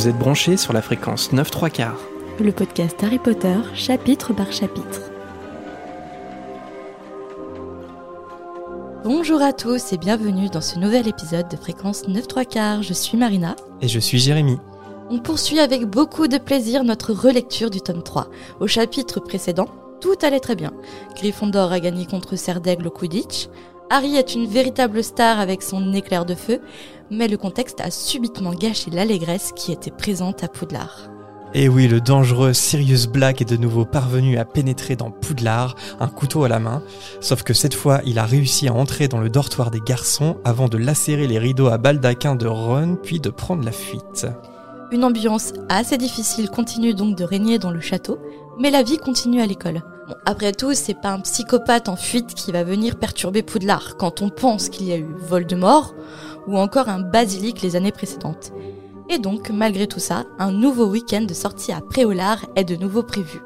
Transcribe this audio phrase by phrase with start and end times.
[0.00, 2.00] Vous êtes branchés sur la fréquence 9 3 quarts.
[2.42, 5.12] Le podcast Harry Potter, chapitre par chapitre.
[9.04, 12.82] Bonjour à tous et bienvenue dans ce nouvel épisode de Fréquence 9 3 quarts.
[12.82, 13.56] Je suis Marina.
[13.82, 14.56] Et je suis Jérémy.
[15.10, 18.28] On poursuit avec beaucoup de plaisir notre relecture du tome 3.
[18.58, 19.68] Au chapitre précédent,
[20.00, 20.72] tout allait très bien.
[21.14, 23.48] Gryffondor a gagné contre Serdaigle au Quidditch.
[23.92, 26.60] Harry est une véritable star avec son éclair de feu,
[27.10, 31.10] mais le contexte a subitement gâché l'allégresse qui était présente à Poudlard.
[31.54, 36.06] Et oui, le dangereux Sirius Black est de nouveau parvenu à pénétrer dans Poudlard, un
[36.06, 36.84] couteau à la main,
[37.20, 40.68] sauf que cette fois, il a réussi à entrer dans le dortoir des garçons avant
[40.68, 44.28] de lacérer les rideaux à baldaquin de Ron, puis de prendre la fuite.
[44.92, 48.20] Une ambiance assez difficile continue donc de régner dans le château,
[48.60, 49.82] mais la vie continue à l'école.
[50.24, 54.30] Après tout, c'est pas un psychopathe en fuite qui va venir perturber Poudlard quand on
[54.30, 55.94] pense qu'il y a eu Voldemort
[56.46, 58.52] ou encore un basilic les années précédentes.
[59.08, 63.02] Et donc, malgré tout ça, un nouveau week-end de sortie à Préolard est de nouveau
[63.02, 63.40] prévu.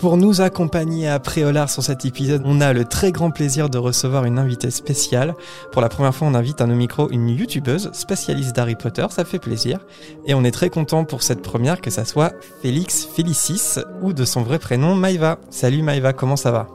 [0.00, 3.76] Pour nous accompagner à Préolard sur cet épisode, on a le très grand plaisir de
[3.76, 5.34] recevoir une invitée spéciale.
[5.72, 9.26] Pour la première fois, on invite à nos micros une youtubeuse spécialiste d'Harry Potter, ça
[9.26, 9.78] fait plaisir.
[10.24, 14.24] Et on est très content pour cette première que ça soit Félix Félicis ou de
[14.24, 15.38] son vrai prénom Maïva.
[15.50, 16.68] Salut Maïva, comment ça va?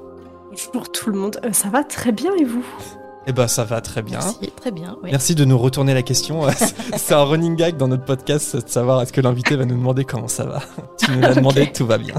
[0.51, 2.63] Bonjour tout le monde, Euh, ça va très bien et vous?
[3.25, 4.19] Eh ben ça va très bien.
[4.19, 4.97] Merci, très bien.
[5.03, 5.09] oui.
[5.09, 6.43] Merci de nous retourner la question.
[6.95, 10.05] C'est un running gag dans notre podcast de savoir est-ce que l'invité va nous demander
[10.05, 10.61] comment ça va.
[10.99, 12.13] Tu nous l'as demandé, tout va bien.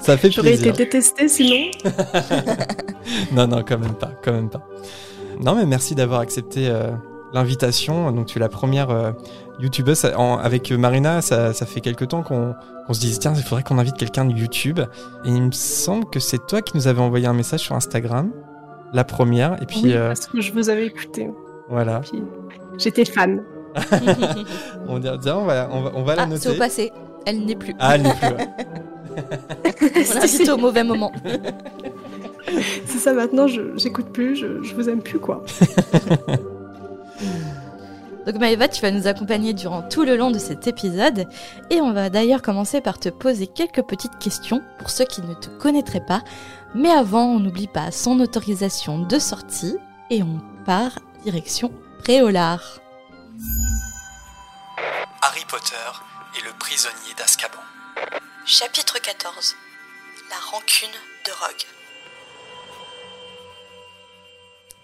[0.00, 1.70] Ça fait J'aurais été détestée sinon.
[3.32, 4.66] Non, non, quand même pas, quand même pas.
[5.40, 6.90] Non, mais merci d'avoir accepté euh,
[7.32, 8.10] l'invitation.
[8.12, 9.12] Donc, tu es la première euh,
[9.60, 10.04] youtubeuse.
[10.04, 12.54] Avec Marina, ça, ça fait quelques temps qu'on
[12.92, 14.80] se disait, tiens, il faudrait qu'on invite quelqu'un de YouTube.
[15.24, 18.30] Et il me semble que c'est toi qui nous avais envoyé un message sur Instagram,
[18.92, 19.62] la première.
[19.62, 21.30] Et puis, oui, euh, parce que je vous avais écouté.
[21.68, 22.00] voilà.
[22.00, 22.22] Puis
[22.78, 23.42] j'étais fan.
[24.88, 26.48] On va dire, on va, on va, on va la ah, c'est noter.
[26.48, 26.92] au passé.
[27.28, 27.74] Elle n'est plus.
[27.78, 28.28] Ah, elle n'est plus.
[28.28, 28.48] ouais.
[30.22, 31.12] Invitée au mauvais moment.
[32.86, 35.44] C'est ça maintenant, je j'écoute plus, je, je vous aime plus quoi.
[38.26, 41.26] Donc Maëva, tu vas nous accompagner durant tout le long de cet épisode
[41.68, 45.34] et on va d'ailleurs commencer par te poser quelques petites questions pour ceux qui ne
[45.34, 46.22] te connaîtraient pas.
[46.74, 49.76] Mais avant, on n'oublie pas son autorisation de sortie
[50.10, 52.80] et on part direction Préolard.
[55.22, 55.74] Harry Potter
[56.36, 57.58] et le prisonnier d'Azkaban.
[58.46, 59.54] Chapitre 14
[60.30, 60.88] La rancune
[61.26, 61.64] de Rogue.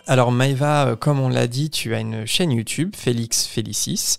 [0.06, 4.18] Alors Maëva, euh, comme on l'a dit, tu as une chaîne YouTube, Félix Félicis,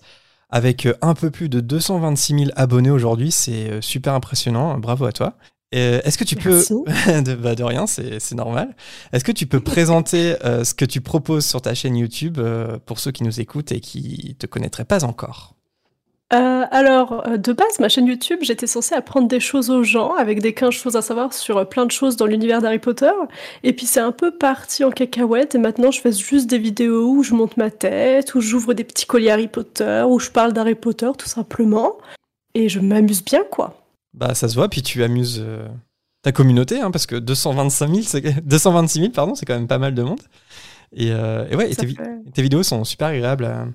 [0.50, 3.31] avec euh, un peu plus de 226 000 abonnés aujourd'hui.
[3.31, 4.78] C'est euh, super impressionnant.
[4.80, 5.34] Bravo à toi.
[5.75, 6.74] Euh, Est-ce que tu Merci.
[6.74, 8.75] peux, de, bah, de rien, c'est c'est normal.
[9.14, 12.78] Est-ce que tu peux présenter euh, ce que tu proposes sur ta chaîne YouTube euh,
[12.85, 15.55] pour ceux qui nous écoutent et qui te connaîtraient pas encore?
[16.34, 20.16] Euh, alors, euh, de base, ma chaîne YouTube, j'étais censée apprendre des choses aux gens,
[20.16, 23.12] avec des 15 choses à savoir sur euh, plein de choses dans l'univers d'Harry Potter.
[23.63, 27.09] Et puis c'est un peu parti en cacahuète, et maintenant je fais juste des vidéos
[27.12, 30.52] où je monte ma tête, où j'ouvre des petits colliers Harry Potter, où je parle
[30.53, 31.97] d'Harry Potter, tout simplement.
[32.56, 33.80] Et je m'amuse bien, quoi.
[34.16, 35.46] Bah ça se voit, puis tu amuses
[36.24, 39.78] ta communauté, hein, parce que 225 000, c'est- 226 000, pardon, c'est quand même pas
[39.78, 40.22] mal de monde.
[40.96, 41.94] Et, et ouais, et tes,
[42.34, 43.68] tes vidéos sont super agréables à,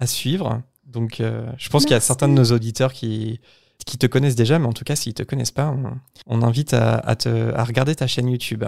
[0.00, 0.62] à suivre.
[0.90, 3.40] Donc euh, je pense qu'il y a certains de nos auditeurs qui,
[3.86, 5.92] qui te connaissent déjà, mais en tout cas, s'ils te connaissent pas, on,
[6.26, 8.64] on invite à, à te, à regarder ta chaîne YouTube.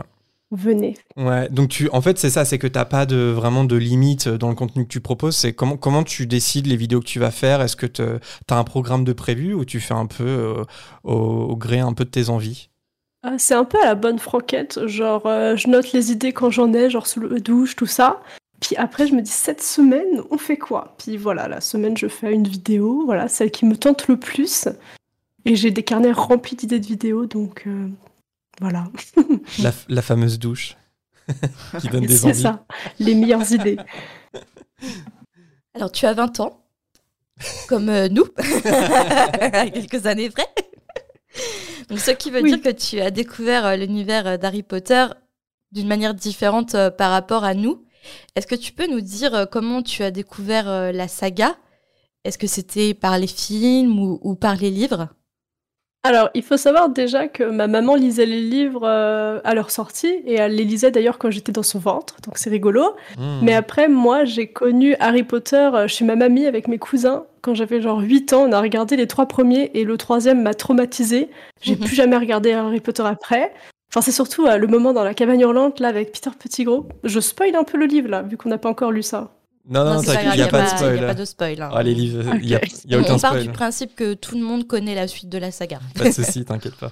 [0.55, 0.99] Venez.
[1.17, 4.29] Ouais, donc tu, en fait, c'est ça, c'est que t'as pas de vraiment de limite
[4.29, 5.35] dans le contenu que tu proposes.
[5.35, 7.63] C'est comment comment tu décides les vidéos que tu vas faire?
[7.63, 10.65] Est-ce que tu as un programme de prévu ou tu fais un peu euh,
[11.05, 12.69] au, au gré un peu de tes envies?
[13.23, 16.51] Ah, c'est un peu à la bonne franquette, genre euh, je note les idées quand
[16.51, 18.21] j'en ai, genre sous le douche, tout ça.
[18.63, 20.95] Puis après je me dis cette semaine on fait quoi?
[20.97, 24.69] Puis voilà, la semaine je fais une vidéo, voilà, celle qui me tente le plus.
[25.45, 27.89] Et j'ai des carnets remplis d'idées de vidéos, donc euh,
[28.61, 28.85] voilà.
[29.63, 30.77] la, la fameuse douche
[31.81, 32.43] qui donne des C'est envies.
[32.43, 32.65] ça,
[33.01, 33.79] les meilleures idées.
[35.75, 36.63] Alors tu as 20 ans,
[37.69, 38.25] comme euh, nous,
[38.65, 40.47] à quelques années près.
[41.89, 42.51] Donc, ce qui veut Oui.
[42.53, 45.07] dire que tu as découvert euh, l'univers euh, d'Harry Potter
[45.73, 47.85] d'une manière différente euh, par rapport à nous.
[48.37, 51.57] Est-ce que tu peux nous dire euh, comment tu as découvert euh, la saga?
[52.25, 55.09] Est-ce que c'était par les films ou, ou par les livres?
[56.05, 60.21] Alors, il faut savoir déjà que ma maman lisait les livres euh, à leur sortie,
[60.27, 62.97] et elle les lisait d'ailleurs quand j'étais dans son ventre, donc c'est rigolo.
[63.19, 63.41] Mmh.
[63.43, 67.27] Mais après, moi, j'ai connu Harry Potter chez ma mamie avec mes cousins.
[67.41, 70.55] Quand j'avais genre 8 ans, on a regardé les trois premiers et le troisième m'a
[70.55, 71.29] traumatisé.
[71.61, 71.85] J'ai Mhm.
[71.85, 73.53] plus jamais regardé Harry Potter après.
[73.93, 76.85] Enfin, c'est surtout euh, le moment dans la cabane hurlante, là, avec Peter Pettigrew.
[77.05, 79.35] Je spoil un peu le livre, là, vu qu'on n'a pas encore lu ça.
[79.69, 80.95] Non, non, il n'y a, pas de Il spoil.
[80.95, 81.63] n'y a pas de spoil.
[81.63, 81.71] hein.
[81.73, 82.69] Ah, les livres, il n'y a, Ok.
[82.85, 83.53] il y a on aucun part du spoil.
[83.53, 85.79] principe que tout le monde connaît la suite de la saga.
[85.99, 86.91] Pas de soucis, t'inquiète pas.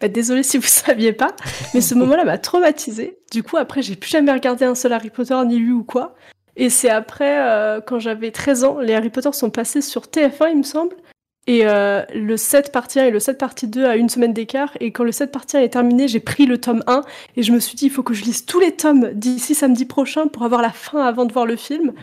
[0.00, 1.34] Bah, désolée si vous saviez pas,
[1.74, 3.18] mais ce moment-là m'a traumatisée.
[3.32, 6.14] Du coup, après, j'ai plus jamais regardé un seul Harry Potter, ni lu ou quoi.
[6.56, 10.50] Et c'est après, euh, quand j'avais 13 ans, les Harry Potter sont passés sur TF1,
[10.50, 10.94] il me semble.
[11.48, 14.76] Et euh, le 7 partie 1 et le 7 partie 2 à une semaine d'écart.
[14.80, 17.02] Et quand le 7 partie 1 est terminé, j'ai pris le tome 1
[17.36, 19.86] et je me suis dit, il faut que je lise tous les tomes d'ici samedi
[19.86, 21.92] prochain pour avoir la fin avant de voir le film.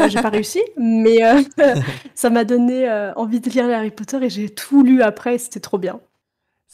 [0.00, 1.40] Euh, j'ai pas réussi, mais euh,
[2.14, 5.38] ça m'a donné euh, envie de lire Harry Potter et j'ai tout lu après et
[5.38, 6.00] c'était trop bien.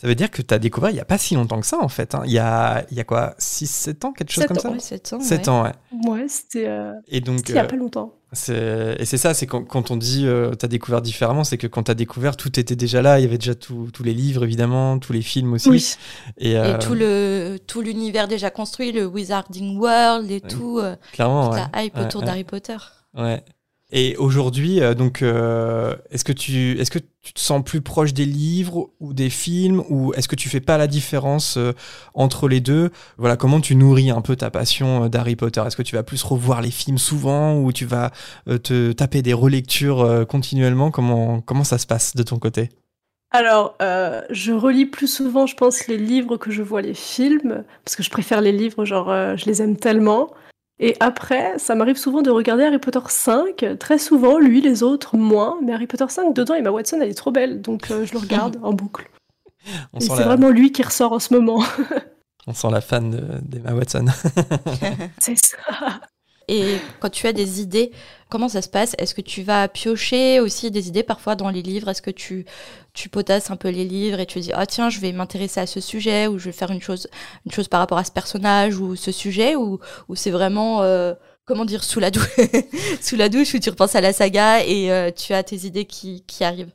[0.00, 1.79] Ça veut dire que tu as découvert il n'y a pas si longtemps que ça,
[1.79, 2.14] en fait.
[2.14, 2.23] hein.
[2.25, 4.79] Il y, a, il y a quoi 6-7 ans Quelque chose comme ans, ça Ouais,
[4.81, 5.20] 7 ans.
[5.20, 5.49] 7 ouais.
[5.50, 5.73] ans, ouais.
[6.08, 8.14] Ouais, c'était euh, Et donc, c'était il y a euh, pas longtemps.
[8.32, 11.82] et c'est ça, c'est quand, quand on dit euh, t'as découvert différemment, c'est que quand
[11.82, 13.19] t'as découvert, tout était déjà là.
[13.19, 15.69] Il y avait déjà tout- tous les livres, évidemment, tous les films aussi.
[15.69, 15.94] Oui.
[16.38, 20.97] Et, euh, Et tout le tout l'univers déjà construit, le Wizarding World et tout, euh,
[21.12, 21.64] clairement, toute ouais.
[21.75, 22.26] la hype Ouais, autour ouais.
[22.26, 22.76] d'Harry Potter.
[23.14, 23.43] Ouais.
[23.92, 28.14] Et aujourd'hui, euh, donc, euh, est-ce que tu, est-ce que tu te sens plus proche
[28.14, 31.72] des livres ou des films, ou est-ce que tu fais pas la différence euh,
[32.14, 32.90] entre les deux?
[33.19, 35.62] Voilà, comment tu nourris un peu ta passion d'Harry Potter?
[35.66, 38.12] Est-ce que tu vas plus revoir les films souvent, ou tu vas
[38.46, 40.90] te taper des relectures continuellement?
[40.90, 42.69] Comment, comment ça se passe de ton côté?
[43.32, 43.76] Alors,
[44.31, 48.02] je relis plus souvent, je pense, les livres que je vois les films, parce que
[48.02, 50.31] je préfère les livres, genre, je les aime tellement.
[50.82, 55.15] Et après, ça m'arrive souvent de regarder Harry Potter 5, très souvent, lui, les autres,
[55.15, 55.59] moins.
[55.62, 58.19] Mais Harry Potter 5, dedans, Emma Watson, elle est trop belle, donc euh, je le
[58.19, 59.11] regarde en boucle.
[59.93, 61.62] on Et c'est la, vraiment lui qui ressort en ce moment.
[62.47, 64.06] on sent la fan de- d'Emma Watson.
[65.19, 66.00] c'est ça.
[66.50, 67.93] Et quand tu as des idées,
[68.29, 68.97] comment ça se passe?
[68.99, 71.88] Est-ce que tu vas piocher aussi des idées parfois dans les livres?
[71.88, 72.44] Est-ce que tu,
[72.93, 75.67] tu potasses un peu les livres et tu dis ah tiens je vais m'intéresser à
[75.67, 77.06] ce sujet ou je vais faire une chose
[77.47, 81.14] une chose par rapport à ce personnage ou ce sujet ou, ou c'est vraiment euh,
[81.44, 82.25] comment dire sous la douche
[83.00, 85.85] sous la douche où tu repenses à la saga et euh, tu as tes idées
[85.85, 86.73] qui, qui arrivent?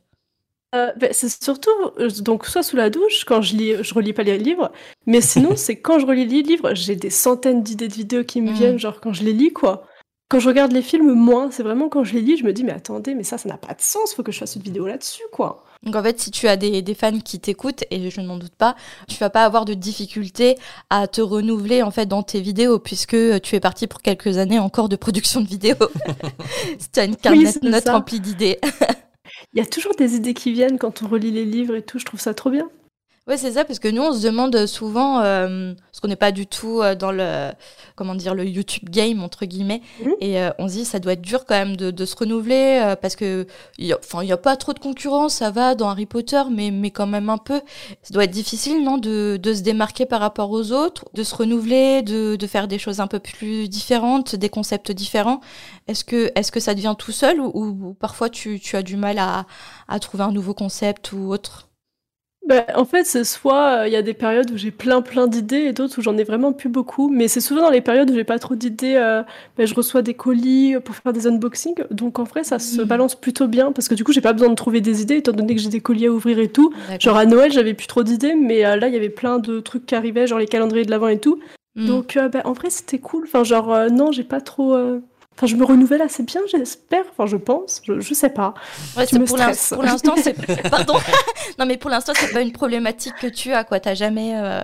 [0.76, 4.12] Euh, ben, c'est surtout, euh, donc, soit sous la douche, quand je lis, je relis
[4.12, 4.70] pas les livres,
[5.06, 8.40] mais sinon, c'est quand je relis les livres, j'ai des centaines d'idées de vidéos qui
[8.42, 8.56] me Mhm.
[8.56, 9.86] viennent, genre quand je les lis, quoi.
[10.28, 11.52] Quand je regarde les films, moins.
[11.52, 13.56] C'est vraiment quand je les lis, je me dis, mais attendez, mais ça, ça n'a
[13.56, 15.62] pas de sens, faut que je fasse une vidéo là-dessus, quoi.
[15.84, 18.56] Donc en fait, si tu as des, des fans qui t'écoutent, et je n'en doute
[18.56, 18.74] pas,
[19.08, 20.56] tu vas pas avoir de difficulté
[20.90, 24.58] à te renouveler en fait dans tes vidéos, puisque tu es parti pour quelques années
[24.58, 25.76] encore de production de vidéos.
[26.92, 28.58] tu as une carte Oui, note remplie d'idées.
[29.56, 31.98] Il y a toujours des idées qui viennent quand on relit les livres et tout,
[31.98, 32.68] je trouve ça trop bien.
[33.28, 36.30] Ouais, c'est ça, parce que nous, on se demande souvent, euh, parce qu'on n'est pas
[36.30, 37.50] du tout euh, dans le,
[37.96, 40.12] comment dire, le YouTube game, entre guillemets, Mhm.
[40.20, 42.80] et euh, on se dit, ça doit être dur quand même de, de se renouveler,
[42.84, 43.48] euh, parce que,
[44.00, 46.92] enfin, il n'y a pas trop de concurrence, ça va dans Harry Potter, mais, mais
[46.92, 47.60] quand même un peu.
[48.02, 51.34] Ça doit être difficile, non, de, de se démarquer par rapport aux autres, de se
[51.34, 55.40] renouveler, de, de faire des choses un peu plus différentes, des concepts différents.
[55.88, 58.84] Est-ce que, est-ce que ça devient tout seul, ou, ou- ou parfois tu, tu as
[58.84, 59.46] du mal à,
[59.88, 61.65] à trouver un nouveau concept ou autre?
[62.46, 65.26] Ben, en fait, c'est soit euh, il y a des périodes où j'ai plein plein
[65.26, 67.08] d'idées et d'autres où j'en ai vraiment plus beaucoup.
[67.08, 68.94] Mais c'est souvent dans les périodes où j'ai pas trop d'idées.
[68.96, 69.22] euh,
[69.58, 71.84] ben, je reçois des colis pour faire des unboxings.
[71.90, 74.48] Donc en vrai, ça se balance plutôt bien parce que du coup, j'ai pas besoin
[74.48, 76.72] de trouver des idées étant donné que j'ai des colis à ouvrir et tout.
[77.00, 79.60] Genre à Noël, j'avais plus trop d'idées, mais euh, là, il y avait plein de
[79.60, 81.40] trucs qui arrivaient, genre les calendriers de l'avant et tout.
[81.74, 81.86] Hmm.
[81.86, 83.24] Donc euh, ben, en vrai, c'était cool.
[83.24, 84.76] Enfin, genre, euh, non, j'ai pas trop.
[85.36, 87.04] Enfin, je me renouvelle assez bien, j'espère.
[87.12, 87.82] Enfin, je pense.
[87.84, 88.54] Je, je sais pas.
[88.96, 89.72] Ouais, Tu me pour l'in- stresses.
[89.74, 90.32] pour l'instant, c'est.
[90.70, 90.94] Pardon.
[91.58, 93.78] non, mais pour l'instant, c'est pas une problématique que tu as, quoi.
[93.80, 94.32] T'as jamais.
[94.36, 94.62] euh,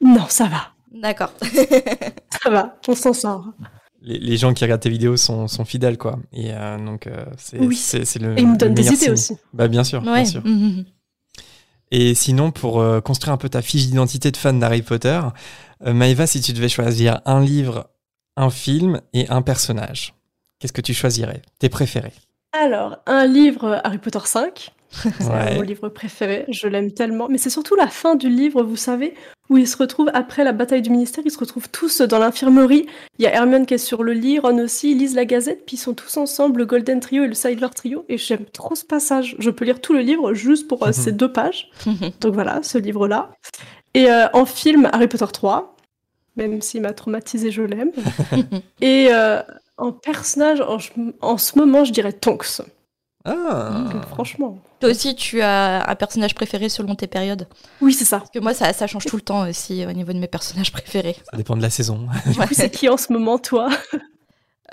[0.00, 0.68] Non, ça va.
[0.92, 1.32] D'accord.
[2.42, 2.76] Ça va.
[2.88, 3.44] On s'en sort.
[4.00, 6.18] Les, les gens qui regardent tes vidéos sont, sont fidèles, quoi.
[6.32, 7.74] Et euh, donc, euh, c'est Oui.
[7.76, 8.38] c'est- c'est le.
[8.38, 9.12] Et ils me donnent des idées signe.
[9.12, 9.36] aussi.
[9.52, 10.42] Bah, bien sûr, bien sûr.
[10.46, 10.84] Mhm.
[11.92, 15.20] Et sinon, pour euh, construire un peu ta fiche d'identité de fan d'Harry Potter,
[15.86, 17.88] euh, Maëva, si tu devais choisir un livre,
[18.36, 20.14] un film et un personnage,
[20.58, 21.42] qu'est-ce que tu choisirais?
[21.58, 22.12] Tes préférés?
[22.52, 24.72] Alors, un livre Harry Potter 5.
[24.90, 25.56] C'est Ouais.
[25.56, 26.44] mon livre préféré.
[26.48, 27.28] Je l'aime tellement.
[27.28, 29.14] Mais c'est surtout la fin du livre, vous savez,
[29.50, 31.22] où ils se retrouvent après la bataille du ministère.
[31.26, 32.86] Ils se retrouvent tous dans l'infirmerie.
[33.18, 34.92] Il y a Hermione qui est sur le lit, Ron aussi.
[34.92, 37.68] Ils lisent la Gazette, puis ils sont tous ensemble, le Golden Trio et le Sidler
[37.74, 38.06] Trio.
[38.08, 39.34] Et j'aime trop ce passage.
[39.38, 41.68] Je peux lire tout le livre juste pour euh, ces deux pages.
[42.20, 43.32] Donc voilà, ce livre-là.
[43.92, 45.75] Et euh, en film, Harry Potter 3.
[46.36, 47.92] Même s'il m'a traumatisé, je l'aime.
[48.80, 49.42] et euh,
[49.78, 50.78] en personnage, en,
[51.20, 52.62] en ce moment, je dirais Tonks.
[53.24, 54.58] Ah Donc, franchement.
[54.78, 57.48] Toi aussi, tu as un personnage préféré selon tes périodes?
[57.80, 58.18] Oui, c'est ça.
[58.18, 60.70] Parce que moi, ça, ça change tout le temps aussi au niveau de mes personnages
[60.70, 61.16] préférés.
[61.30, 62.06] Ça dépend de la saison.
[62.26, 63.68] Du coup, c'est qui en ce moment, toi?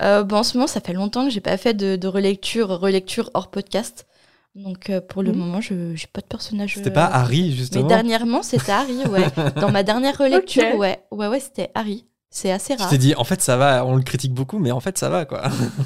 [0.02, 2.68] Euh, bon, en ce moment, ça fait longtemps que j'ai pas fait de, de relecture,
[2.68, 4.06] relecture hors podcast.
[4.54, 5.38] Donc, euh, pour le Mhm.
[5.38, 6.74] moment, je j'ai pas de personnage.
[6.74, 9.26] C'était euh, pas Harry, Mais justement dernièrement, c'était Harry, ouais.
[9.60, 12.06] Dans ma dernière relecture, ouais, ouais, ouais, c'était Harry.
[12.30, 12.90] C'est assez Tu rare.
[12.90, 15.24] t'es dit, en fait, ça va, on le critique beaucoup, mais en fait, ça va,
[15.24, 15.42] quoi.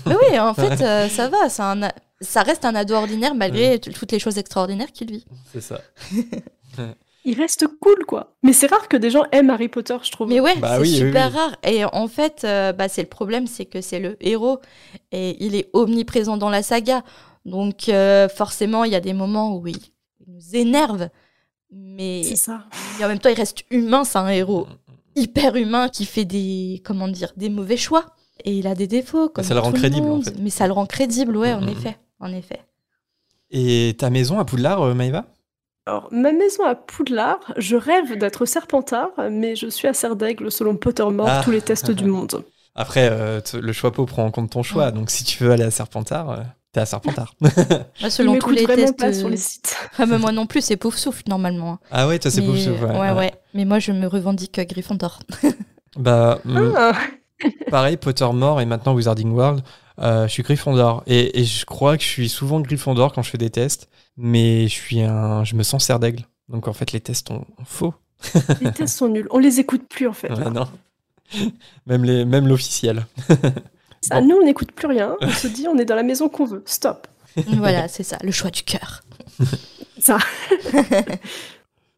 [0.06, 1.38] Mais oui, en fait, euh, ça va.
[1.58, 1.88] un
[2.20, 5.24] ça reste un ado ordinaire malgré toutes les choses extraordinaires qu'il vit.
[5.52, 5.80] C'est ça.
[7.24, 8.34] Il reste cool, quoi.
[8.42, 10.28] Mais c'est rare que des gens aiment Harry Potter, je trouve.
[10.28, 11.36] Mais ouais, Bah c'est oui, oui, super oui.
[11.36, 11.56] rare.
[11.62, 14.60] Et en fait, euh, bah, c'est le problème, c'est que c'est le héros
[15.12, 17.02] et il est omniprésent dans la saga.
[17.48, 21.08] Donc euh, forcément, il y a des moments où il, il nous énerve,
[21.70, 22.64] mais C'est ça.
[23.00, 24.04] et en même temps, il reste humain.
[24.04, 24.66] C'est un héros
[25.16, 28.06] hyper humain qui fait des comment dire des mauvais choix
[28.44, 29.28] et il a des défauts.
[29.28, 30.34] Comme ça le rend crédible, en fait.
[30.38, 32.60] Mais ça le rend crédible, ouais, en effet, en effet.
[33.50, 35.24] Et ta maison à Poudlard, euh, Maëva
[35.86, 40.76] Alors, ma maison à Poudlard, je rêve d'être Serpentard, mais je suis à Serdaigle selon
[40.76, 41.40] Pottermore, Ah.
[41.44, 42.44] tous les tests du monde.
[42.74, 44.92] Après, euh, le choix pot prend en compte ton choix, Ouais.
[44.92, 46.36] donc si tu veux aller à Serpentard, euh,
[46.72, 47.34] t'es à Serpentard.
[47.40, 49.76] Moi, selon tous les vraiment tests, pas sur euh, les sites.
[49.98, 51.72] ah, mais moi non plus, c'est pouf souffle normalement.
[51.72, 51.78] hein.
[51.90, 53.12] ah ouais, toi, c'est Mais- pour souffle, ouais, ouais, ouais.
[53.12, 53.32] ouais.
[53.54, 55.20] Mais moi, je me revendique euh, Gryffondor.
[55.96, 56.38] Bah,
[56.76, 56.92] Ah,
[57.70, 59.62] pareil, Pottermore et maintenant Wizarding World,
[59.98, 61.02] euh, je suis Gryffondor.
[61.06, 64.68] Et, et je crois que je suis souvent Gryffondor quand je fais des tests, mais
[64.68, 66.24] je suis un, je me sens serre d'aigle.
[66.48, 67.94] Donc en fait, les tests sont faux.
[68.60, 69.26] les tests sont nuls.
[69.30, 70.30] On les écoute plus, en fait.
[70.32, 70.68] Ouais, non.
[71.86, 73.06] Même les, même l'officiel.
[74.00, 74.26] Ça, Bon.
[74.28, 75.16] nous, on n'écoute plus rien.
[75.20, 76.62] On se dit, on est dans la maison qu'on veut.
[76.66, 77.06] Stop.
[77.46, 79.02] voilà, c'est ça, le choix du cœur.
[80.00, 80.18] Ça.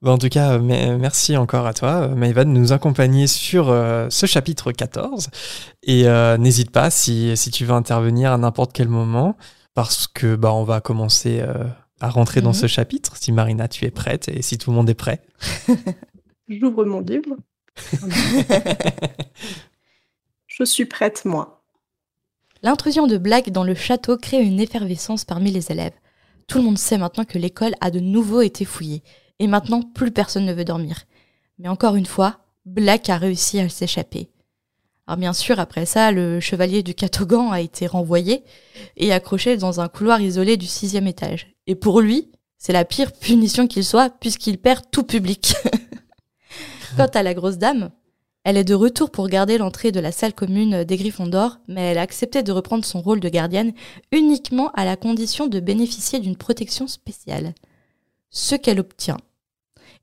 [0.02, 4.24] En tout cas, me- merci encore à toi, Maëva, de nous accompagner sur euh, ce
[4.24, 5.28] chapitre 14.
[5.82, 9.36] Et euh, n'hésite pas si, si tu veux intervenir à n'importe quel moment,
[9.74, 11.64] parce que bah, on va commencer euh,
[12.00, 12.54] à rentrer dans Mhm.
[12.54, 13.14] ce chapitre.
[13.20, 15.20] Si Marina, tu es prête et si tout le monde est prêt.
[16.48, 17.36] J'ouvre mon livre.
[20.46, 21.59] Je suis prête, moi.
[22.62, 25.94] L'intrusion de Black dans le château crée une effervescence parmi les élèves.
[26.46, 29.02] Tout le monde sait maintenant que l'école a de nouveau été fouillée,
[29.38, 31.04] et maintenant plus personne ne veut dormir.
[31.58, 34.30] Mais encore une fois, Black a réussi à s'échapper.
[35.06, 38.44] Alors bien sûr, après ça, le chevalier du Catogan a été renvoyé
[38.96, 41.54] et accroché dans un couloir isolé du sixième étage.
[41.66, 45.54] Et pour lui, c'est la pire punition qu'il soit, puisqu'il perd tout public.
[46.96, 47.90] Quant à la grosse dame,
[48.44, 51.98] elle est de retour pour garder l'entrée de la salle commune des Gryffondor, mais elle
[51.98, 53.72] a accepté de reprendre son rôle de gardienne
[54.12, 57.54] uniquement à la condition de bénéficier d'une protection spéciale.
[58.30, 59.18] Ce qu'elle obtient.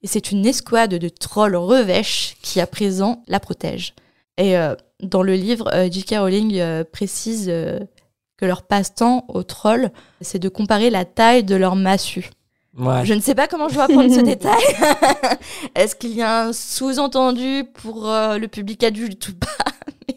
[0.03, 3.95] Et c'est une escouade de trolls revêches qui à présent la protège.
[4.37, 6.17] Et euh, dans le livre, euh, J.K.
[6.19, 9.91] Rowling euh, précise que leur passe-temps aux trolls,
[10.21, 12.29] c'est de comparer la taille de leur massue.
[12.77, 13.05] Ouais.
[13.05, 14.61] Je ne sais pas comment je dois apprendre ce détail.
[15.75, 19.47] Est-ce qu'il y a un sous-entendu pour euh, le public adulte ou pas?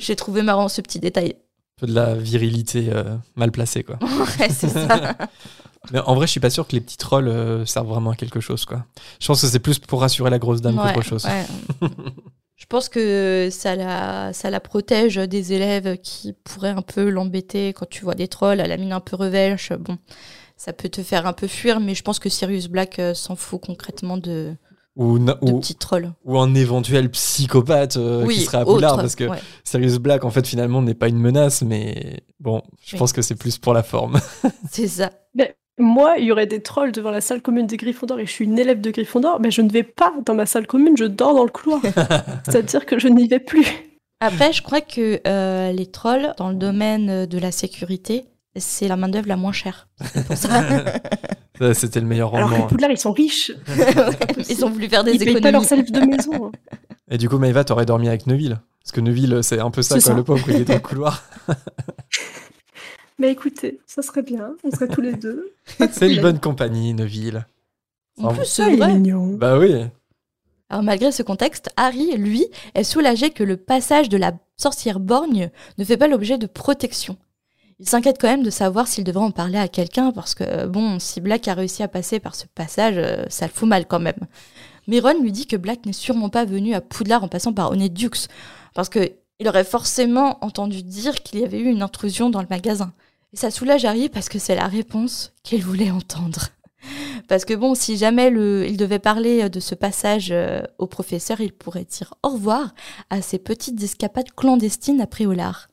[0.00, 1.30] J'ai trouvé marrant ce petit détail.
[1.36, 3.98] Un peu de la virilité euh, mal placée, quoi.
[4.02, 5.16] Ouais, c'est ça.
[5.92, 8.16] Mais en vrai, je suis pas sûr que les petits trolls euh, servent vraiment à
[8.16, 8.84] quelque chose, quoi.
[9.20, 11.24] Je pense que c'est plus pour rassurer la grosse dame Ouais, qu'autre chose.
[11.24, 11.88] ouais.
[12.56, 17.72] Je pense que ça la, ça la protège des élèves qui pourraient un peu l'embêter
[17.72, 19.72] quand tu vois des trolls à la mine un peu revêche.
[19.72, 19.96] Bon,
[20.58, 23.36] ça peut te faire un peu fuir, mais je pense que Sirius Black euh, s'en
[23.36, 24.52] fout concrètement de,
[24.96, 26.12] Ou, de ou, petits trolls.
[26.24, 29.38] ou un éventuel psychopathe euh, qui serait à Poudlard, autre, parce que ouais.
[29.62, 32.98] Sirius Black, en fait, finalement, n'est pas une menace, mais bon, je Oui.
[32.98, 34.18] pense que c'est plus pour la forme.
[34.70, 35.12] c'est ça.
[35.80, 38.44] Moi, il y aurait des trolls devant la salle commune des Gryffondor et je suis
[38.44, 41.36] une élève de Gryffondor, mais je ne vais pas dans ma salle commune, je dors
[41.36, 41.80] dans le couloir.
[42.44, 43.64] C'est-à-dire que je n'y vais plus.
[44.18, 48.24] Après, je crois que euh, les trolls, dans le domaine de la sécurité,
[48.60, 49.88] c'est la main-d'œuvre la moins chère.
[51.74, 52.64] C'était le meilleur Alors rendement.
[52.66, 53.50] que Poudlard, ils sont riches.
[54.48, 55.42] Ils ont voulu faire des Ils payent économies.
[55.42, 56.52] pas leur salve de maison.
[57.10, 58.60] Et du coup, Maëva, t'aurais dormi avec Neuville.
[58.84, 60.16] Parce que Neuville, c'est un peu ça, C'est quoi, ça.
[60.16, 61.24] le pauvre, il est dans le couloir.
[63.18, 65.52] Mais écoutez, ça serait bien, on serait tous les deux.
[65.90, 67.44] C'est une bonne compagnie, Neuville.
[68.22, 69.34] En plus, c'est mignon.
[69.34, 69.84] Bah oui.
[70.70, 75.50] Alors malgré ce contexte, Harry, lui, est soulagé que le passage de la sorcière borgne
[75.78, 77.16] ne fait pas l'objet de protection.
[77.80, 80.66] Il s'inquiète quand même de savoir s'il devrait en parler à quelqu'un parce que, euh,
[80.66, 83.86] bon, si Black a réussi à passer par ce passage, euh, ça le fout mal
[83.86, 84.26] quand même.
[84.88, 87.70] Mais Ron lui dit que Black n'est sûrement pas venu à Poudlard en passant par
[87.70, 88.26] Honeydews
[88.74, 92.48] parce que il aurait forcément entendu dire qu'il y avait eu une intrusion dans le
[92.50, 92.92] magasin.
[93.32, 96.48] Et ça soulage Harry parce que c'est la réponse qu'il voulait entendre.
[97.28, 101.52] Parce que bon, si jamais il devait parler de ce passage euh, au professeur, il
[101.52, 102.72] pourrait dire au revoir
[103.10, 105.67] à ces petites escapades clandestines à Préolard.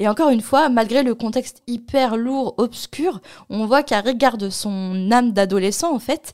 [0.00, 5.12] Et encore une fois, malgré le contexte hyper lourd, obscur, on voit qu'Harry garde son
[5.12, 6.32] âme d'adolescent en fait,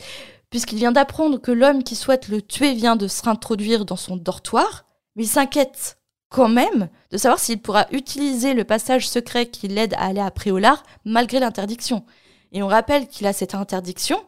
[0.50, 4.16] puisqu'il vient d'apprendre que l'homme qui souhaite le tuer vient de se réintroduire dans son
[4.16, 4.84] dortoir,
[5.16, 9.94] mais il s'inquiète quand même de savoir s'il pourra utiliser le passage secret qui l'aide
[9.94, 12.04] à aller à Préolard malgré l'interdiction.
[12.52, 14.22] Et on rappelle qu'il a cette interdiction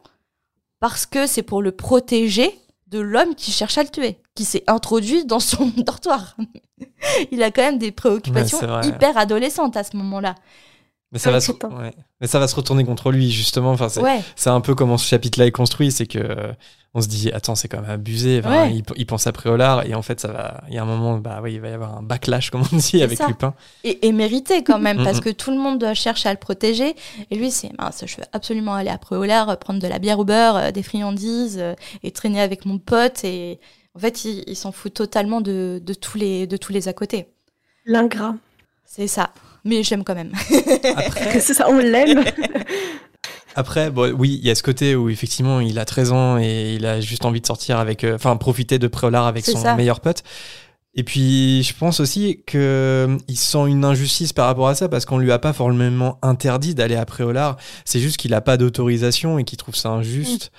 [0.81, 4.63] parce que c'est pour le protéger de l'homme qui cherche à le tuer, qui s'est
[4.67, 6.35] introduit dans son dortoir.
[7.31, 10.35] il a quand même des préoccupations Ouais, hyper adolescentes à ce moment-là.
[11.11, 11.51] Mais ça, va se...
[11.51, 11.69] putain.
[11.69, 11.93] ouais.
[12.21, 13.71] Mais ça va se retourner contre lui, justement.
[13.71, 15.91] Enfin, c'est Ouais, un peu comment ce chapitre-là est construit.
[15.91, 16.53] C'est que euh,
[16.95, 18.39] on se dit, attends, c'est quand même abusé.
[18.39, 18.73] Enfin, Ouais.
[18.75, 20.63] il, il pense à Préolard et en fait, ça va.
[20.69, 22.75] Il y a un moment, bah oui, il va y avoir un backlash, comme on
[22.77, 23.27] dit, avec ça.
[23.27, 23.53] Lupin.
[23.83, 25.03] et, et mérité quand même, Mhm.
[25.03, 26.95] parce que tout le monde cherche à le protéger.
[27.29, 30.25] Et lui, c'est mince, je veux absolument aller à Préolaire, prendre de la bière au
[30.25, 33.23] beurre, euh, des friandises, euh, et traîner avec mon pote.
[33.23, 33.59] Et
[33.95, 36.93] en fait, il, il s'en fout totalement de, de, tous les, de tous les à
[36.93, 37.27] côté.
[37.85, 38.35] L'ingrat.
[38.85, 39.29] C'est ça.
[39.63, 40.31] Mais j'aime quand même.
[40.95, 42.23] Après, C'est ça, on l'aime.
[43.55, 46.75] Après, bon, oui, il y a ce côté où effectivement il a 13 ans et
[46.75, 49.75] il a juste envie de sortir avec, euh, enfin, profiter de Préolard avec son ça.
[49.75, 50.23] meilleur pote.
[50.95, 55.05] Et puis, je pense aussi que euh, sent une injustice par rapport à ça parce
[55.05, 57.57] qu'on lui a pas formellement interdit d'aller à Préolard.
[57.85, 60.51] C'est juste qu'il a pas d'autorisation et qu'il trouve ça injuste.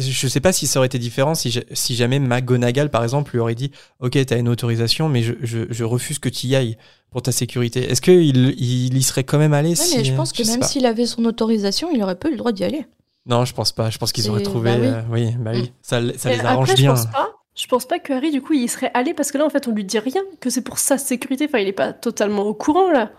[0.00, 3.32] Je sais pas si ça aurait été différent si, ja- si jamais McGonagall, par exemple,
[3.32, 6.56] lui aurait dit Ok, t'as une autorisation, mais je, je, je refuse que tu y
[6.56, 6.76] ailles
[7.10, 7.90] pour ta sécurité.
[7.90, 10.50] Est-ce qu'il il y serait quand même allé Ouais, si, mais je pense que sais
[10.52, 12.86] même s'il avait son autorisation, il aurait pas eu le droit d'y aller.
[13.26, 13.90] Non, je pense pas.
[13.90, 14.70] Je pense qu'ils auraient trouvé.
[14.70, 14.86] bah oui.
[14.86, 15.62] euh, oui, bah oui.
[15.62, 15.66] Mm.
[15.82, 16.94] Ça, ça les arrange après, bien.
[16.96, 17.28] Je pense pas.
[17.56, 19.50] Je pense pas que Harry, du coup, il y serait allé parce que là, en
[19.50, 21.46] fait, on lui dit rien, que c'est pour sa sécurité.
[21.46, 23.10] Enfin, il est pas totalement au courant là.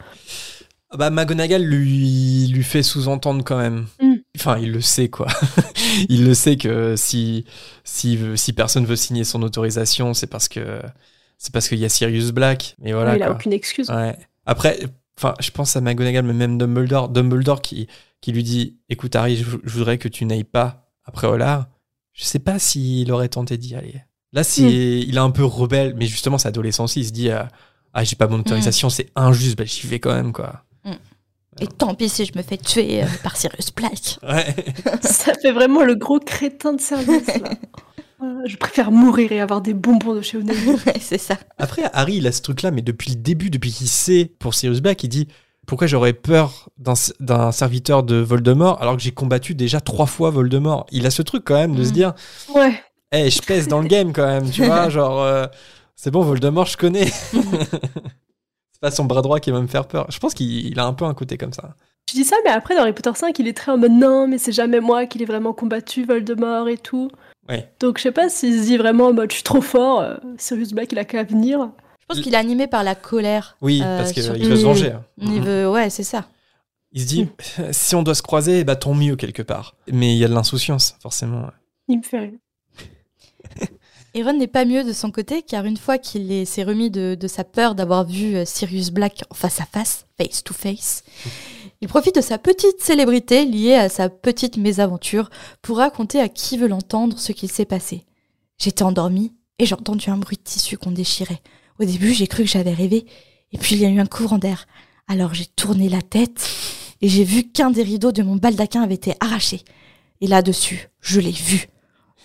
[0.97, 3.85] Bah, McGonagall lui, lui fait sous-entendre quand même.
[4.01, 4.15] Mm.
[4.37, 5.27] Enfin, il le sait, quoi.
[6.09, 7.45] il le sait que si,
[7.83, 10.81] si, si personne veut signer son autorisation, c'est parce que
[11.37, 12.75] c'est parce qu'il y a Sirius Black.
[12.79, 13.35] Mais voilà, il a quoi.
[13.35, 13.89] aucune excuse.
[13.89, 14.17] Ouais.
[14.45, 14.79] Après,
[15.17, 17.87] enfin, je pense à McGonagall, mais même Dumbledore, Dumbledore qui,
[18.21, 21.67] qui lui dit Écoute, Harry, je, je voudrais que tu n'ailles pas après Hollard.
[22.13, 24.01] Je sais pas s'il aurait tenté d'y aller.
[24.33, 27.01] Là, c'est, il est un peu rebelle, mais justement, c'est adolescent aussi.
[27.01, 27.43] Il se dit euh,
[27.93, 30.63] Ah, j'ai pas mon autorisation, c'est injuste, bah, j'y vais quand même, quoi.
[31.59, 34.17] Et tant pis si je me fais tuer euh, par Sirius Black.
[34.23, 34.55] Ouais.
[35.01, 37.49] Ça fait vraiment le gros crétin de service là.
[38.19, 40.37] Voilà, je préfère mourir et avoir des bonbons de chez.
[40.37, 41.35] Ouais, c'est ça.
[41.57, 44.79] Après, Harry, il a ce truc-là, mais depuis le début, depuis qu'il sait pour Sirius
[44.81, 45.27] Black, il dit
[45.67, 50.85] Pourquoi j'aurais peur d'un serviteur de Voldemort alors que j'ai combattu déjà trois fois Voldemort?
[50.91, 51.93] Il a ce truc quand même de se Mm.
[51.93, 52.13] dire
[52.55, 52.81] Ouais.
[53.11, 55.45] Eh, je pèse dans le game quand même, tu vois, genre, euh,
[55.97, 57.11] c'est bon, Voldemort, je connais.
[58.81, 60.07] C'est pas son bras droit qui va me faire peur.
[60.09, 61.75] Je pense qu'il il a un peu un côté comme ça.
[62.07, 64.27] Tu dis ça, mais après, dans Harry Potter 5, il est très en mode non,
[64.27, 67.09] mais c'est jamais moi qui l'ai vraiment combattu, Voldemort et tout.
[67.47, 67.71] Ouais.
[67.79, 70.15] Donc, je sais pas s'il se dit vraiment en mode je suis trop fort, euh,
[70.37, 71.69] Sirius Black, il a qu'à venir.
[71.99, 73.55] Je pense qu'il est animé par la colère.
[73.61, 74.65] Oui, Euh, parce qu'il sur- veut se Mm.
[74.65, 74.93] venger.
[75.19, 75.69] Il veut...
[75.69, 76.25] Ouais, c'est ça.
[76.91, 77.29] Il se dit,
[77.71, 79.75] si on doit se croiser, bah tant mieux quelque part.
[79.89, 81.45] Mais il y a de l'insouciance, forcément.
[81.87, 82.31] Il me fait rire.
[84.13, 86.89] Et Ron n'est pas mieux de son côté, car une fois qu'il est- s'est remis
[86.91, 91.03] de, sa peur d'avoir vu euh, Sirius Black face à face, face to face,
[91.79, 95.29] il profite de sa petite célébrité liée à sa petite mésaventure
[95.61, 98.03] pour raconter à qui veut l'entendre ce qu'il s'est passé.
[98.59, 101.41] J'étais endormie et j'ai entendu un bruit de tissu qu'on déchirait.
[101.79, 103.05] Au début, j'ai cru que j'avais rêvé,
[103.53, 104.67] et puis il y a eu un courant d'air.
[105.07, 106.47] Alors j'ai tourné la tête
[107.01, 109.61] et j'ai vu qu'un des rideaux de mon baldaquin avait été arraché.
[110.19, 111.67] Et là-dessus, je l'ai vu,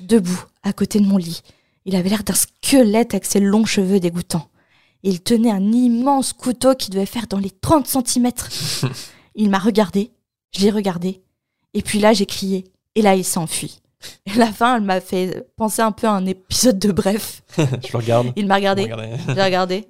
[0.00, 1.40] debout, à côté de mon lit.
[1.86, 4.48] Il avait l'air d'un squelette avec ses longs cheveux dégoûtants.
[5.04, 8.50] Il tenait un immense couteau qui devait faire dans les 30 centimètres.
[9.36, 10.10] il m'a regardé,
[10.52, 11.22] je l'ai regardé,
[11.74, 12.64] et puis là j'ai crié,
[12.96, 13.80] et là il s'enfuit.
[14.26, 17.42] Et la fin, elle m'a fait penser un peu à un épisode de Bref.
[17.56, 18.32] je le regarde.
[18.34, 19.16] Il m'a regardé, Regardez.
[19.28, 19.84] j'ai regardé.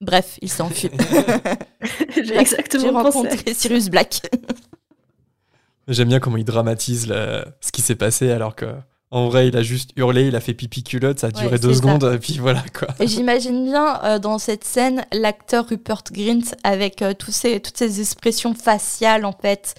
[0.00, 0.90] Bref, il s'enfuit.
[2.14, 4.20] J'ai J'ai exactement rencontré Sirius Black.
[5.88, 8.66] J'aime bien comment il dramatise ce qui s'est passé alors que.
[9.16, 11.58] En vrai, il a juste hurlé, il a fait pipi culotte, ça a Ouais, duré
[11.58, 11.78] deux ça.
[11.80, 12.88] secondes, et puis voilà quoi.
[13.00, 17.78] Et j'imagine bien euh, dans cette scène l'acteur Rupert Grint avec euh, tous ces, toutes
[17.78, 19.74] ces expressions faciales en fait,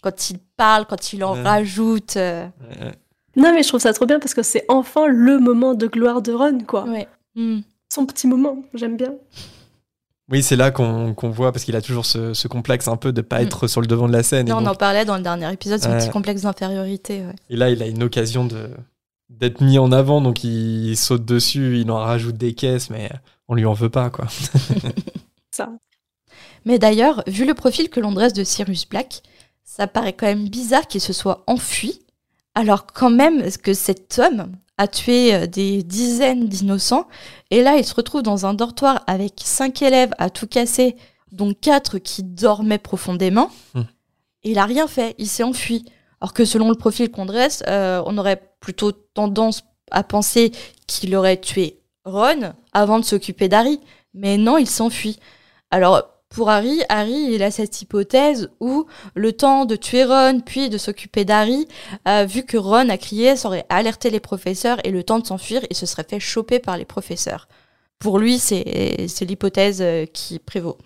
[0.00, 1.42] quand il parle, quand il en Ouais.
[1.42, 2.16] rajoute.
[2.16, 2.46] euh,
[2.80, 2.92] Ouais.
[3.36, 6.22] Non, mais je trouve ça trop bien parce que c'est enfin le moment de gloire
[6.22, 6.84] de Ron, quoi.
[6.84, 7.06] ouais.
[7.36, 7.60] Hmm.
[7.92, 9.12] Son petit moment, j'aime bien.
[10.30, 13.12] Oui, c'est là qu'on qu'on voit, parce qu'il a toujours ce, ce complexe un peu
[13.12, 13.44] de pas Mm.
[13.46, 14.48] être sur le devant de la scène.
[14.48, 15.98] et on donc- en parlait dans le dernier épisode, son Ouais.
[15.98, 17.20] petit complexe d'infériorité.
[17.24, 17.34] ouais.
[17.50, 18.70] Et là, il a une occasion de
[19.30, 23.10] d'être mis en avant, donc il saute dessus, il en rajoute des caisses, mais
[23.46, 24.26] on lui en veut pas, quoi.
[25.50, 25.70] Ça.
[26.64, 29.22] Mais d'ailleurs, vu le profil que l'on dresse de Sirius Black,
[29.64, 32.00] ça paraît quand même bizarre qu'il se soit enfui,
[32.58, 37.06] alors quand même que cet homme a tué euh, des dizaines d'innocents,
[37.50, 40.96] et là il se retrouve dans un dortoir avec cinq élèves à tout casser,
[41.30, 43.82] dont quatre qui dormaient profondément, Hmm.
[44.42, 45.84] et il a rien fait, il s'est enfui.
[46.20, 50.50] Alors que selon le profil qu'on dresse, euh, on aurait plutôt tendance à penser
[50.88, 53.78] qu'il aurait tué Ron avant de s'occuper d'Harry,
[54.14, 55.20] mais non, il s'enfuit.
[55.70, 60.68] Alors, Pour Harry, Harry, il a cette hypothèse où le temps de tuer Ron, puis
[60.68, 61.66] de s'occuper d'Harry,
[62.06, 65.26] euh, vu que Ron a crié, ça aurait alerté les professeurs et le temps de
[65.26, 67.48] s'enfuir, il se serait fait choper par les professeurs.
[67.98, 70.78] Pour lui, c'est c'est l'hypothèse euh, qui prévaut.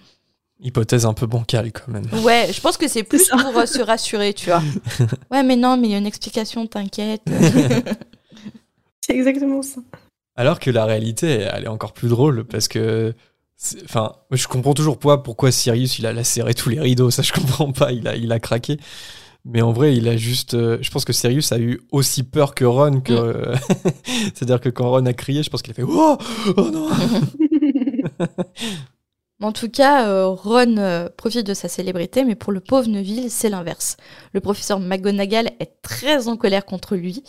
[0.60, 2.06] Hypothèse un peu bancale quand même.
[2.22, 4.62] Ouais, je pense que c'est plus pour euh, se rassurer, tu vois.
[5.30, 7.22] Ouais, mais non, mais il y a une explication, t'inquiète.
[9.00, 9.80] C'est exactement ça.
[10.36, 13.12] Alors que la réalité, elle est encore plus drôle parce que.
[13.84, 17.32] Enfin, je comprends toujours pas pourquoi Sirius il a lacéré tous les rideaux, ça je
[17.32, 18.78] comprends pas, il a, il a craqué.
[19.44, 20.54] Mais en vrai, il a juste.
[20.54, 23.00] euh, je pense que Sirius a eu aussi peur que Ron.
[23.00, 23.56] Que, euh,
[24.34, 26.16] C'est-à-dire que quand Ron a crié, je pense qu'il a fait Oh,
[26.56, 26.88] oh non
[29.42, 33.28] En tout cas, euh, Ron euh, profite de sa célébrité, mais pour le pauvre Neville,
[33.28, 33.96] c'est l'inverse.
[34.32, 37.24] Le professeur McGonagall est très en colère contre lui.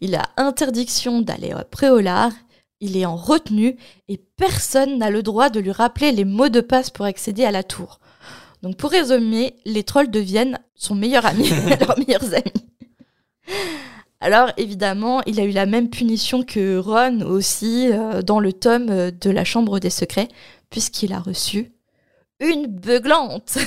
[0.00, 2.32] Il a interdiction d'aller au préolard.
[2.80, 3.76] Il est en retenue
[4.08, 7.50] et personne n'a le droit de lui rappeler les mots de passe pour accéder à
[7.50, 7.98] la tour.
[8.62, 11.48] Donc pour résumer, les trolls deviennent son meilleur ami,
[11.80, 12.68] leurs meilleurs amis.
[14.20, 18.88] Alors évidemment, il a eu la même punition que Ron aussi euh, dans le tome
[18.90, 20.28] euh, de la Chambre des Secrets,
[20.70, 21.72] puisqu'il a reçu
[22.40, 23.58] une beuglante.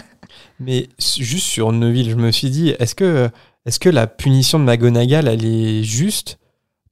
[0.60, 3.30] Mais juste sur Neville, je me suis dit, est-ce que,
[3.66, 6.38] est que la punition de McGonagall, elle est juste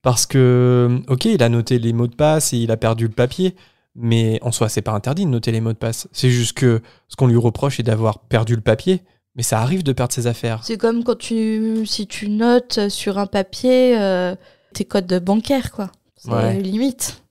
[0.02, 3.12] Parce que, ok, il a noté les mots de passe et il a perdu le
[3.12, 3.54] papier,
[3.94, 6.08] mais en soi, c'est pas interdit de noter les mots de passe.
[6.12, 9.02] C'est juste que ce qu'on lui reproche est d'avoir perdu le papier,
[9.36, 10.60] mais ça arrive de perdre ses affaires.
[10.64, 14.34] C'est comme quand tu, si tu notes sur un papier euh,
[14.74, 15.90] tes codes bancaires, quoi.
[16.16, 16.60] C'est Ouais.
[16.60, 17.22] limite.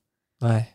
[0.42, 0.66] Ouais.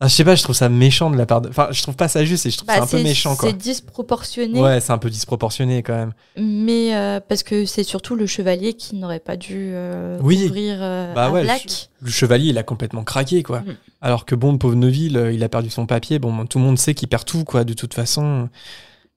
[0.00, 1.48] Ah, je sais pas, je trouve ça méchant de la part de...
[1.48, 3.48] Enfin, je trouve pas ça juste et je trouve Bah, ça un peu méchant, quoi.
[3.48, 6.12] C'est disproportionné, Ouais, c'est un peu disproportionné quand même.
[6.36, 10.44] mais euh, parce que c'est surtout le chevalier qui n'aurait pas dû euh, Oui.
[10.46, 11.90] ouvrir euh, Bah à ouais, Black.
[12.00, 13.60] Le chevalier, il a complètement craqué, quoi.
[13.62, 13.76] Mm.
[14.00, 16.20] Alors que bon, le pauvre Neville, euh, il a perdu son papier.
[16.20, 18.48] Bon, tout le monde sait qu'il perd tout, quoi, de toute façon.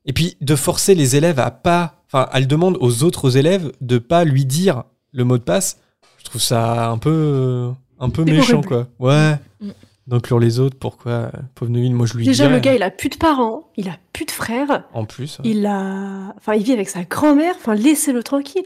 [0.06, 2.02] Et puis, de forcer les élèves à pas.
[2.12, 5.78] Enfin, elle demande aux autres élèves de pas lui dire le mot de passe.
[6.18, 7.70] Je trouve ça un peu.
[8.00, 8.68] Un peu méchant, horrible.
[8.68, 8.88] quoi.
[8.98, 9.36] Ouais.
[9.60, 9.70] Mm.
[10.08, 12.90] D'inclure les autres, pourquoi Pauvre Neville, moi je lui Déjà, dirais, le gars, il a
[12.90, 15.50] plus de parents, il a plus de frères, En plus, ouais.
[15.50, 16.34] il a.
[16.38, 18.66] Enfin, il vit avec sa grand-mère, enfin, laissez-le tranquille.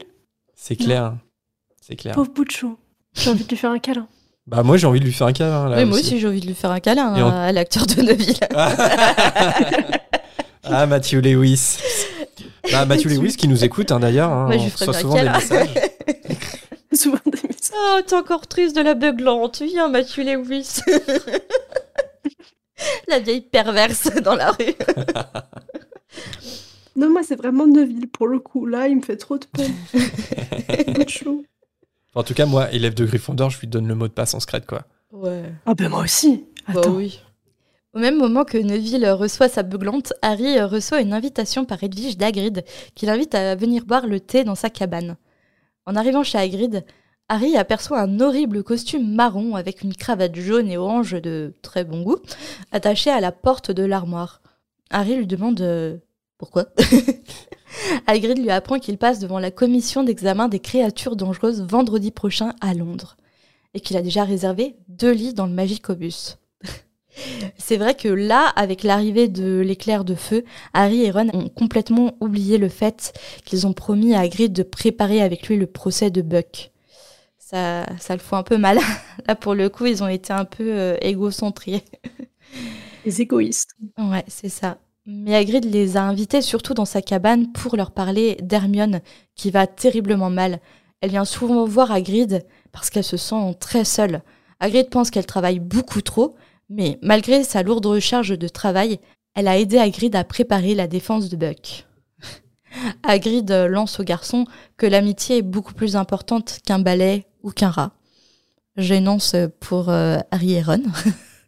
[0.54, 1.14] c'est clair.
[1.80, 2.14] C'est clair.
[2.14, 2.78] Pauvre bout de chou.
[3.14, 4.08] J'ai envie de lui faire un câlin.
[4.48, 5.68] Bah, moi j'ai envie de lui faire un câlin.
[5.68, 7.84] Là, Oui, moi aussi, j'ai envie de lui faire un câlin hein, en- à l'acteur
[7.84, 8.36] de Neville.
[10.64, 11.78] ah, Matthew Lewis.
[12.72, 14.32] Bah, Matthew Lewis qui nous écoute hein, d'ailleurs.
[14.32, 15.68] Hein, on reçoit bien souvent des messages.
[17.74, 19.62] Oh, t'es encore triste de la beuglante.
[19.62, 20.80] Viens, Mathieu Lewis.
[23.08, 24.74] la vieille perverse dans la rue.
[26.96, 28.64] Non, moi, c'est vraiment Neville pour le coup.
[28.64, 29.74] Là, il me fait trop de peine.
[32.14, 34.40] En tout cas, moi, élève de Gryffondor, je lui donne le mot de passe en
[34.40, 34.84] secret, quoi.
[35.12, 35.52] Ouais.
[35.66, 36.46] Ah, ben moi aussi.
[36.66, 36.94] Bah Attends.
[36.94, 37.20] oui.
[37.92, 42.64] Au même moment que Neville reçoit sa beuglante, Harry reçoit une invitation par Edwige d'Hagrid
[42.94, 45.18] qui l'invite à venir boire le thé dans sa cabane.
[45.84, 46.86] En arrivant chez Hagrid,
[47.28, 52.02] Harry aperçoit un horrible costume marron avec une cravate jaune et orange de très bon
[52.02, 52.18] goût
[52.70, 54.40] attaché à la porte de l'armoire.
[54.90, 55.96] Harry lui demande euh,
[56.38, 56.66] pourquoi?
[58.06, 62.74] Hagrid lui apprend qu'il passe devant la commission d'examen des créatures dangereuses vendredi prochain à
[62.74, 63.16] Londres
[63.74, 66.38] et qu'il a déjà réservé deux lits dans le Magicobus.
[67.58, 72.14] C'est vrai que là, avec l'arrivée de l'éclair de feu, Harry et Ron ont complètement
[72.20, 73.12] oublié le fait
[73.44, 76.70] qu'ils ont promis à Hagrid de préparer avec lui le procès de Buck.
[77.48, 78.80] Ça, ça le fout un peu mal.
[79.28, 81.84] Là, pour le coup, ils ont été un peu euh, égocentrés.
[83.04, 83.70] Les égoïstes.
[83.96, 84.78] Ouais, c'est ça.
[85.06, 89.00] Mais Hagrid les a invités surtout dans sa cabane pour leur parler d'Hermione,
[89.36, 90.58] qui va terriblement mal.
[91.00, 94.22] Elle vient souvent voir Hagrid parce qu'elle se sent très seule.
[94.58, 96.34] Hagrid pense qu'elle travaille beaucoup trop,
[96.68, 98.98] mais malgré sa lourde charge de travail,
[99.36, 101.86] elle a aidé Hagrid à préparer la défense de Buck.
[103.04, 107.70] Hagrid euh, lance au garçon que l'amitié est beaucoup plus importante qu'un balai ou qu'un
[107.70, 107.92] rat.
[108.76, 110.82] Gênance pour euh, Harry et Ron.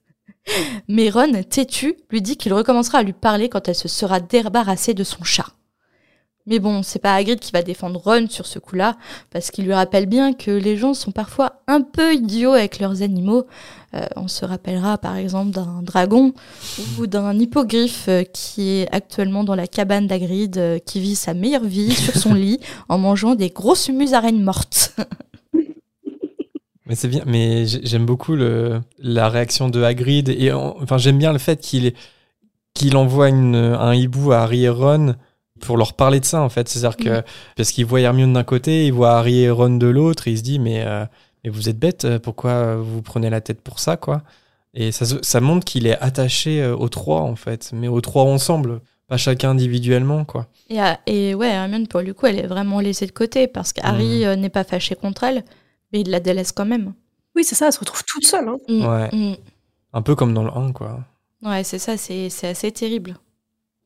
[0.88, 4.94] Mais Ron, têtu, lui dit qu'il recommencera à lui parler quand elle se sera débarrassée
[4.94, 5.48] de son chat.
[6.46, 8.96] Mais bon, c'est pas Hagrid qui va défendre Ron sur ce coup-là,
[9.30, 13.02] parce qu'il lui rappelle bien que les gens sont parfois un peu idiots avec leurs
[13.02, 13.46] animaux.
[13.92, 16.32] Euh, on se rappellera par exemple d'un dragon
[16.98, 21.64] ou d'un hippogriffe euh, qui est actuellement dans la cabane d'Hagrid, qui vit sa meilleure
[21.64, 24.96] vie sur son lit en mangeant des grosses musaraignes mortes.
[26.88, 30.98] Mais c'est bien, mais j'ai- j'aime beaucoup le, la réaction de Hagrid et en- enfin
[30.98, 31.92] j'aime bien le fait qu'il
[32.74, 35.16] qu'il envoie une, un hibou à Harry et Ron
[35.60, 36.68] pour leur parler de ça en fait.
[36.68, 37.22] C'est-à-dire que
[37.56, 40.38] parce qu'il voit Hermione d'un côté, il voit Harry et Ron de l'autre, et il
[40.38, 41.04] se dit mais euh,
[41.44, 44.22] mais vous êtes bêtes, pourquoi vous prenez la tête pour ça quoi?
[44.74, 48.80] Et ça, montre qu'il est attaché euh, aux trois, en fait, mais aux trois ensemble,
[49.08, 50.46] pas chacun individuellement, quoi.
[50.68, 53.72] Et, euh, et ouais, Hermione, pour le coup, elle est vraiment laissée de côté parce
[53.72, 55.42] qu'Harry euh, n'est pas fâché contre elle,
[55.92, 56.92] mais il la délaisse quand même.
[57.36, 58.48] Oui, c'est ça, elle se retrouve toute seule.
[58.48, 58.56] Hein.
[58.68, 59.08] Mm, Ouais.
[59.12, 59.36] mm.
[59.92, 61.00] Un peu comme dans le 1, quoi.
[61.42, 63.16] Ouais, c'est ça, c'est c'est assez terrible.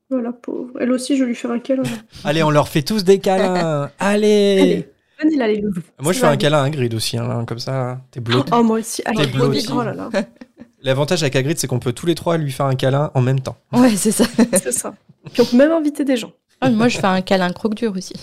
[0.09, 0.73] Voilà, pauvre.
[0.79, 1.83] Elle aussi, je vais lui faire un câlin.
[2.23, 4.89] Allez, on leur fait tous des câlins Allez, Allez,
[5.23, 5.81] venez là, les loulous.
[6.01, 8.51] Moi, je fais un câlin à Hagrid aussi, hein, comme ça, t'es bloqué.
[8.53, 9.01] Oh, moi aussi.
[9.05, 9.61] Allez, T'es bloqué.
[9.71, 10.09] Oh là là,
[10.81, 13.39] L'avantage avec Hagrid, c'est qu'on peut tous les trois lui faire un câlin en même
[13.39, 13.55] temps.
[13.71, 14.25] Ouais, c'est ça.
[14.61, 14.93] c'est ça.
[15.31, 16.33] Puis on peut même inviter des gens.
[16.59, 18.13] Ah, moi, je fais un câlin croque-dur aussi.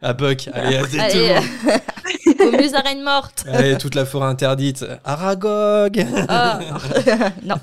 [0.00, 2.54] À Buck, allez, allez, Allez, tout le monde.
[2.54, 3.44] Aux musaraignes mortes.
[3.46, 4.84] Allez, toute la forêt interdite.
[5.04, 6.60] Aragog Ah,
[7.42, 7.56] non.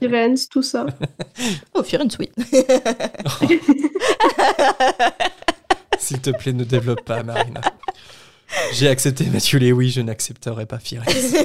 [0.00, 0.86] Firenze, tout ça.
[1.74, 2.30] Oh, Firenze, oui.
[5.98, 7.60] S'il te plaît, ne développe pas, Marina.
[8.72, 11.36] J'ai accepté Mathieu Lewy, je n'accepterai pas Firenze.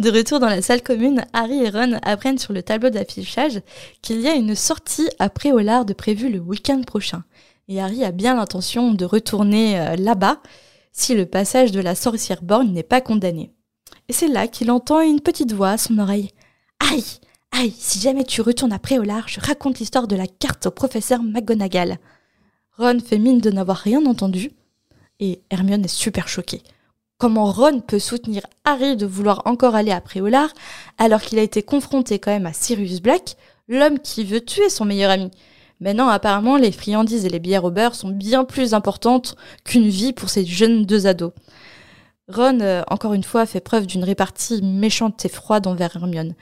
[0.00, 3.60] De retour dans la salle commune, Harry et Ron apprennent sur le tableau d'affichage
[4.02, 7.22] qu'il y a une sortie à Préolard de prévue le week-end prochain.
[7.68, 10.40] Et Harry a bien l'intention de retourner euh, là-bas
[10.92, 13.52] si le passage de la sorcière borgne n'est pas condamné.
[14.08, 16.30] Et c'est là qu'il entend une petite voix à son oreille.
[16.78, 17.04] Aïe
[17.52, 21.22] Aïe Si jamais tu retournes à Préolard, je raconte l'histoire de la carte au professeur
[21.22, 21.98] McGonagall.
[22.76, 24.50] Ron fait mine de n'avoir rien entendu
[25.20, 26.62] et Hermione est super choquée.
[27.18, 30.50] Comment Ron peut soutenir Harry de vouloir encore aller à Préolard
[30.98, 33.36] alors qu'il a été confronté quand même à Sirius Black,
[33.68, 35.30] l'homme qui veut tuer son meilleur ami?
[35.80, 40.12] Maintenant, apparemment, les friandises et les bières au beurre sont bien plus importantes qu'une vie
[40.12, 41.32] pour ces jeunes deux ados.
[42.28, 46.34] Ron, euh, encore une fois, fait preuve d'une répartie méchante et froide envers Hermione.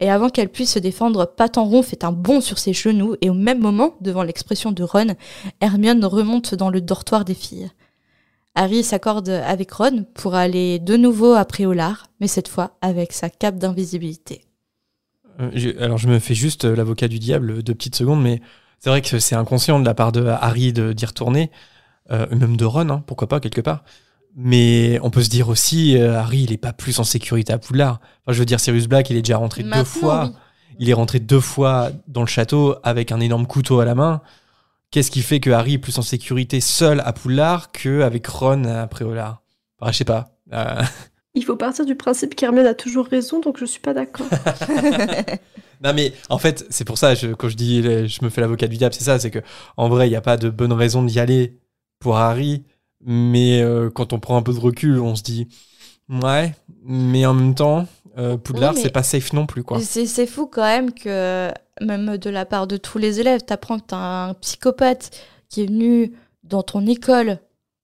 [0.00, 3.34] Et avant qu'elle puisse se défendre, Patenron fait un bond sur ses genoux et au
[3.34, 5.14] même moment, devant l'expression de Ron,
[5.60, 7.70] Hermione remonte dans le dortoir des filles.
[8.54, 13.30] Harry s'accorde avec Ron pour aller de nouveau à Préolard, mais cette fois avec sa
[13.30, 14.42] cape d'invisibilité.
[15.38, 18.40] Euh, alors, je me fais juste euh, l'avocat du diable deux petites secondes, mais
[18.80, 21.50] c'est vrai que c'est inconscient de la part de Harry de- d'y retourner,
[22.10, 23.84] euh, même de Ron, hein, pourquoi pas, quelque part.
[24.36, 27.58] Mais on peut se dire aussi, euh, Harry, il est pas plus en sécurité à
[27.58, 28.00] Poudlard.
[28.24, 30.26] Enfin, je veux dire, Sirius Black, il est déjà rentré deux fois.
[30.26, 30.36] oui.
[30.78, 34.22] Il est rentré deux fois dans le château avec un énorme couteau à la main.
[34.90, 38.86] Qu'est-ce qui fait que Harry est plus en sécurité seul à Poudlard qu'avec Ron à
[38.86, 39.42] Préolard?
[39.78, 40.30] Enfin, je sais pas.
[40.52, 40.82] Euh,
[41.40, 44.26] Il faut partir du principe qu'Hermione a toujours raison, donc je suis pas d'accord.
[45.82, 48.66] Non mais en fait c'est pour ça je, quand je dis je me fais l'avocat
[48.66, 49.38] du diable c'est ça c'est que
[49.78, 51.56] en vrai il n'y a pas de bonne raison d'y aller
[52.00, 52.64] pour Harry
[53.02, 55.48] mais euh, quand on prend un peu de recul on se dit
[56.10, 57.86] ouais mais en même temps
[58.18, 59.80] euh, Poudlard Oui, c'est pas safe non plus quoi.
[59.80, 61.50] C'est c'est fou quand même que,
[61.80, 65.10] même de la part de tous les élèves, t'apprends que t'as un psychopathe
[65.48, 66.12] qui est venu
[66.44, 67.38] dans ton école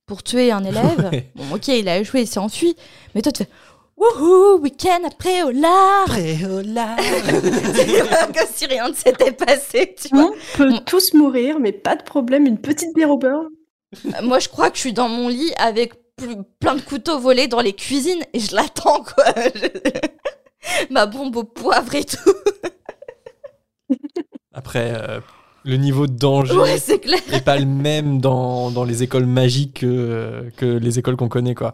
[0.07, 1.11] pour tuer un élève.
[1.13, 1.31] Ouais.
[1.35, 2.77] Bon, ok, il a échoué, il s'est enfui.
[3.15, 3.51] Mais toi, tu fais
[3.97, 6.09] Wouhou, week-end après au lard.
[6.15, 6.39] C'est
[8.35, 10.33] comme si rien ne s'était passé, tu vois.
[10.33, 13.47] On peut tous mourir, mais pas de problème, une petite bière au beurre.
[14.23, 15.95] Moi, je crois que je suis dans mon lit avec
[16.61, 19.25] plein de couteaux volés dans les cuisines et je l'attends, quoi.
[20.91, 22.35] Ma bombe au poivre et tout.
[24.53, 25.21] Après euh,
[25.67, 27.19] le niveau de danger Ouais, c'est clair.
[27.33, 31.55] est pas le même dans, dans les écoles magiques que, que les écoles qu'on connaît
[31.55, 31.73] quoi.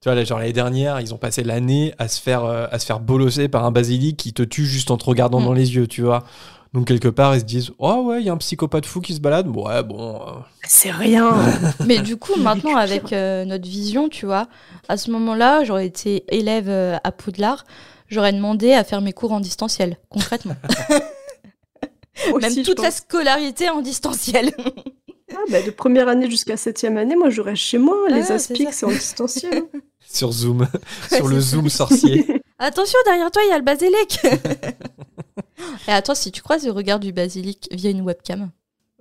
[0.00, 2.78] Tu vois, là, genre l'année dernière, ils ont passé l'année à se faire euh, à
[2.78, 5.44] se faire bolosser par un basilic qui te tue juste en te regardant Mm.
[5.46, 6.24] dans les yeux, tu vois.
[6.74, 9.14] Donc quelque part, ils se disent "Oh ouais, il y a un psychopathe fou qui
[9.14, 10.32] se balade." Ouais, bon, euh,
[10.64, 11.30] C'est rien.
[11.86, 14.48] Mais du coup, maintenant, avec euh, notre vision, tu vois,
[14.88, 16.68] à ce moment-là, j'aurais été élève
[17.02, 17.64] à Poudlard,
[18.08, 20.56] j'aurais demandé à faire mes cours en distanciel, concrètement.
[22.32, 24.52] Aussi, Même toute la scolarité en distanciel.
[25.32, 27.96] Ah, bah, de première année jusqu'à septième année, moi, je reste chez moi.
[28.08, 29.64] Ah, Les c'est aspics, c'est en distanciel.
[29.74, 29.78] hein.
[30.00, 30.66] sur Zoom,
[31.12, 31.40] sur le.
[31.40, 32.24] Zoom sorcier.
[32.58, 34.20] Attention, derrière toi, il y a le basilic.
[35.88, 38.50] Et attends, si tu croises le regard du basilic via une webcam.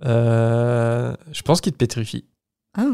[0.05, 2.25] Euh, je pense qu'il te pétrifie.
[2.77, 2.85] Ah.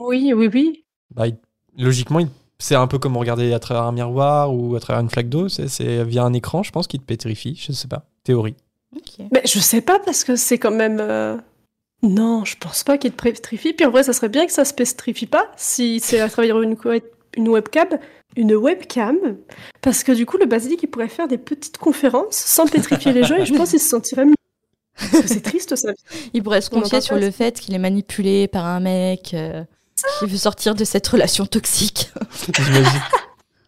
[0.00, 0.84] oui, oui, oui.
[1.14, 1.36] Bah, il-
[1.76, 5.10] logiquement, il- c'est un peu comme regarder à travers un miroir ou à travers une
[5.10, 5.48] flaque d'eau.
[5.48, 7.54] C'est, c'est via un écran, je pense qu'il te pétrifie.
[7.60, 8.04] Je sais pas.
[8.24, 8.54] Théorie.
[9.32, 10.98] Mais je sais pas, parce que c'est quand même...
[11.00, 11.36] euh,
[12.02, 13.72] Non, je pense pas qu'il te pétrifie.
[13.72, 16.60] Puis en vrai, ça serait bien que ça se pétrifie pas, si c'est à travers
[16.60, 16.76] une,
[17.36, 17.88] une webcam.
[18.36, 19.16] Une webcam.
[19.80, 23.24] Parce que du coup, le basilic, il pourrait faire des petites conférences sans pétrifier les
[23.24, 24.34] gens, et je pense qu'il se sentirait mieux.
[24.96, 25.92] Parce que c'est triste, ça.
[26.34, 29.64] Il pourrait se confier sur le fait qu'il est manipulé par un mec euh,
[30.18, 32.10] qui veut sortir de cette relation toxique.
[32.54, 33.00] J'imagine,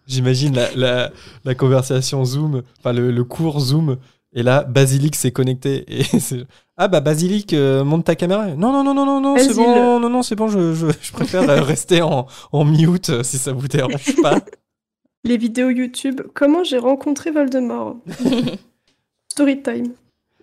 [0.06, 1.12] j'imagine la, la,
[1.44, 3.96] la conversation Zoom, enfin le, le cours Zoom.
[4.36, 5.84] Et là, Basilic s'est connecté.
[5.88, 6.04] Et
[6.76, 8.48] ah bah Basilic, euh, monte ta caméra.
[8.48, 11.12] Non, non, non, non, non, non, c'est bon, non, non, c'est bon, je, je, je
[11.12, 14.40] préfère euh, rester en, en mute euh, si ça vous dérange pas.
[15.24, 16.20] Les vidéos YouTube.
[16.34, 17.96] Comment j'ai rencontré Voldemort?
[19.32, 19.92] Story time.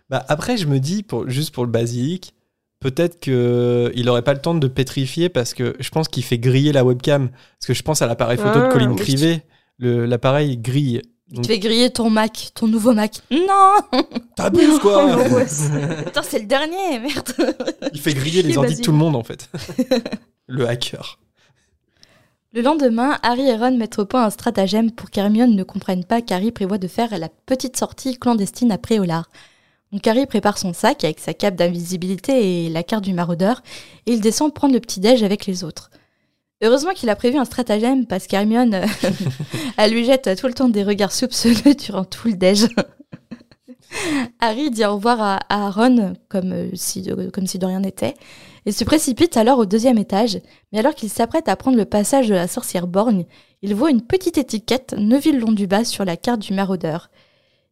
[0.10, 2.34] Bah après, je me dis, pour, juste pour le basique,
[2.80, 6.72] peut-être qu'il n'aurait pas le temps de pétrifier parce que je pense qu'il fait griller
[6.72, 7.30] la webcam.
[7.30, 8.96] Parce que je pense à l'appareil photo de Ah.
[8.98, 9.44] Crivet.
[9.78, 11.02] Le- L'appareil grille.
[11.34, 13.22] Tu fais griller ton Mac, ton nouveau Mac.
[13.32, 13.78] Non
[14.36, 15.12] T'abuses quoi.
[16.06, 17.32] Attends, c'est le dernier, merde
[17.94, 19.50] Il fait griller les ordi de tout le monde en fait.
[20.48, 21.20] le hacker.
[22.54, 26.22] Le lendemain, Harry et Ron mettent au point un stratagème pour qu'Hermione ne comprenne pas
[26.22, 29.30] qu'Harry prévoit de faire la petite sortie clandestine après Préolard.
[29.94, 33.62] Donc Harry prépare son sac avec sa cape d'invisibilité et la carte du maraudeur,
[34.06, 35.91] et il descend prendre le petit-déj avec les autres.
[36.64, 38.86] Heureusement qu'il a prévu un stratagème parce qu'Hermione, euh,
[39.78, 42.68] elle lui jette tout le temps des regards soupçonneux durant tout le déj.
[44.40, 47.80] Harry dit au revoir à, à Ron comme, euh, si de, comme si de rien
[47.80, 48.14] n'était,
[48.66, 50.40] et se précipite alors au deuxième étage,
[50.72, 53.26] mais alors qu'il s'apprête à prendre le passage de la sorcière borgne,
[53.64, 57.10] il voit une petite étiquette Neuville Londubat sur la carte du maraudeur.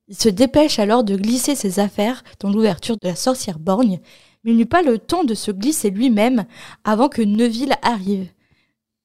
[0.07, 3.99] Il se dépêche alors de glisser ses affaires dans l'ouverture de la sorcière borgne,
[4.43, 6.45] mais il n'eut pas le temps de se glisser lui-même
[6.83, 8.27] avant que Neuville arrive.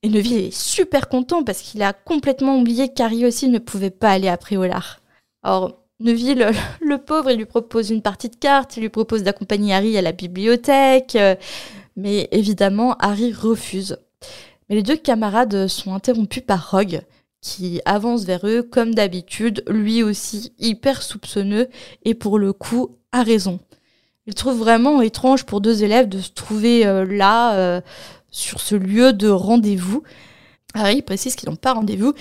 [0.04, 4.10] Et Neuville est super content parce qu'il a complètement oublié qu'Harry aussi ne pouvait pas
[4.10, 5.00] aller à Préolard.
[5.42, 6.50] Alors, Neuville,
[6.82, 10.02] le pauvre, il lui propose une partie de cartes, il lui propose d'accompagner Harry à
[10.02, 11.36] la bibliothèque, euh,
[11.96, 13.96] mais évidemment, Harry refuse.
[14.68, 17.00] Mais les deux camarades sont interrompus par Rogue,
[17.40, 21.70] qui avance vers eux comme d'habitude, lui aussi hyper soupçonneux
[22.04, 23.58] et pour le coup a raison.
[24.26, 27.80] Il trouve vraiment étrange pour deux élèves de se trouver euh, là, euh,
[28.34, 30.02] sur ce lieu de rendez-vous.
[30.74, 32.14] Harry précise qu'ils n'ont pas rendez-vous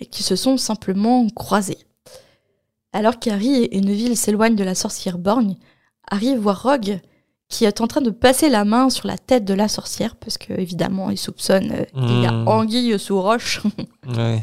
[0.00, 1.78] et qu'ils se sont simplement croisés.
[2.92, 5.56] Alors qu'Harry et Neville s'éloignent de la sorcière borgne,
[6.10, 7.00] Harry voit Rogue
[7.48, 10.38] qui est en train de passer la main sur la tête de la sorcière parce
[10.38, 12.48] que évidemment il soupçonne euh, qu'il y a Hmm.
[12.48, 13.60] anguille sous roche.
[14.16, 14.42] Ouais.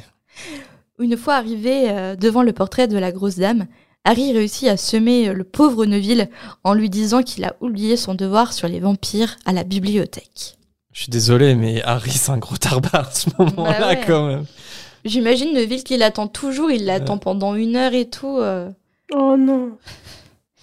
[0.99, 3.67] Une fois arrivé euh, devant le portrait de la grosse dame,
[4.03, 6.29] Harry réussit à semer euh, le pauvre Neville
[6.63, 10.56] en lui disant qu'il a oublié son devoir sur les vampires à la bibliothèque.
[10.97, 14.01] Je suis désolé, mais Harry, c'est un gros tarbard à ce moment-là, Bah ouais.
[14.07, 14.45] quand même.
[15.05, 18.39] J'imagine Neville qui l'attend toujours, il l'attend pendant une heure et tout.
[18.39, 18.71] euh.
[19.13, 19.77] Oh non.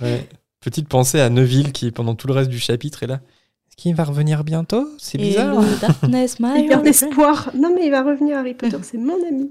[0.01, 0.27] Ouais.
[0.61, 3.21] Petite pensée à Neville qui, pendant tout le reste du chapitre, est là.
[3.69, 4.89] Est-ce qu'il va revenir bientôt?
[4.99, 5.53] C'est bizarre.
[5.63, 7.51] Hello, darkness, my Il espoir.
[7.55, 9.51] Non mais il va revenir Harry Potter, c'est mon ami.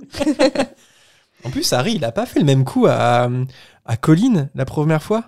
[1.46, 3.30] En plus, Harry, il a pas fait le même coup à,
[3.86, 5.24] à Colin la première fois?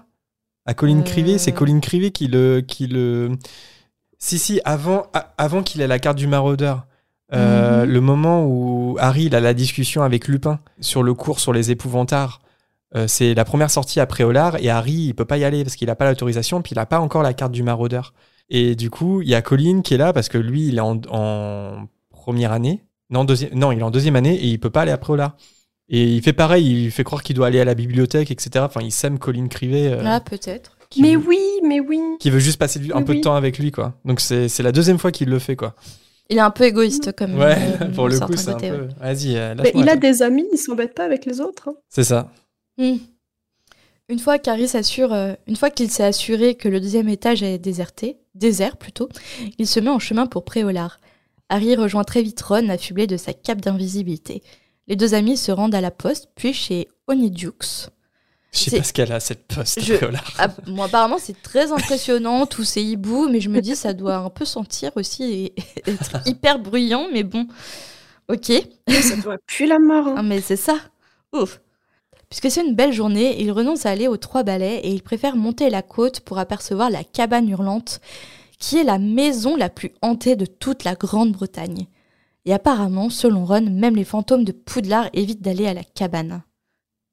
[0.66, 1.04] À Colin Euh.
[1.04, 3.38] Crivet, c'est Colin Crivet qui le, qui le.
[4.20, 6.86] Si si, avant, avant qu'il ait la carte du maraudeur.
[7.34, 7.92] Euh, Mhm.
[7.92, 11.72] Le moment où Harry il a la discussion avec Lupin sur le cours sur les
[11.72, 12.40] épouvantards,
[12.96, 15.76] euh, c'est la première sortie après Olard et Harry il peut pas y aller parce
[15.76, 18.14] qu'il a pas l'autorisation puis il a pas encore la carte du maraudeur.
[18.50, 20.82] Et du coup, il y a Colin qui est là parce que lui il est
[20.82, 22.84] en, en première année.
[23.10, 25.36] Non, deuxième, non, il est en deuxième année et il peut pas aller après Olard.
[25.90, 28.66] Et il fait pareil, il fait croire qu'il doit aller à la bibliothèque, etc.
[28.68, 29.88] Enfin, il sème Colin Crivet.
[29.94, 30.75] euh, Ah, peut-être.
[30.96, 32.00] Qui Mais veut- oui, mais oui.
[32.20, 33.94] Qui veut juste passer un peu de temps avec lui, quoi.
[34.06, 35.76] Donc c'est c'est la deuxième fois qu'il le fait, quoi.
[36.30, 38.88] Il est un peu égoïste comme Ouais, euh, pour le coup, c'est un peu.
[39.00, 40.10] Vas-y, euh, Mais lâche-moi, il a toi.
[40.10, 41.70] des amis, il s'embête pas avec les autres.
[41.70, 41.76] hein.
[41.90, 42.32] C'est ça.
[42.78, 42.96] Hmm.
[44.10, 47.58] Une fois qu'Harry s'assure, euh, une fois qu'il s'est assuré que le deuxième étage est
[47.58, 49.10] déserté, désert plutôt,
[49.58, 51.00] il se met en chemin pour Préolard.
[51.50, 54.42] Harry rejoint très vite Ron, affublé de sa cape d'invisibilité.
[54.88, 57.52] Les deux amis se rendent à la poste, puis chez Honeydews.
[58.56, 59.82] Je sais C'est- pas ce qu'elle a, cette poste.
[59.82, 59.96] Je-.
[60.38, 64.16] Ah, bon, apparemment, c'est très impressionnant, tous ces hiboux, mais je me dis, ça doit
[64.16, 65.54] un peu sentir aussi et
[65.88, 67.48] être hyper bruyant, mais bon.
[68.30, 68.52] Ok.
[68.90, 70.08] Ça doit puer la mort.
[70.08, 70.16] hein.
[70.18, 70.76] Ah, mais c'est ça.
[71.34, 71.60] Ouf.
[72.30, 75.36] Puisque c'est une belle journée, il renonce à aller aux Trois Balais et il préfère
[75.36, 78.00] monter la côte pour apercevoir la cabane hurlante,
[78.58, 81.86] qui est la maison la plus hantée de toute la Grande-Bretagne.
[82.46, 86.42] Et apparemment, selon Ron, même les fantômes de Poudlard évitent d'aller à la cabane.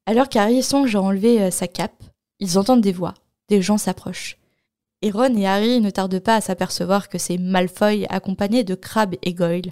[0.05, 2.03] Alors qu'Harry songe à enlever euh, sa cape,
[2.39, 3.13] ils entendent des voix,
[3.47, 4.37] des gens s'approchent.
[5.01, 9.15] Et Ron et Harry ne tardent pas à s'apercevoir que c'est Malfoy accompagné de Crabbe
[9.21, 9.71] et Goyle.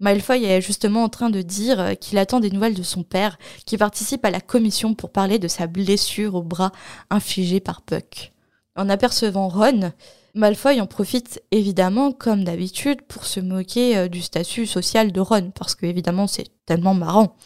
[0.00, 3.38] Malfoy est justement en train de dire euh, qu'il attend des nouvelles de son père,
[3.66, 6.72] qui participe à la commission pour parler de sa blessure au bras
[7.10, 8.32] infligée par Puck.
[8.74, 9.92] En apercevant Ron,
[10.34, 15.50] Malfoy en profite évidemment, comme d'habitude, pour se moquer euh, du statut social de Ron,
[15.50, 17.36] parce que évidemment c'est tellement marrant.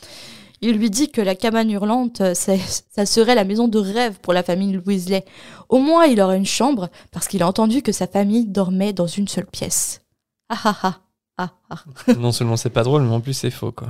[0.64, 4.32] Il lui dit que la cabane hurlante, euh, ça serait la maison de rêve pour
[4.32, 5.24] la famille Weasley.
[5.68, 9.08] Au moins il aurait une chambre, parce qu'il a entendu que sa famille dormait dans
[9.08, 10.02] une seule pièce.
[10.48, 11.00] Ah ah ah
[11.38, 12.12] ah ah.
[12.18, 13.88] non seulement c'est pas drôle, mais en plus c'est faux, quoi.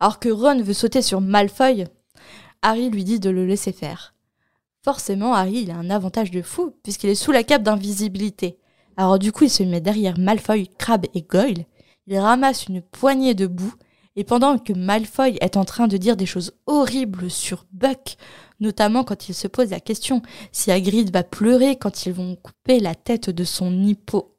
[0.00, 1.86] Alors que Ron veut sauter sur Malfoy,
[2.60, 4.14] Harry lui dit de le laisser faire.
[4.82, 8.58] Forcément, Harry il a un avantage de fou, puisqu'il est sous la cape d'invisibilité.
[8.98, 11.64] Alors du coup, il se met derrière Malfoy, Crabbe et Goyle,
[12.06, 13.72] il ramasse une poignée de boue,
[14.16, 18.16] Et pendant que Malfoy est en train de dire des choses horribles sur Buck,
[18.60, 22.78] notamment quand il se pose la question si Hagrid va pleurer quand ils vont couper
[22.78, 24.36] la tête de son hippo.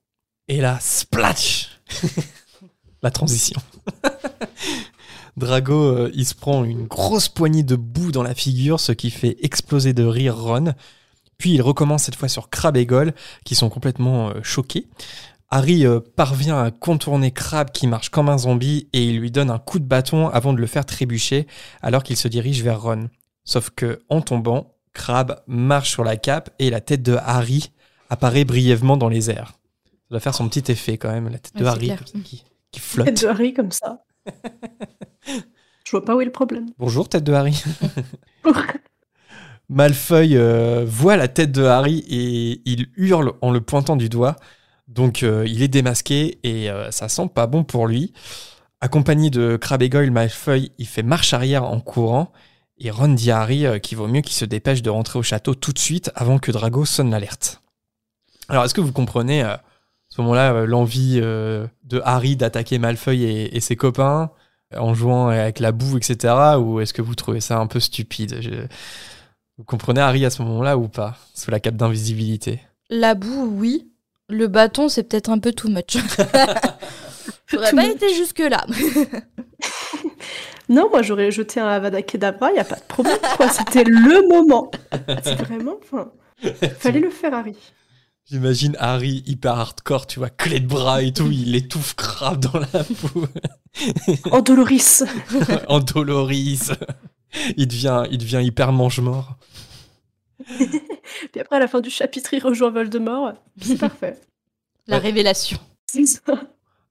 [0.47, 1.79] Et là, splash
[3.03, 3.61] La transition.
[5.37, 9.11] Drago, euh, il se prend une grosse poignée de boue dans la figure, ce qui
[9.11, 10.73] fait exploser de rire Ron.
[11.37, 13.13] Puis il recommence cette fois sur Crab et Goyle,
[13.43, 14.87] qui sont complètement euh, choqués.
[15.49, 19.49] Harry euh, parvient à contourner Crab qui marche comme un zombie et il lui donne
[19.51, 21.47] un coup de bâton avant de le faire trébucher
[21.81, 23.09] alors qu'il se dirige vers Ron.
[23.43, 27.71] Sauf que, en tombant, Crab marche sur la cape et la tête de Harry
[28.09, 29.53] apparaît brièvement dans les airs.
[29.85, 31.97] Ça doit faire son petit effet quand même, la tête de Ouais, Harry clair.
[31.99, 32.37] comme ça, qui,
[32.71, 33.21] qui Tête flotte.
[33.21, 34.03] de Harry comme ça.
[35.85, 36.65] Je vois pas où est le problème.
[36.79, 37.61] Bonjour, tête de Harry.
[39.69, 44.35] Malfoy euh, voit la tête de Harry et il hurle en le pointant du doigt.
[44.87, 48.13] Donc euh, il est démasqué et euh, ça sent pas bon pour lui.
[48.81, 52.31] Accompagné de Crabbe et Goyle, Malfoy, il fait marche arrière en courant.
[52.77, 55.23] Et Ron dit à Harry euh, qu'il vaut mieux qu'il se dépêche de rentrer au
[55.23, 57.61] château tout de suite avant que Drago sonne l'alerte.
[58.47, 59.63] Alors est-ce que vous comprenez à
[60.09, 64.29] ce moment-là l'envie de Harry d'attaquer Malfoy et, ses copains
[64.75, 66.57] en jouant avec la boue, etc.
[66.59, 68.39] Ou est-ce que vous trouvez ça un peu stupide?
[69.57, 72.59] Vous comprenez Harry à ce moment-là ou pas Sous la cape d'invisibilité?
[72.91, 73.94] La boue, oui.
[74.29, 75.97] Le bâton, c'est peut-être un peu too much.
[77.47, 77.95] J'aurais Too pas much.
[77.95, 78.65] été jusque-là.
[80.67, 83.19] Non, moi j'aurais jeté un Avada Kedavra, y a pas de problème.
[83.51, 84.71] C'était le moment.
[85.23, 85.75] C'est vraiment.
[85.83, 86.11] Enfin,
[86.79, 87.55] fallait le faire, Harry.
[88.27, 92.57] J'imagine Harry hyper hardcore, tu vois, clé de bras et tout, il étouffe grave dans
[92.57, 93.27] la boue.
[94.31, 95.03] En Doloris.
[95.67, 96.71] en doloris.
[97.57, 99.37] Il devient, il devient hyper mange-mort.
[101.31, 103.33] Puis après, à la fin du chapitre, il rejoint Voldemort.
[103.61, 104.19] C'est parfait.
[104.87, 105.03] La Ouais.
[105.03, 105.57] révélation.
[105.91, 106.21] C'est ça.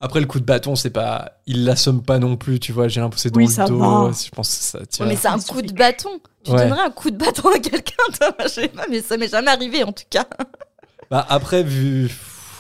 [0.01, 1.33] Après, le coup de bâton, c'est pas.
[1.47, 3.65] Il l'assomme pas non plus, tu vois, j'ai l'impression que c'est dans Oui, le ça
[3.67, 3.79] dos.
[4.07, 4.11] va.
[4.13, 5.05] Je pense que ça.
[5.07, 6.21] mais c'est un coup de bâton.
[6.43, 6.59] Tu Ouais.
[6.59, 9.51] donnerais un coup de bâton à quelqu'un, toi Je sais pas, mais ça m'est jamais
[9.51, 10.27] arrivé en tout cas.
[11.11, 12.11] Bah, après, vu,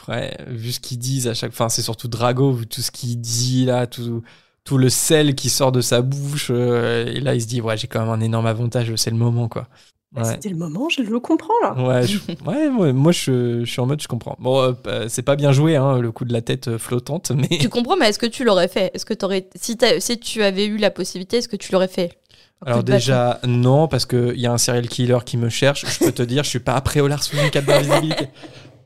[0.06, 3.18] ouais, vu ce qu'ils disent à chaque fin, c'est surtout Drago, vu tout ce qu'il
[3.20, 4.22] dit là, tout,
[4.64, 6.48] tout le sel qui sort de sa bouche.
[6.50, 9.16] euh, et là, il se dit, ouais, j'ai quand même un énorme avantage, c'est le
[9.16, 9.66] moment, quoi.
[10.14, 10.28] Bah, Ouais.
[10.30, 11.74] C'était le moment, je le comprends là.
[11.74, 14.36] Ouais, je- ouais, ouais, moi je, je suis en mode, je comprends.
[14.38, 17.30] Bon, euh, euh, c'est pas bien joué, hein, le coup de la tête euh, flottante,
[17.34, 18.92] mais Tu comprends, mais est-ce que tu l'aurais fait?
[18.94, 22.16] Est-ce que t'aurais, si, si tu avais eu la possibilité, est-ce que tu l'aurais fait?
[22.64, 22.92] Alors bâton.
[22.92, 25.84] déjà non, parce que il y a un serial killer qui me cherche.
[25.86, 28.28] Je peux te dire, je suis pas à Préolard sous une cape d'invisibilité.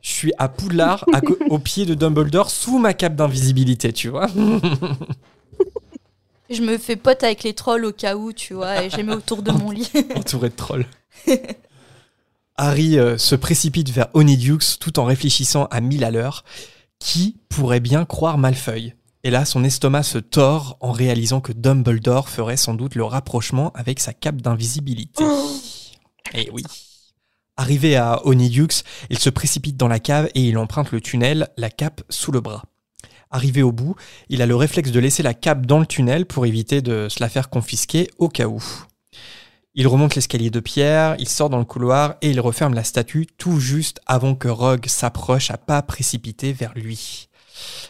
[0.01, 1.21] Je suis à Poudlard, à
[1.51, 4.29] au pied de Dumbledore, sous ma cape d'invisibilité, tu vois.
[6.51, 9.03] Je me fais pote avec les trolls au cas où, tu vois, et je les
[9.03, 9.91] mets autour de mon lit.
[10.17, 10.87] entouré de trolls.
[12.57, 16.45] Harry euh, se précipite vers Honeydews tout en réfléchissant à mille à l'heure.
[16.99, 22.29] Qui pourrait bien croire Malfeuille Et là, son estomac se tord en réalisant que Dumbledore
[22.29, 25.25] ferait sans doute le rapprochement avec sa cape d'invisibilité.
[26.35, 26.63] Eh oui.
[27.57, 28.69] Arrivé à Honeydews,
[29.09, 32.41] il se précipite dans la cave et il emprunte le tunnel, la cape sous le
[32.41, 32.65] bras.
[33.31, 33.95] Arrivé au bout,
[34.29, 37.21] il a le réflexe de laisser la cape dans le tunnel pour éviter de se
[37.21, 38.63] la faire confisquer au cas où.
[39.75, 43.27] Il remonte l'escalier de pierre, il sort dans le couloir et il referme la statue
[43.39, 47.29] tout juste avant que Rogue s'approche à pas précipité vers lui.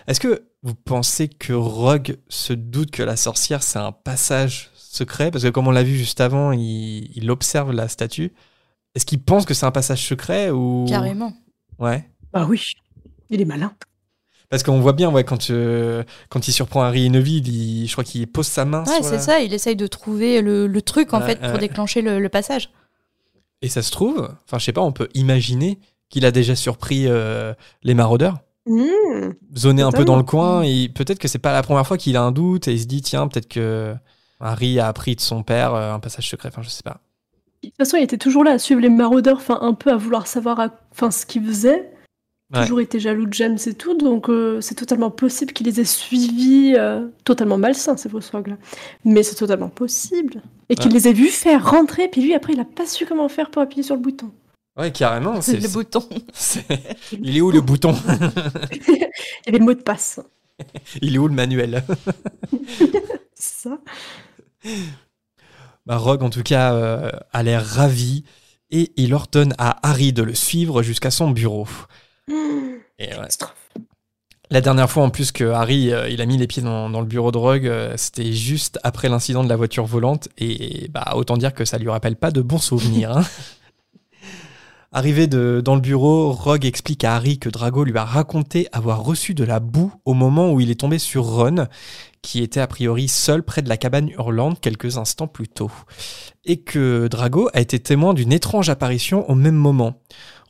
[0.07, 5.31] Est-ce que vous pensez que Rogue se doute que la sorcière c'est un passage secret?
[5.31, 8.33] Parce que comme on l'a vu juste avant, il, il observe la statue.
[8.95, 10.87] Est-ce qu'il pense que c'est un passage secret ou?
[10.89, 11.33] Carrément.
[11.79, 12.11] Ouais.
[12.33, 12.61] Bah oui,
[13.31, 13.73] il est malin.
[14.51, 17.93] Parce qu'on voit bien, ouais, quand, euh, quand il surprend Harry et Neville, il- je
[17.93, 20.83] crois qu'il pose sa main Ouais, c'est la- ça, il essaye de trouver le, le
[20.83, 22.71] truc en fait pour déclencher le, le passage.
[23.61, 25.79] Et ça se trouve, enfin je sais pas, on peut imaginer
[26.09, 29.33] qu'il a déjà surpris euh, les maraudeurs, Mmh.
[29.57, 32.17] zoné un peu dans le coin, et peut-être que c'est pas la première fois qu'il
[32.19, 33.95] a un doute et il se dit tiens peut-être que
[34.41, 37.01] Harry a appris de son père euh, un passage secret, enfin je sais pas.
[37.63, 39.97] De toute façon, il était toujours là à suivre les maraudeurs, enfin un peu à
[39.97, 41.91] vouloir savoir à- enfin, ce qu'ils faisaient.
[42.55, 42.63] Ouais.
[42.63, 45.85] Toujours été jaloux de James et tout, donc euh, c'est totalement possible qu'il les ait
[45.85, 48.57] suivis, euh, totalement malsain ces là
[49.05, 50.41] Mais c'est totalement possible.
[50.71, 50.95] Et qu'il Ouais.
[50.99, 53.61] les ait vus faire rentrer, puis lui après il a pas su comment faire pour
[53.61, 54.31] appuyer sur le bouton.
[54.79, 56.03] Ouais carrément, c'est, le bouton.
[57.13, 57.95] il est où le bouton
[58.89, 60.19] Il y avait le mot de passe.
[61.03, 61.85] Il est où le manuel?
[63.35, 63.79] C'est ça.
[65.85, 68.25] Bah, Rogue, en tout cas, euh, a l'air ravi
[68.71, 71.67] et il ordonne à Harry de le suivre jusqu'à son bureau.
[72.29, 73.09] Et ouais.
[73.15, 73.55] Catastrophe.
[74.51, 77.01] La dernière fois en plus que Harry euh, il a mis les pieds dans, dans
[77.01, 81.13] le bureau de Rogue, euh, c'était juste après l'incident de la voiture volante et bah
[81.17, 83.19] autant dire que ça lui rappelle pas de bons souvenirs.
[83.19, 83.25] hein.
[84.91, 89.05] Arrivé de, dans le bureau, Rogue explique à Harry que Drago lui a raconté avoir
[89.05, 91.67] reçu de la boue au moment où il est tombé sur Ron,
[92.23, 95.71] qui était a priori seul près de la cabane hurlante quelques instants plus tôt.
[96.47, 100.01] Et que Drago a été témoin d'une étrange apparition au même moment.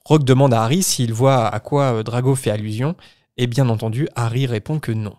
[0.09, 2.97] Rogue demande à Harry s'il voit à quoi euh, Drago fait allusion,
[3.37, 5.15] et bien entendu, Harry répond que non.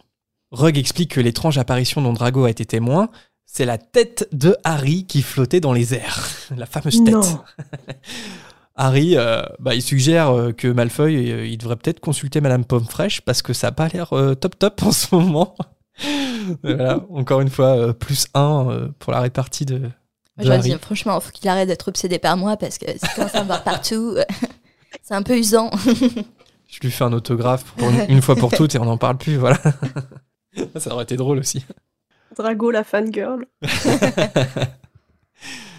[0.52, 3.10] Rogue explique que l'étrange apparition dont Drago a été témoin,
[3.46, 6.28] c'est la tête de Harry qui flottait dans les airs.
[6.58, 7.14] la fameuse tête.
[7.14, 7.22] Non.
[8.76, 12.86] Harry, euh, bah, il suggère euh, que Malfoy, euh, il devrait peut-être consulter Madame Pomme
[12.86, 15.56] Fraîche parce que ça n'a pas l'air euh, top top en ce moment.
[16.64, 19.82] voilà, encore une fois, euh, plus un euh, pour la répartie de,
[20.38, 20.74] Harry.
[20.82, 24.16] franchement, faut qu'il arrête d'être obsédé par moi parce que c'est à me voir partout.
[25.02, 25.72] C'est un peu usant.
[26.68, 29.18] Je lui fais un autographe pour une, une fois pour toutes et on n'en parle
[29.18, 29.58] plus, voilà.
[30.78, 31.66] ça aurait été drôle aussi.
[32.38, 33.46] Drago, la fangirl.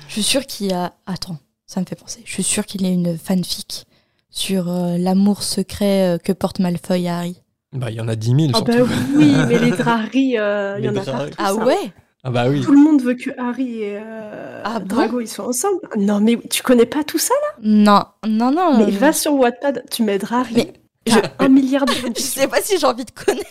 [0.09, 0.93] Je suis sûre qu'il y a.
[1.07, 2.23] Attends, ça me fait penser.
[2.25, 3.87] Je suis sûre qu'il y a une fanfic
[4.31, 7.41] sur euh, l'amour secret euh, que porte Malfoy à Harry.
[7.73, 8.85] Bah, il y en a 10 000 Ah surtout.
[8.85, 11.35] bah oui, mais les Drarry, euh, il y en a partout.
[11.39, 11.65] Ah ça.
[11.65, 11.93] ouais?
[12.23, 12.61] Ah bah oui.
[12.61, 15.79] Tout le monde veut que Harry et euh, Ah bon Drago ils soient ensemble.
[15.97, 17.57] Non mais tu connais pas tout ça là?
[17.63, 18.77] Non, non, non.
[18.79, 20.55] Mais euh, va sur Wattpad, tu mets Drarry.
[20.55, 20.73] Mais
[21.07, 23.49] je- un milliard de Je sais pas si j'ai envie de connaître.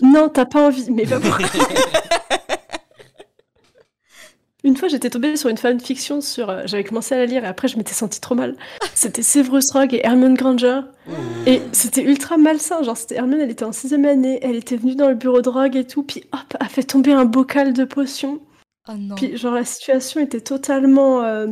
[0.00, 1.38] Non, t'as pas envie, mais va voir.
[4.64, 6.48] Une fois, j'étais tombée sur une fanfiction sur.
[6.48, 8.56] euh, J'avais commencé à la lire et après, je m'étais sentie trop mal.
[8.94, 10.80] C'était Severus Rogue et Hermione Granger.
[11.46, 12.82] Et c'était ultra malsain.
[12.82, 15.48] Genre, c'était Hermione, elle était en sixième année, elle était venue dans le bureau de
[15.48, 18.40] Rogue et tout, puis hop, a fait tomber un bocal de potions.
[18.88, 19.16] Oh non.
[19.16, 21.22] Puis, genre, la situation était totalement.
[21.22, 21.46] euh,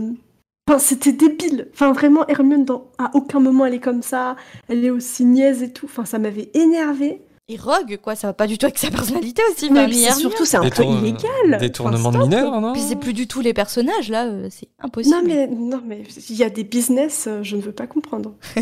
[0.68, 1.66] Enfin, c'était débile.
[1.72, 2.92] Enfin, vraiment, Hermione, dans...
[2.98, 4.36] à aucun moment, elle est comme ça.
[4.68, 5.86] Elle est aussi niaise et tout.
[5.86, 7.22] Enfin, ça m'avait énervée.
[7.52, 9.70] Et Rogue, quoi, ça va pas du tout avec sa personnalité aussi.
[9.70, 11.58] Mais enfin, surtout, c'est un peu illégal.
[11.58, 15.16] Détournement de mineurs, non Puis c'est plus du tout les personnages, là, euh, c'est impossible.
[15.16, 18.34] Non mais non mais il y a des business, euh, je ne veux pas comprendre.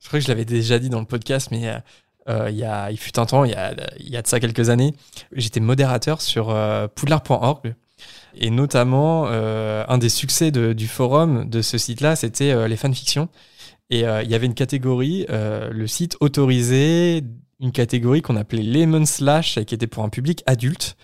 [0.00, 1.66] Je crois que je l'avais déjà dit dans le podcast, mais
[2.28, 4.26] euh, il, y a, il fut un temps, il y a, il y a de
[4.26, 4.92] ça quelques années,
[5.32, 7.74] j'étais modérateur sur euh, poudlard.org.
[8.36, 12.76] Et notamment, euh, un des succès de- du forum de ce site-là, c'était euh, les
[12.76, 13.28] fanfictions.
[13.88, 17.22] Et euh, il y avait une catégorie, euh, le site autorisait
[17.60, 20.96] une catégorie qu'on appelait Lemon Slash, et qui était pour un public adulte.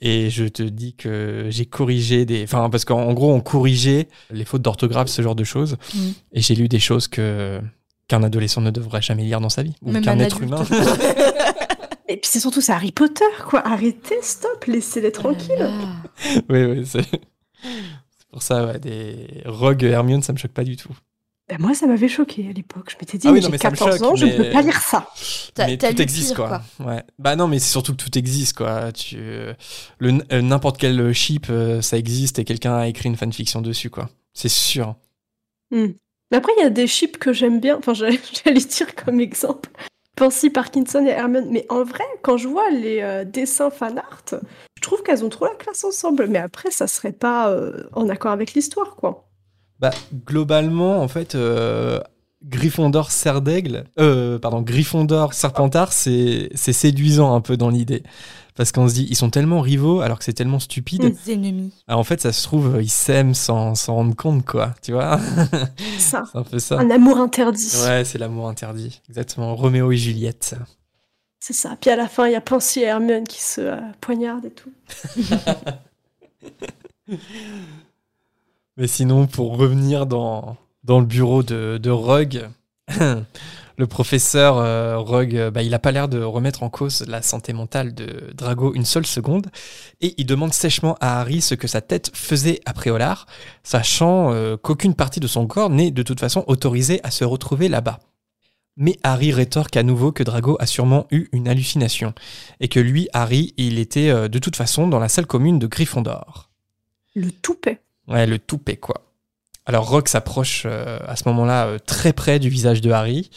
[0.00, 2.42] Et je te dis que j'ai corrigé des.
[2.44, 5.76] Enfin, parce qu'en en gros, on corrigeait les fautes d'orthographe, ce genre de choses.
[5.94, 5.98] Mm.
[6.32, 7.60] Et j'ai lu des choses que
[8.06, 9.74] qu'un adolescent ne devrait jamais lire dans sa vie.
[9.82, 10.62] Ou qu'un un être humain.
[12.08, 13.66] Et puis c'est surtout c'est Harry Potter quoi.
[13.66, 15.58] Arrêtez, stop, laissez-les Oh tranquilles.
[15.58, 15.70] là.
[16.50, 17.00] oui, oui, c'est.
[17.02, 20.92] C'est pour ça, ouais, des Rogue Hermione, ça me choque pas du tout.
[21.48, 22.88] Ben, moi ça m'avait choqué à l'époque.
[22.90, 24.24] Je m'étais dit Ah oui, mais non, j'ai mais ça me 14 choque, ans, je
[24.24, 25.08] ne mais- peux pas lire ça.
[25.54, 26.62] T'as- mais t'as tout existe, pire, quoi.
[26.86, 27.02] Ouais.
[27.18, 28.92] Bah non, mais c'est surtout que tout existe, quoi.
[28.92, 29.52] Tu, euh,
[29.98, 33.90] le euh, n'importe quel chip, euh, ça existe et quelqu'un a écrit une fanfiction dessus,
[33.90, 34.08] quoi.
[34.32, 34.94] C'est sûr.
[35.70, 35.88] Hmm.
[36.30, 37.76] Mais après il y a des chips que j'aime bien.
[37.76, 39.68] Enfin j'allais j'allais dire comme exemple.
[40.16, 41.48] Pansy Parkinson et Hermione.
[41.50, 45.28] Mais en vrai, quand je vois les euh, dessins fan art, je trouve qu'elles ont
[45.28, 46.26] trop la classe ensemble.
[46.28, 49.28] Mais après, ça serait pas euh, en accord avec l'histoire, quoi.
[49.80, 49.90] Bah,
[50.26, 52.00] globalement, en fait, euh,
[52.44, 58.02] Gryffondor Serre d'Aigle, euh, pardon, Gryffondor Serpentard, c'est séduisant un peu dans l'idée.
[58.54, 61.02] Parce qu'on se dit, ils sont tellement rivaux alors que c'est tellement stupide.
[61.02, 61.72] Les ennemis.
[61.88, 64.74] Ah, en fait, ça se trouve, ils s'aiment sans s'en rendre compte, quoi.
[64.80, 65.18] Tu vois
[65.98, 66.22] Ça.
[66.32, 66.78] C'est un peu ça.
[66.78, 67.72] Un amour interdit.
[67.84, 69.00] Ouais, c'est l'amour interdit.
[69.08, 69.56] Exactement.
[69.56, 70.54] Roméo et Juliette.
[71.40, 71.76] C'est ça.
[71.80, 74.50] Puis à la fin, il y a Pansy et Hermione qui se euh, poignardent et
[74.50, 74.72] tout.
[78.76, 80.56] Mais sinon, pour revenir dans,
[80.88, 82.48] le bureau de, de Rogue,
[83.76, 87.22] le professeur euh, Rogue, euh, bah, il n'a pas l'air de remettre en cause la
[87.22, 89.48] santé mentale de Drago une seule seconde.
[90.00, 93.26] Et il demande sèchement à Harry ce que sa tête faisait à Préolard,
[93.62, 97.68] sachant euh, qu'aucune partie de son corps n'est de toute façon autorisée à se retrouver
[97.68, 98.00] là-bas.
[98.76, 102.12] Mais Harry rétorque à nouveau que Drago a sûrement eu une hallucination,
[102.58, 105.68] et que lui, Harry, il était euh, de toute façon dans la salle commune de
[105.68, 106.50] Gryffondor.
[107.14, 107.83] Le toupet.
[108.08, 109.02] Ouais, le toupet, quoi.
[109.66, 113.30] Alors, Rogue s'approche euh, à ce moment-là euh, très près du visage de Harry.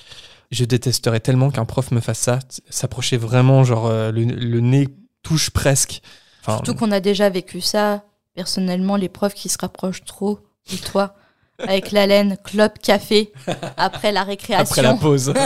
[0.52, 2.40] Je détesterais tellement qu'un prof me fasse ça.
[2.70, 4.88] S'approcher vraiment, genre, euh, le, le nez
[5.24, 6.02] touche presque.
[6.42, 8.04] Enfin, Surtout qu'on a déjà vécu ça.
[8.36, 10.40] Personnellement, les profs qui se rapprochent trop
[10.72, 11.16] de toi,
[11.60, 13.32] avec la laine, clope, café,
[13.78, 14.64] après la récréation.
[14.70, 15.34] après la pause.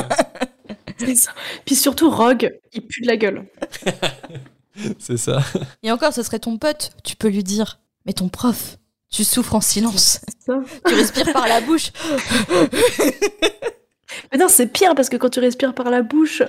[1.15, 1.32] Ça.
[1.65, 3.45] Puis surtout, Rogue, il pue de la gueule.
[4.99, 5.43] C'est ça.
[5.82, 6.91] Et encore, ce serait ton pote.
[7.03, 8.78] Tu peux lui dire, mais ton prof,
[9.12, 10.20] tu souffres en silence.
[10.28, 10.59] C'est ça.
[10.88, 11.91] tu respires par la bouche.
[14.32, 16.43] Mais non, c'est pire parce que quand tu respires par la bouche,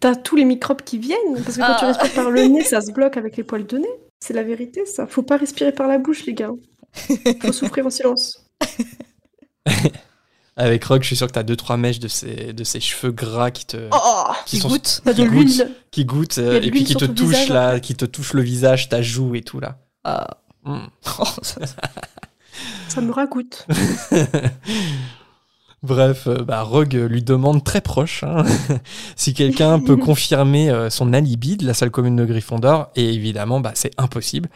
[0.00, 1.42] t'as tous les microbes qui viennent.
[1.44, 1.92] Parce que quand tu Ah.
[1.92, 3.88] respires par le nez, ça se bloque avec les poils de nez.
[4.20, 5.06] C'est la vérité, ça.
[5.06, 6.50] Faut pas respirer par la bouche, les gars.
[7.42, 8.44] Faut souffrir en silence.
[10.58, 13.12] Avec Rogue, je suis sûr que t'as deux trois mèches de ses, de ses cheveux
[13.12, 14.78] gras qui te Oh Qui sont- de
[15.12, 15.30] qui l'huile.
[15.58, 17.94] goûtent, qui goûtent y a euh, de et puis qui te touchent visage, là, qui
[17.94, 19.76] te touchent le visage, ta joue et tout là.
[20.04, 20.38] Ah.
[22.88, 23.66] Ça me ragoûte.
[25.82, 28.44] Bref, euh, bah, Rogue lui demande très proche hein,
[29.16, 33.60] si quelqu'un peut confirmer euh, son alibi de la salle commune de Gryffondor, et évidemment,
[33.60, 34.48] bah, c'est impossible.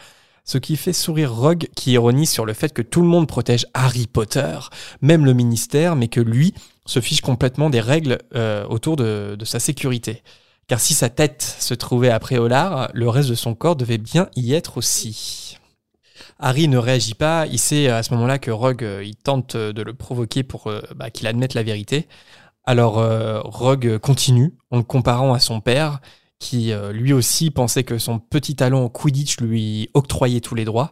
[0.43, 3.67] Ce qui fait sourire Rogue, qui ironise sur le fait que tout le monde protège
[3.73, 4.57] Harry Potter,
[5.01, 6.53] même le ministère, mais que lui
[6.85, 10.23] se fiche complètement des règles euh, autour de, de sa sécurité.
[10.67, 14.29] Car si sa tête se trouvait à Préolard, le reste de son corps devait bien
[14.35, 15.59] y être aussi.
[16.41, 19.71] Harry ne réagit pas, il sait à ce moment-là que Rogue euh, il tente euh,
[19.71, 22.07] de le provoquer pour euh, bah, qu'il admette la vérité.
[22.65, 25.99] Alors euh, Rogue continue en le comparant à son père,
[26.39, 30.65] qui euh, lui aussi pensait que son petit talent au Quidditch lui octroyait tous les
[30.65, 30.91] droits.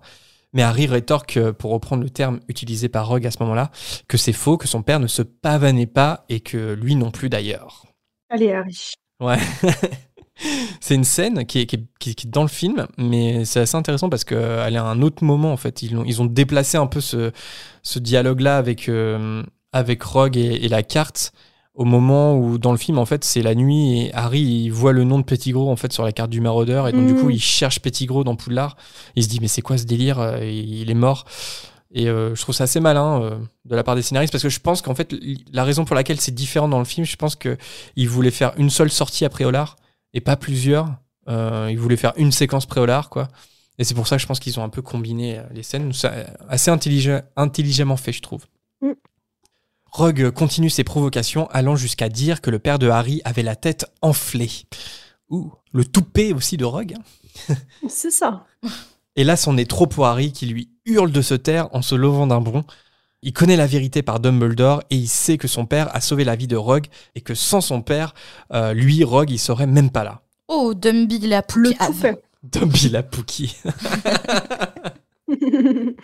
[0.54, 3.72] Mais Harry rétorque, euh, pour reprendre le terme utilisé par Rogue à ce moment-là,
[4.08, 7.30] que c'est faux, que son père ne se pavanait pas et que lui non plus
[7.30, 7.86] d'ailleurs.
[8.30, 8.94] Allez, Harry.
[9.20, 9.38] Ouais.
[10.80, 13.46] c'est une scène qui est, qui, est, qui est- qui est dans le film, mais
[13.46, 15.82] c'est assez intéressant parce qu'elle est à un autre moment en fait.
[15.84, 17.32] Ils ont, ils ont déplacé un peu ce,
[17.84, 21.32] ce dialogue-là avec, euh, avec Rogue et, et la carte
[21.76, 24.92] au moment où dans le film en fait c'est la nuit et Harry il voit
[24.92, 27.20] le nom de Pettigrew en fait sur la carte du maraudeur et donc du Mm.
[27.22, 28.76] coup il cherche Pettigrew dans Poudlard.
[29.16, 31.26] Il se dit mais c'est quoi ce délire Euh, Il est mort.
[31.92, 34.50] Et euh, je trouve ça assez malin euh, de la part des scénaristes parce que
[34.50, 35.16] je pense qu'en fait
[35.54, 37.58] la raison pour laquelle c'est différent dans le film, je pense que
[37.96, 39.76] ils voulaient faire une seule sortie à Préolard
[40.14, 40.98] et pas plusieurs.
[41.28, 43.28] Euh, ils voulaient faire une séquence Préolard quoi.
[43.78, 45.92] Et c'est pour ça que je pense qu'ils ont un peu combiné euh, les scènes.
[46.04, 48.46] Euh, assez intelligemment fait, je trouve.
[48.82, 48.92] Mm.
[49.92, 53.86] Rogue continue ses provocations, allant jusqu'à dire que le père de Harry avait la tête
[54.02, 54.52] enflée.
[55.30, 56.96] Ouh, le toupet aussi de Rogue.
[57.50, 57.56] hein.
[57.90, 58.46] C'est ça.
[59.16, 61.96] Et là, c'en est trop pour Harry qui lui hurle de se taire en se
[61.96, 62.64] levant d'un bond.
[63.22, 66.36] Il connaît la vérité par Dumbledore et il sait que son père a sauvé la
[66.36, 68.14] vie de Rogue et que sans son père,
[68.54, 70.22] euh, lui, Rogue, il serait même pas là.
[70.48, 72.24] Oh, Dumby la fait.
[72.44, 73.58] Dumby la Pookie.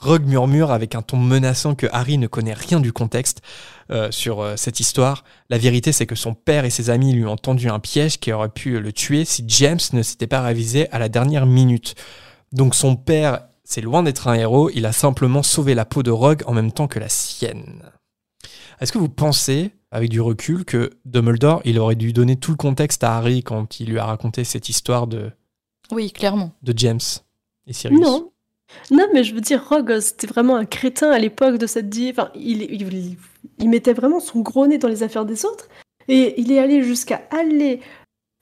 [0.00, 3.42] Rogue murmure avec un ton menaçant que Harry ne connaît rien du contexte
[3.90, 5.24] euh, sur euh, cette histoire.
[5.50, 8.32] La vérité, c'est que son père et ses amis lui ont tendu un piège qui
[8.32, 11.96] aurait pu le tuer si James ne s'était pas révisé à la dernière minute.
[12.52, 16.10] Donc son père, c'est loin d'être un héros, il a simplement sauvé la peau de
[16.10, 17.84] Rogue en même temps que la sienne.
[18.80, 22.56] Est-ce que vous pensez, avec du recul, que Dumbledore, il aurait dû donner tout le
[22.56, 25.30] contexte à Harry quand il lui a raconté cette histoire de,
[25.92, 26.50] Oui, clairement.
[26.64, 26.98] de James
[27.68, 28.00] et Sirius?
[28.00, 28.32] Non.
[28.90, 32.10] Non, mais je veux dire, Rogue, c'était vraiment un crétin à l'époque de cette die.
[32.10, 33.16] Enfin, il, il,
[33.58, 35.68] il mettait vraiment son gros nez dans les affaires des autres.
[36.08, 37.80] Et il est allé jusqu'à aller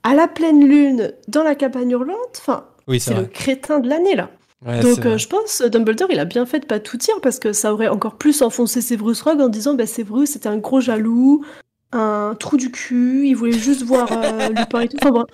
[0.04, 2.38] à la pleine lune dans la cabane hurlante.
[2.38, 4.30] Enfin, Oui, c'est le crétin de l'année, là.
[4.66, 7.14] Ouais, Donc euh, je pense euh, Dumbledore il a bien fait de pas tout dire
[7.22, 10.58] parce que ça aurait encore plus enfoncé Severus Rogue en disant bah Severus c'était un
[10.58, 11.44] gros jaloux,
[11.92, 14.96] un trou du cul, il voulait juste voir euh, Lupin et tout.
[15.00, 15.24] Enfin bon,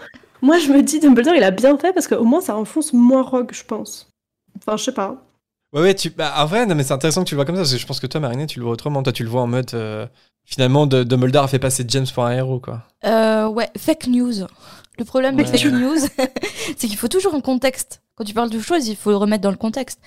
[0.43, 3.23] moi je me dis Dumbledore il a bien fait parce qu'au moins ça enfonce moins
[3.23, 4.09] Rogue je pense.
[4.59, 5.23] Enfin je sais pas.
[5.75, 6.11] Ouais, ouais, tu...
[6.11, 7.79] bah, en vrai, non, mais c'est intéressant que tu le vois comme ça, parce que
[7.79, 9.03] je pense que toi, Marinette, tu le vois autrement.
[9.03, 9.71] Toi, tu le vois en mode.
[9.75, 10.07] euh,
[10.45, 12.83] finalement, de- Dumbledore a fait passer James pour un héros, quoi.
[13.05, 14.47] Euh, ouais, fake news.
[14.99, 15.97] Le problème avec fake news,
[16.77, 18.01] c'est qu'il faut toujours un contexte.
[18.17, 20.01] Quand tu parles de choses, il faut le remettre dans le contexte.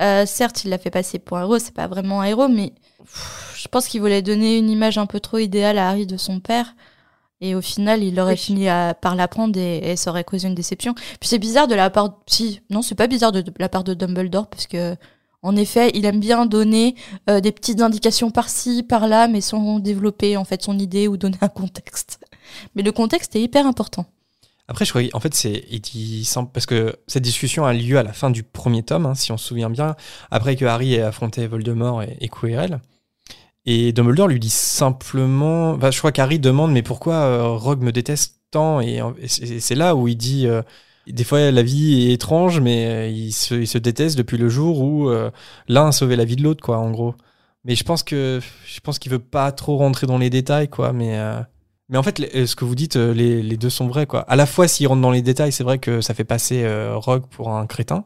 [0.00, 2.72] Euh, certes, il l'a fait passer pour un héros, c'est pas vraiment un héros, mais
[2.98, 6.16] pff, je pense qu'il voulait donner une image un peu trop idéale à Harry de
[6.16, 6.74] son père.
[7.40, 8.38] Et au final, il aurait Oui.
[8.38, 10.94] fini à- par l'apprendre et, et ça aurait causé une déception.
[10.94, 12.20] Puis c'est bizarre de la part.
[12.26, 14.96] Si, non, c'est pas bizarre de, de la part de Dumbledore, parce que,
[15.42, 16.94] en effet, il aime bien donner
[17.30, 21.36] euh, des petites indications par-ci, par-là, mais sans développer en fait son idée ou donner
[21.40, 22.18] un contexte.
[22.74, 24.06] Mais le contexte est hyper important.
[24.68, 25.64] Après, je crois en fait, c'est.
[25.70, 29.14] il dit Parce que cette discussion a lieu à la fin du premier tome, hein,
[29.14, 29.96] si on se souvient bien,
[30.30, 32.80] après que Harry ait affronté Voldemort et, et Quirrell.
[33.66, 35.72] Et Dumbledore lui dit simplement.
[35.72, 38.80] Enfin, je crois qu'Harry demande Mais pourquoi euh, Rogue me déteste tant?
[38.80, 40.46] Et, c'est là où il dit.
[40.46, 40.62] euh,
[41.06, 44.48] des fois, la vie est étrange, mais euh, ils se, ils se détestent depuis le
[44.48, 45.30] jour où euh,
[45.68, 47.14] l'un a sauvé la vie de l'autre, quoi, en gros.
[47.64, 50.92] Mais je pense que je pense qu'il veut pas trop rentrer dans les détails, quoi.
[50.92, 51.18] Mais
[51.88, 54.20] mais en fait, les- ce que vous dites, euh, les, les deux sont vrais, quoi.
[54.22, 56.96] À la fois, s'il rentre dans les détails, c'est vrai que ça fait passer euh,
[56.96, 58.04] Rogue pour un crétin,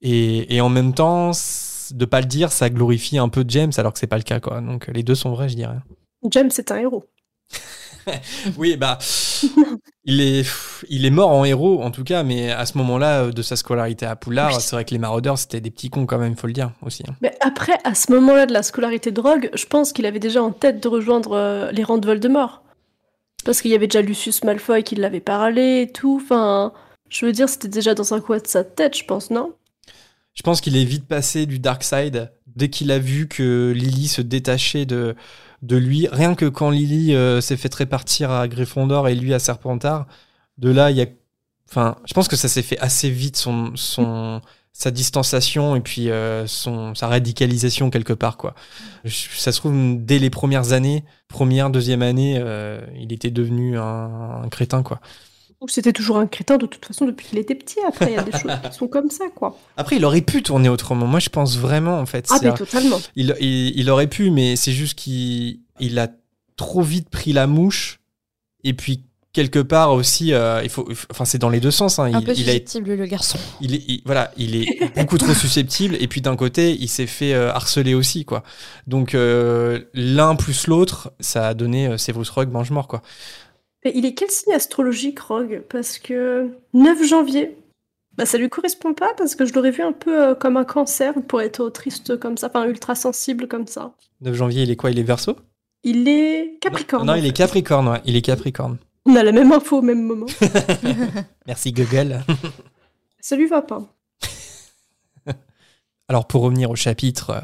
[0.00, 1.30] et, et en même temps,
[1.92, 4.40] de pas le dire, ça glorifie un peu James, alors que c'est pas le cas,
[4.40, 4.60] quoi.
[4.60, 5.76] Donc les deux sont vrais, je dirais.
[6.30, 7.04] James c'est un héros.
[8.58, 8.98] Oui, bah,
[10.04, 10.44] il est,
[10.88, 13.54] il est mort en héros, en tout cas, mais à ce moment-là, euh, de sa
[13.54, 14.60] scolarité à Poudlard, Oui.
[14.60, 17.04] c'est vrai que les maraudeurs, c'était des petits cons quand même, faut le dire aussi.
[17.08, 17.14] hein.
[17.20, 20.42] Mais après à ce moment-là de la scolarité de Rogue, je pense qu'il avait déjà
[20.42, 22.62] en tête de rejoindre euh, les rangs de Voldemort.
[23.44, 26.20] Parce qu'il y avait déjà Lucius Malfoy qui l'avait parlé et tout.
[26.22, 26.72] Enfin,
[27.08, 29.54] je veux dire c'était déjà dans un coin de sa tête je pense non?
[30.34, 34.08] Je pense qu'il est vite passé du dark side dès qu'il a vu que Lily
[34.08, 35.14] se détachait de,
[35.62, 36.08] de lui.
[36.10, 40.06] Rien que quand Lily euh, s'est fait répartir à Gryffondor et lui à Serpentard,
[40.58, 41.06] de là, il y a.
[41.68, 44.42] Enfin, je pense que ça s'est fait assez vite, son, son,
[44.72, 48.54] sa distanciation et puis euh, son, sa radicalisation quelque part, quoi.
[49.06, 54.42] Ça se trouve, dès les premières années, première, deuxième année, euh, il était devenu un,
[54.42, 55.00] un crétin, quoi.
[55.60, 57.78] Ou c'était toujours un crétin de toute façon depuis qu'il était petit.
[57.86, 59.56] Après, il y a des choses qui sont comme ça, quoi.
[59.76, 61.06] Après, il aurait pu tourner autrement.
[61.06, 62.26] Moi, je pense vraiment, en fait.
[62.30, 63.00] Ah, mais totalement.
[63.14, 66.08] il, il, il aurait pu, mais c'est juste qu'il il a
[66.56, 68.00] trop vite pris la mouche.
[68.64, 71.98] Et puis, quelque part aussi, euh, il faut, enfin, c'est dans les deux sens.
[71.98, 72.04] hein.
[72.12, 73.38] Un Il, peu il a été- susceptible, le garçon.
[73.60, 74.66] il est, il- voilà, il est
[74.96, 75.96] beaucoup trop susceptible.
[76.00, 78.42] Et puis, d'un côté, il s'est fait euh, harceler aussi, quoi.
[78.86, 83.02] Donc, euh, l'un plus l'autre, ça a donné euh, Severus Rogue mange-mort, quoi.
[83.84, 85.62] Et il est quel signe astrologique, Rogue?
[85.68, 87.56] Parce que 9 janvier,
[88.16, 90.64] bah, ça lui correspond pas parce que je l'aurais vu un peu euh, comme un
[90.64, 93.92] cancer pour être triste comme ça, enfin ultra sensible comme ça.
[94.20, 94.90] 9 janvier, il est quoi?
[94.90, 95.34] Il est verso
[95.82, 97.06] Il est Capricorne.
[97.06, 97.32] Non, il est.
[97.32, 98.00] Capricorne, ouais.
[98.04, 98.76] Il est Capricorne.
[99.04, 100.26] On a la même info au même moment.
[101.46, 102.22] Merci, Google.
[103.20, 103.82] ça lui va pas.
[106.08, 107.40] Alors pour revenir au chapitre, euh,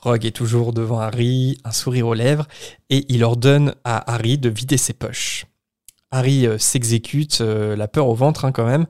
[0.00, 2.46] Rogue est toujours devant Harry, un sourire aux lèvres,
[2.88, 5.46] et il ordonne à Harry de vider ses poches.
[6.10, 8.86] Harry euh, s'exécute, euh, la peur au ventre hein, quand même,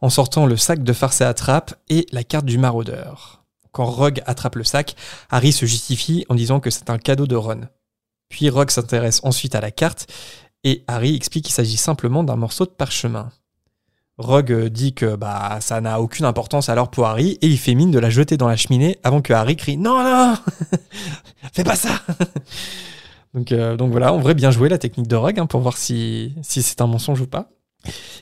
[0.00, 3.44] en sortant le sac de farce et attrape et la carte du maraudeur.
[3.72, 4.96] Quand Rogue attrape le sac,
[5.30, 7.68] Harry se justifie en disant que c'est un cadeau de Ron.
[8.28, 10.06] Puis Rogue s'intéresse ensuite à la carte,
[10.64, 13.30] et Harry explique qu'il s'agit simplement d'un morceau de parchemin.
[14.20, 17.74] Rogue euh, dit que bah ça n'a aucune importance alors pour Harry et il fait
[17.74, 20.34] mine de la jeter dans la cheminée avant que Harry crie non non
[21.54, 21.88] fais pas ça
[23.34, 25.78] donc euh, donc voilà on devrait bien jouer la technique de Rogue hein, pour voir
[25.78, 27.48] si si c'est un mensonge ou pas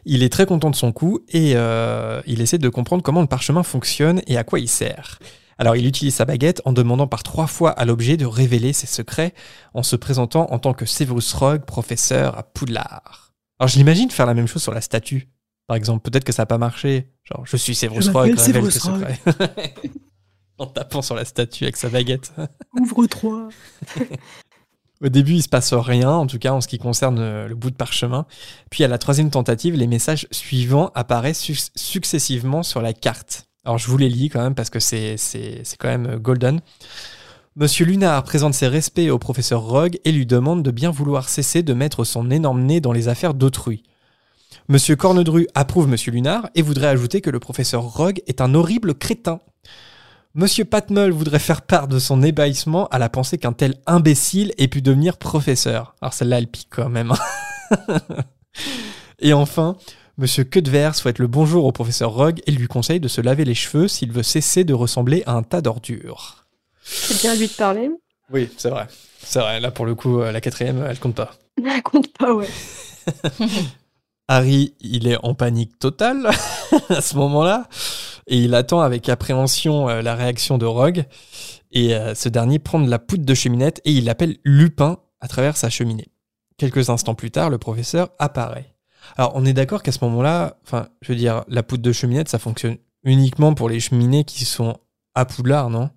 [0.04, 3.26] il est très content de son coup et euh, il essaie de comprendre comment le
[3.26, 5.18] parchemin fonctionne et à quoi il sert
[5.58, 8.86] alors il utilise sa baguette en demandant par trois fois à l'objet de révéler ses
[8.86, 9.34] secrets
[9.74, 14.26] en se présentant en tant que Severus Rogue professeur à Poudlard alors je l'imagine faire
[14.26, 15.28] la même chose sur la statue
[15.68, 17.12] par exemple, peut-être que ça n'a pas marché.
[17.24, 19.20] Genre, je suis Severus Je Rogue, révèle tes secrets.
[20.58, 22.32] en tapant sur la statue avec sa baguette.
[22.80, 23.50] Ouvre 3.
[25.04, 27.54] Au début, il se passe rien, en tout cas en ce qui concerne euh, le
[27.54, 28.26] bout de parchemin.
[28.70, 33.47] Puis à la troisième tentative, les messages suivants apparaissent suc- successivement sur la carte.
[33.68, 35.16] Alors je vous les lis quand même parce que c'est
[35.78, 36.60] quand même euh, golden.
[37.54, 41.62] Monsieur Lunard présente ses respects au professeur Rogue et lui demande de bien vouloir cesser
[41.62, 43.82] de mettre son énorme nez dans les affaires d'autrui.
[44.68, 48.94] Monsieur Cornedru approuve Monsieur Lunard et voudrait ajouter que le professeur Rogue est un horrible
[48.94, 49.38] crétin.
[50.34, 54.68] Monsieur Patmel voudrait faire part de son ébahissement à la pensée qu'un tel imbécile ait
[54.68, 55.94] pu devenir professeur.
[56.00, 57.12] Alors celle-là, elle pique quand même.
[57.12, 57.98] hein.
[59.18, 59.76] et enfin,
[60.20, 63.54] Monsieur Queudevert souhaite le bonjour au professeur Rogue et lui conseille de se laver les
[63.54, 66.44] cheveux s'il veut cesser de ressembler à un tas d'ordures.
[66.82, 67.88] C'est bien lui de parler.
[68.32, 68.88] Oui, c'est vrai.
[69.22, 71.34] C'est vrai, là pour le coup, euh, la quatrième, elle compte pas.
[71.64, 72.48] Elle compte pas, ouais.
[74.28, 76.28] Harry, il est en panique totale
[76.88, 77.68] à ce moment-là,
[78.26, 81.04] et il attend avec appréhension euh, la réaction de Rogue.
[81.70, 85.28] Et euh, ce dernier prend de la poudre de cheminette et il l'appelle Lupin à
[85.28, 86.08] travers sa cheminée.
[86.56, 88.74] Quelques instants plus tard, le professeur apparaît.
[89.16, 92.28] Alors, on est d'accord qu'à ce moment-là, enfin, je veux dire, la poudre de cheminette,
[92.28, 94.76] ça fonctionne uniquement pour les cheminées qui sont
[95.14, 95.90] à Poudlard, non?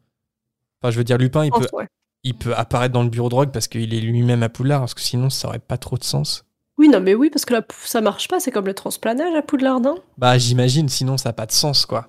[0.82, 1.88] Enfin, je veux dire, Lupin, il peut, ouais.
[2.24, 4.93] il peut apparaître dans le bureau de Rogue parce qu'il est lui-même à Poudlard, parce
[4.93, 6.45] que sinon, ça aurait pas trop de sens.
[6.78, 9.43] Oui, non, mais oui, parce que là, ça marche pas, c'est comme le transplanage à
[9.43, 9.99] Poudlard, non?
[10.18, 12.07] Bah, j'imagine, sinon ça n'a pas de sens, quoi.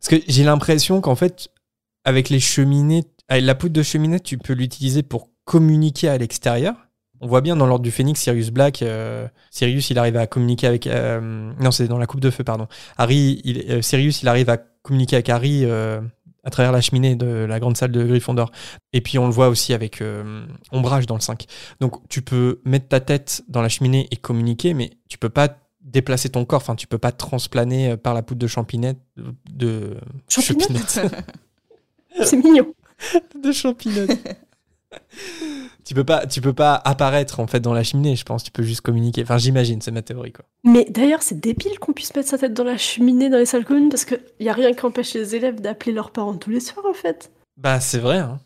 [0.00, 1.48] Parce que j'ai l'impression qu'en fait,
[2.04, 6.74] avec les cheminées, avec la poudre de cheminée, tu peux l'utiliser pour communiquer à l'extérieur.
[7.20, 10.66] On voit bien dans l'ordre du Phénix, Sirius Black, euh, Sirius, il arrive à communiquer
[10.66, 10.86] avec.
[10.86, 12.66] euh, non, c'est dans la coupe de feu, pardon.
[12.98, 15.64] Harry, il, euh, Sirius, il arrive à communiquer avec Harry
[16.46, 18.50] à travers la cheminée de la grande salle de Gryffondor.
[18.92, 20.02] Et puis on le voit aussi avec
[20.72, 21.46] Ombrage dans le 5.
[21.80, 25.56] Donc tu peux mettre ta tête dans la cheminée et communiquer, mais tu peux pas
[25.80, 28.98] déplacer ton corps, enfin tu peux pas transplaner par la poudre de champinette
[29.50, 29.96] de
[30.28, 30.90] Champinette?
[30.90, 31.24] champinette.
[32.24, 32.74] C'est mignon.
[33.42, 34.40] de champinette.
[35.84, 38.50] tu peux pas tu peux pas apparaître en fait dans la cheminée, je pense, tu
[38.50, 39.22] peux juste communiquer.
[39.22, 40.44] Enfin j'imagine, c'est ma théorie quoi.
[40.64, 43.64] Mais d'ailleurs, c'est débile qu'on puisse mettre sa tête dans la cheminée dans les salles
[43.64, 46.60] communes parce qu'il y a rien qui empêche les élèves d'appeler leurs parents tous les
[46.60, 47.30] soirs, en fait.
[47.56, 48.40] Bah c'est vrai hein.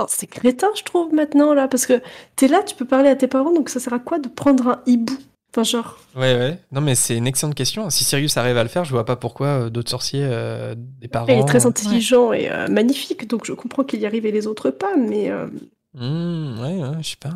[0.00, 2.00] Oh, c'est crétin, je trouve, maintenant, là, parce que
[2.36, 4.68] t'es là, tu peux parler à tes parents, donc ça sert à quoi de prendre
[4.68, 5.18] un hibou?
[5.50, 6.58] Enfin, genre, Ouais ouais.
[6.70, 7.88] Non mais c'est une excellente question.
[7.90, 11.08] Si Sirius arrive à le faire, je vois pas pourquoi euh, d'autres sorciers euh, des
[11.08, 14.30] parents il est très intelligent et euh, magnifique, donc je comprends qu'il y arrive et
[14.30, 15.32] les autres pas, mais
[15.94, 17.34] Hmm, ouais, ouais, je sais pas.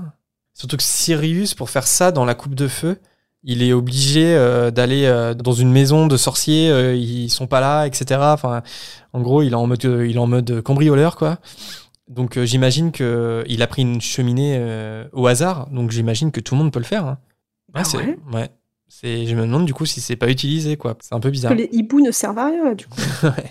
[0.55, 2.99] Surtout que Sirius, pour faire ça dans la coupe de feu,
[3.43, 7.61] il est obligé euh, d'aller euh, dans une maison de sorciers, euh, ils sont pas
[7.61, 8.21] là, etc.
[8.35, 8.63] Enfin,
[9.13, 11.39] en gros, il est en mode, euh, il est en mode cambrioleur, quoi.
[12.09, 14.61] Donc j'imagine que il a pris une cheminée
[15.13, 17.07] au hasard, donc j'imagine que tout le monde peut le faire.
[17.07, 17.19] hein.
[17.75, 18.51] Ah c'est- ouais ouais.
[18.89, 20.95] C'est, je me demande du coup si c'est pas utilisé, quoi.
[21.01, 21.53] C'est un peu bizarre.
[21.53, 23.01] Que les hiboux ne servent à rien, du coup.
[23.23, 23.51] ouais.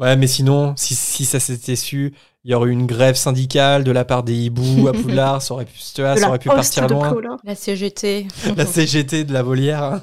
[0.00, 3.84] Ouais, mais sinon, si, si ça s'était su, il y aurait eu une grève syndicale
[3.84, 6.28] de la part des hiboux à Poudlard, ça aurait pu, tu vois, De ça la
[6.30, 7.36] aurait pu poste partir loin.
[7.44, 8.26] La CGT.
[8.56, 10.00] La CGT de la volière.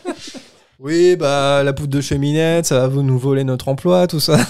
[0.80, 4.38] oui, bah, la poudre de cheminette, ça va vous nous voler notre emploi, tout ça.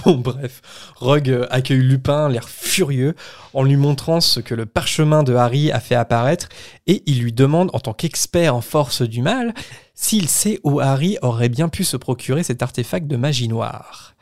[0.04, 0.62] bon, bref.
[0.96, 3.14] Rogue euh, accueille Lupin, l'air furieux,
[3.54, 6.48] en lui montrant ce que le parchemin de Harry a fait apparaître,
[6.86, 9.54] et il lui demande, en tant qu'expert en force du mal,
[9.94, 14.14] s'il sait où Harry aurait bien pu se procurer cet artefact de magie noire.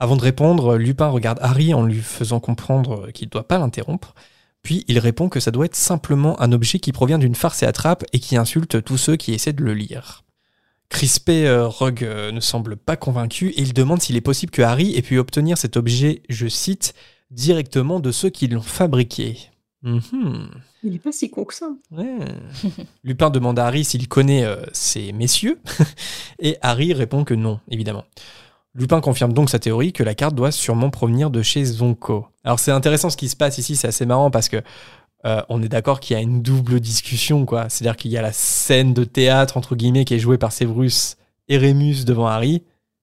[0.00, 4.14] Avant de répondre, Lupin regarde Harry en lui faisant comprendre qu'il ne doit pas l'interrompre.
[4.62, 7.66] Puis il répond que ça doit être simplement un objet qui provient d'une farce et
[7.66, 10.23] attrape et qui insulte tous ceux qui essaient de le lire.
[10.88, 14.62] Crispé, euh, Rogue euh, ne semble pas convaincu et il demande s'il est possible que
[14.62, 16.94] Harry ait pu obtenir cet objet, je cite,
[17.30, 19.38] directement de ceux qui l'ont fabriqué.
[19.82, 20.50] Mhm.
[20.82, 21.70] Il est pas si con que ça.
[21.90, 22.18] Ouais.
[23.04, 25.60] Lupin demande à Harry s'il connaît euh, ces messieurs,
[26.38, 28.04] et Harry répond que non, évidemment.
[28.74, 32.26] Lupin confirme donc sa théorie que la carte doit sûrement provenir de chez Zonko.
[32.42, 34.62] Alors c'est intéressant ce qui se passe ici, c'est assez marrant parce que
[35.26, 37.68] euh, on est d'accord qu'il y a une double discussion, quoi.
[37.68, 41.16] C'est-à-dire qu'il y a la scène de théâtre, entre guillemets, qui est jouée par Severus
[41.48, 42.62] et Rémus devant Harry,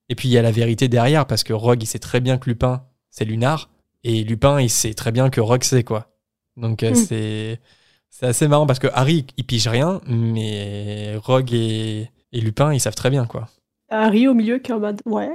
[0.09, 2.37] et puis il y a la vérité derrière, parce que Rogue, il sait très bien
[2.37, 3.69] que Lupin, c'est Lunar,
[4.03, 6.07] et Lupin, il sait très bien que Rogue sait, quoi.
[6.57, 6.95] Donc euh, Mm.
[6.95, 7.59] c'est...
[8.13, 12.79] C'est assez marrant parce que Harry, il pige rien, mais Rogue et, et Lupin, ils
[12.81, 13.47] savent très bien, quoi.
[13.89, 15.29] Harry au milieu qui est en mode ouais,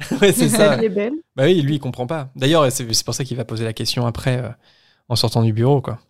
[0.22, 0.76] ouais, c'est ça.
[0.78, 1.12] vie est belle.
[1.36, 2.30] Bah oui, lui, il comprend pas.
[2.34, 4.48] D'ailleurs, c'est c'est pour ça qu'il va poser la question après, euh,
[5.10, 6.00] en sortant du bureau, quoi.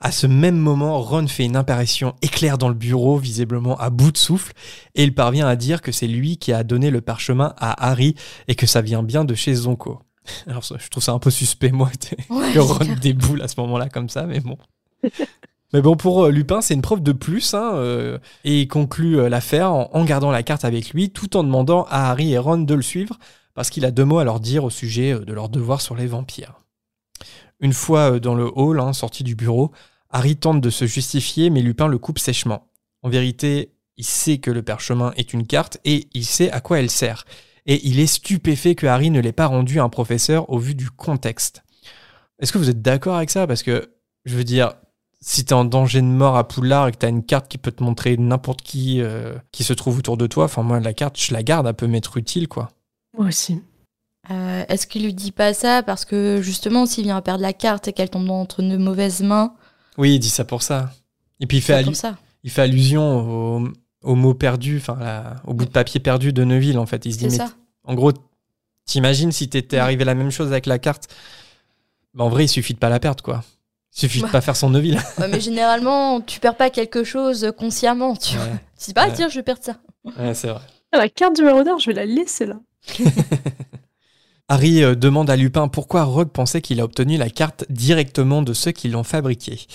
[0.00, 4.12] À ce même moment, Ron fait une apparition éclair dans le bureau, visiblement à bout
[4.12, 4.52] de souffle,
[4.94, 8.14] et il parvient à dire que c'est lui qui a donné le parchemin à Harry
[8.48, 10.00] et que ça vient bien de chez Zonko.
[10.46, 11.90] Alors, ça, je trouve ça un peu suspect, moi,
[12.30, 14.58] Ouais, que Ron déboule à ce moment-là comme ça, mais bon.
[15.72, 19.18] mais bon, pour euh, Lupin, c'est une preuve de plus, hein, euh, et il conclut
[19.18, 22.38] euh, l'affaire en, en gardant la carte avec lui, tout en demandant à Harry et
[22.38, 23.18] Ron de le suivre,
[23.54, 26.06] parce qu'il a deux mots à leur dire au sujet de leur devoir sur les
[26.06, 26.60] vampires.
[27.60, 29.72] Une fois euh, dans le hall, hein, sorti du bureau,
[30.10, 32.68] Harry tente de se justifier, mais Lupin le coupe sèchement.
[33.02, 36.80] En vérité, il sait que le parchemin est une carte et il sait à quoi
[36.80, 37.24] elle sert.
[37.66, 40.74] Et il est stupéfait que Harry ne l'ait pas rendu à un professeur au vu
[40.74, 41.62] du contexte.
[42.38, 43.46] Est-ce que vous êtes d'accord avec ça?
[43.46, 43.90] Parce que,
[44.24, 44.74] je veux dire,
[45.20, 47.72] si t'es en danger de mort à Poudlard et que t'as une carte qui peut
[47.72, 51.20] te montrer n'importe qui euh, qui se trouve autour de toi, enfin moi la carte,
[51.20, 52.70] je la garde, elle peut m'être utile, quoi.
[53.16, 53.62] Moi aussi.
[54.30, 57.52] Euh, Est-ce qu'il lui dit pas ça parce que justement, s'il vient à perdre la
[57.52, 59.54] carte et qu'elle tombe entre de mauvaises mains,
[59.98, 60.90] Oui, il dit ça pour ça.
[61.40, 62.16] Et puis il fait, c'est allu- pour ça.
[62.44, 63.68] il fait allusion au,
[64.02, 67.04] au mot perdu, enfin au bout de papier perdu de Neuville, en fait.
[67.06, 67.50] Il se dit, mais ça.
[67.84, 68.12] en gros,
[68.84, 71.08] t'imagines si t'étais arrivé la même chose avec la carte?
[72.14, 73.44] Bah, En vrai, il suffit de pas la perdre, quoi.
[73.94, 74.30] Il suffit de Ouais.
[74.30, 74.98] pas faire son Neuville.
[75.18, 78.44] Ouais, mais généralement, tu perds pas quelque chose consciemment, tu vois.
[78.46, 79.14] Ouais, Tu dis pas, ah, Ouais.
[79.14, 79.76] tiens, je vais perdre ça.
[80.18, 80.60] ouais, c'est vrai.
[80.92, 82.58] Ah, la carte du maraudeur, je vais la laisser là.
[84.48, 88.52] Harry euh, demande à Lupin pourquoi Rogue pensait qu'il a obtenu la carte directement de
[88.52, 89.66] ceux qui l'ont fabriquée.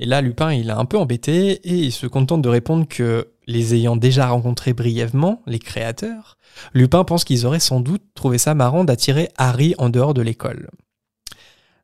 [0.00, 3.28] Et là, Lupin, il est un peu embêté et il se contente de répondre que,
[3.46, 6.36] les ayant déjà rencontrés brièvement, les créateurs,
[6.74, 10.70] Lupin pense qu'ils auraient sans doute trouvé ça marrant d'attirer Harry en dehors de l'école.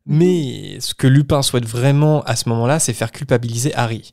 [0.04, 4.10] Mais ce que Lupin souhaite vraiment à ce moment-là, c'est faire culpabiliser Harry.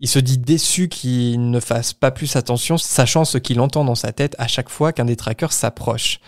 [0.00, 3.94] Il se dit déçu qu'il ne fasse pas plus attention, sachant ce qu'il entend dans
[3.94, 6.20] sa tête à chaque fois qu'un des traqueurs s'approche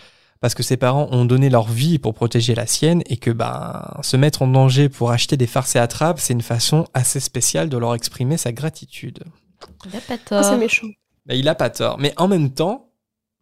[0.43, 3.81] parce que ses parents ont donné leur vie pour protéger la sienne et que ben,
[4.01, 7.69] se mettre en danger pour acheter des farces et attrapes, c'est une façon assez spéciale
[7.69, 9.23] de leur exprimer sa gratitude.
[9.85, 10.43] Il a pas Ah, tort.
[10.43, 10.87] c'est méchant.
[11.27, 12.89] Ben, il a pas tort, mais en même temps,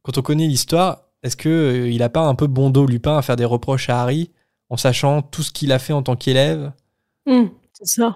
[0.03, 3.17] quand on connaît l'histoire, est-ce que euh, il a pas un peu bon dos Lupin
[3.17, 4.29] à faire des reproches à Harry
[4.69, 6.71] en sachant tout ce qu'il a fait en tant qu'élève?
[7.27, 8.15] Hum, c'est ça.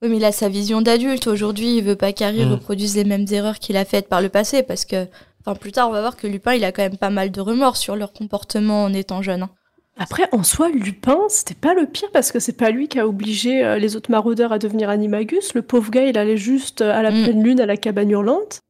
[0.00, 1.26] Oui, mais il a sa vision d'adulte.
[1.26, 2.52] Aujourd'hui, il veut pas qu'Harry Mm.
[2.52, 5.06] reproduise les mêmes erreurs qu'il a faites par le passé parce que,
[5.40, 7.40] enfin, plus tard, on va voir que Lupin, il a quand même pas mal de
[7.40, 9.42] remords sur leur comportement en étant jeune.
[9.42, 9.50] hein.
[9.98, 13.06] Après, en soi, Lupin, c'était pas le pire parce que c'est pas lui qui a
[13.06, 15.52] obligé euh, les autres maraudeurs à devenir animagus.
[15.52, 17.22] Le pauvre gars, il allait juste euh, à la Mm.
[17.24, 18.60] pleine lune à la cabane hurlante.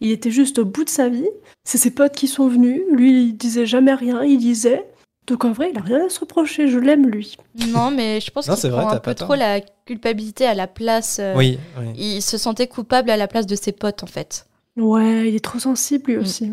[0.00, 1.28] Il était juste au bout de sa vie.
[1.64, 2.82] C'est ses potes qui sont venus.
[2.92, 4.84] Lui, il disait jamais rien, il lisait.
[5.26, 6.68] Donc en vrai, il a rien à se reprocher.
[6.68, 7.36] Je l'aime, lui.
[7.68, 10.54] Non, mais je pense qu'il vrai, prend t'as un pas peu trop la culpabilité à
[10.54, 11.16] la place.
[11.20, 11.86] euh, Oui, oui.
[11.96, 14.46] Il se sentait coupable à la place de ses potes, en fait.
[14.76, 16.20] Ouais, il est trop sensible, lui Mm.
[16.20, 16.52] aussi.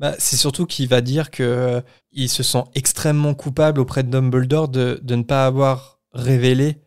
[0.00, 1.80] Bah, c'est surtout qu'il va dire que euh,
[2.12, 6.78] il se sent extrêmement coupable auprès de Dumbledore de, de ne pas avoir révélé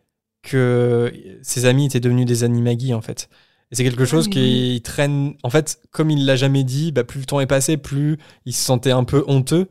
[0.42, 1.12] que
[1.42, 3.28] ses amis étaient devenus des animagi en fait.
[3.70, 5.34] Et c'est quelque chose oui, qui traîne.
[5.42, 8.54] En fait, comme il l'a jamais dit, bah, plus le temps est passé, plus il
[8.54, 9.68] se sentait un peu honteux.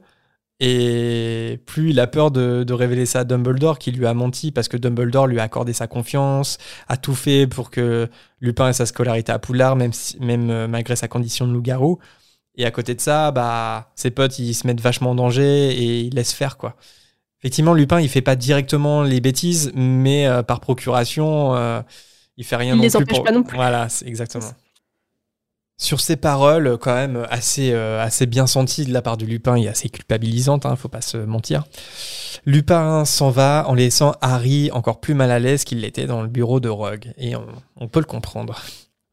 [0.59, 4.51] Et plus il a peur de, de révéler ça à Dumbledore, qui lui a menti
[4.51, 8.09] parce que Dumbledore lui a accordé sa confiance, a tout fait pour que
[8.41, 11.99] Lupin ait sa scolarité à Poudlard, même, si- même euh, malgré sa condition de loup-garou.
[12.55, 15.99] Et à côté de ça, bah, ses potes, ils se mettent vachement en danger et
[16.01, 16.75] ils laissent faire, quoi.
[17.39, 21.81] Effectivement, Lupin, il fait pas directement les bêtises, mais euh, par procuration, euh,
[22.35, 23.55] il fait rien Il non les plus empêche pour- pas non plus.
[23.55, 24.49] Voilà, exactement.
[25.79, 29.55] Sur ces paroles, quand même assez, euh, assez bien senties de la part du Lupin
[29.57, 31.65] et assez culpabilisantes, hein, faut pas se mentir.
[32.45, 36.29] Lupin s'en va en laissant Harry encore plus mal à l'aise qu'il l'était dans le
[36.29, 38.59] bureau de Rogue, et on, peut le comprendre.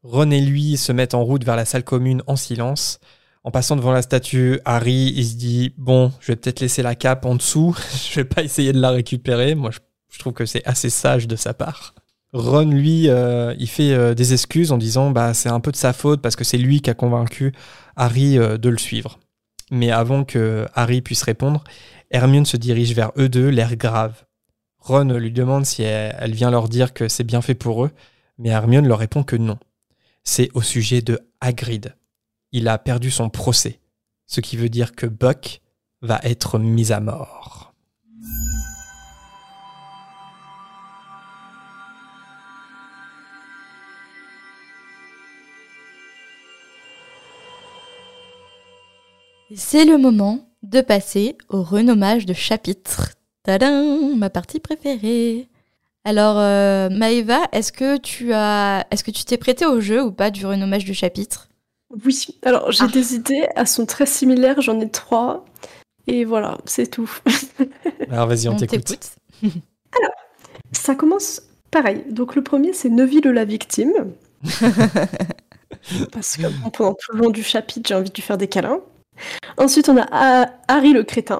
[0.01, 2.99] Ron et lui se mettent en route vers la salle commune en silence.
[3.43, 6.95] En passant devant la statue, Harry, il se dit Bon, je vais peut-être laisser la
[6.95, 7.75] cape en dessous,
[8.09, 9.53] je vais pas essayer de la récupérer.
[9.53, 9.69] Moi,
[10.09, 11.93] je trouve que c'est assez sage de sa part.
[12.35, 15.77] Ron, lui, euh, il fait euh, des excuses en disant bah c'est un peu de
[15.77, 17.53] sa faute parce que c'est lui qui a convaincu
[17.95, 19.19] Harry euh, de le suivre.
[19.71, 21.63] Mais avant que Harry puisse répondre,
[22.11, 24.25] Hermione se dirige vers eux deux, l'air grave.
[24.79, 27.91] Ron lui demande si elle, elle vient leur dire que c'est bien fait pour eux,
[28.37, 29.57] mais Hermione leur répond que non.
[30.25, 31.95] C'est au sujet de Hagrid.
[32.51, 33.79] Il a perdu son procès,
[34.27, 35.61] ce qui veut dire que Buck
[36.01, 37.64] va être mis à mort.
[49.53, 53.11] C'est le moment de passer au renommage de chapitre.
[53.43, 55.47] Tadam, ma partie préférée.
[56.03, 60.11] Alors, euh, Maëva, est-ce que tu as, est-ce que tu t'es prêté au jeu ou
[60.11, 61.47] pas du renommage de chapitre?
[62.05, 62.87] Oui, alors j'ai Ah.
[62.87, 65.45] des idées, elles sont très similaires, j'en ai trois.
[66.07, 67.09] Et voilà, c'est tout.
[68.11, 68.83] Alors vas-y, on, t'écoute.
[68.85, 69.09] t'écoute.
[70.71, 71.41] Ça commence
[71.71, 72.03] pareil.
[72.09, 73.93] Donc le premier, c'est Neville la victime.
[76.11, 78.79] Parce que pendant tout le long du chapitre, j'ai envie de lui faire des câlins.
[79.57, 81.39] Ensuite, on a Ha- Harry le crétin.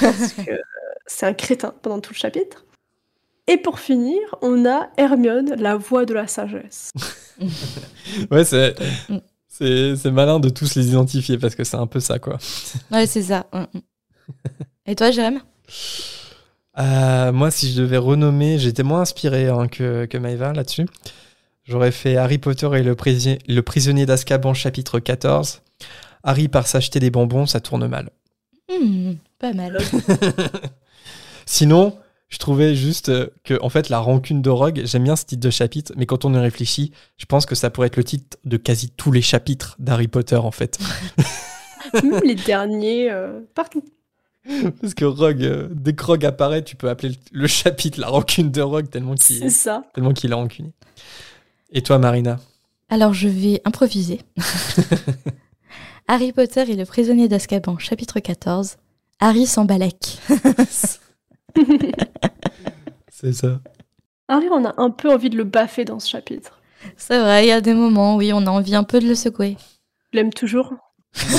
[0.00, 0.58] Parce que euh,
[1.06, 2.64] c'est un crétin pendant tout le chapitre.
[3.48, 6.90] Et pour finir, on a Hermione, la voix de la sagesse.
[8.30, 8.74] Ouais, c'est
[9.48, 12.38] c'est c'est malin de tous les identifier parce que c'est un peu ça quoi.
[12.90, 13.46] Ouais, c'est ça.
[13.52, 13.80] Mm, mm.
[14.86, 15.40] Et toi, Jérém?
[16.78, 20.86] Euh, moi, si je devais renommer, j'étais moins inspiré hein, que, que Maëva là-dessus.
[21.64, 25.60] J'aurais fait Harry Potter et le, prisi- le prisonnier d'Azkaban chapitre 14.
[26.24, 28.10] Harry part s'acheter des bonbons, ça tourne mal.
[28.70, 29.78] Hmm, Pas mal.
[31.46, 31.98] Sinon,
[32.28, 35.42] je trouvais juste euh, que, en fait, la rancune de Rogue, j'aime bien ce titre
[35.42, 38.38] de chapitre, mais quand on y réfléchit, je pense que ça pourrait être le titre
[38.44, 40.78] de quasi tous les chapitres d'Harry Potter, en fait.
[41.94, 43.84] Même les derniers, euh, partout.
[44.80, 48.50] Parce que Rogue, euh, dès que Rogue apparaît, tu peux appeler le, chapitre la rancune
[48.50, 49.84] de Rogue tellement qu'il ça.
[49.94, 50.72] tellement qu'il a rancunier.
[51.70, 52.40] Et toi, Marina?
[52.88, 54.20] Alors, je vais improviser.
[56.08, 58.76] Harry Potter et le prisonnier d'Azkaban, chapitre 14.
[59.20, 60.18] Harry s'embalèque.
[63.10, 63.60] C'est ça.
[64.28, 66.60] Harry, on a un peu envie de le baffer dans ce chapitre.
[66.96, 69.14] C'est vrai, il y a des moments, oui, on a envie un peu de le
[69.14, 69.56] secouer.
[70.12, 70.72] Je l'aime toujours.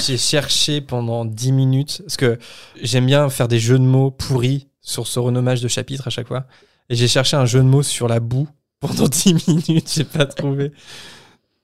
[0.05, 2.37] J'ai cherché pendant 10 minutes, parce que
[2.81, 6.27] j'aime bien faire des jeux de mots pourris sur ce renommage de chapitre à chaque
[6.27, 6.45] fois.
[6.89, 8.47] Et j'ai cherché un jeu de mots sur la boue
[8.79, 10.71] pendant 10 minutes, j'ai pas trouvé.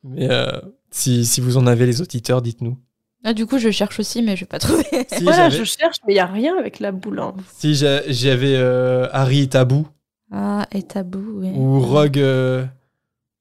[0.04, 0.60] Mais euh,
[0.92, 2.78] si, si vous en avez les auditeurs, dites-nous.
[3.26, 4.86] Ah, du coup, je cherche aussi, mais je vais pas trouver.
[5.12, 7.20] Si voilà, je cherche, mais il n'y a rien avec la boule.
[7.20, 7.34] hein.
[7.58, 9.88] si j'a- j'avais euh, Harry Tabou
[10.32, 11.50] Ah, et tabou, oui.
[11.54, 12.20] ou Rogue.
[12.20, 12.66] euh,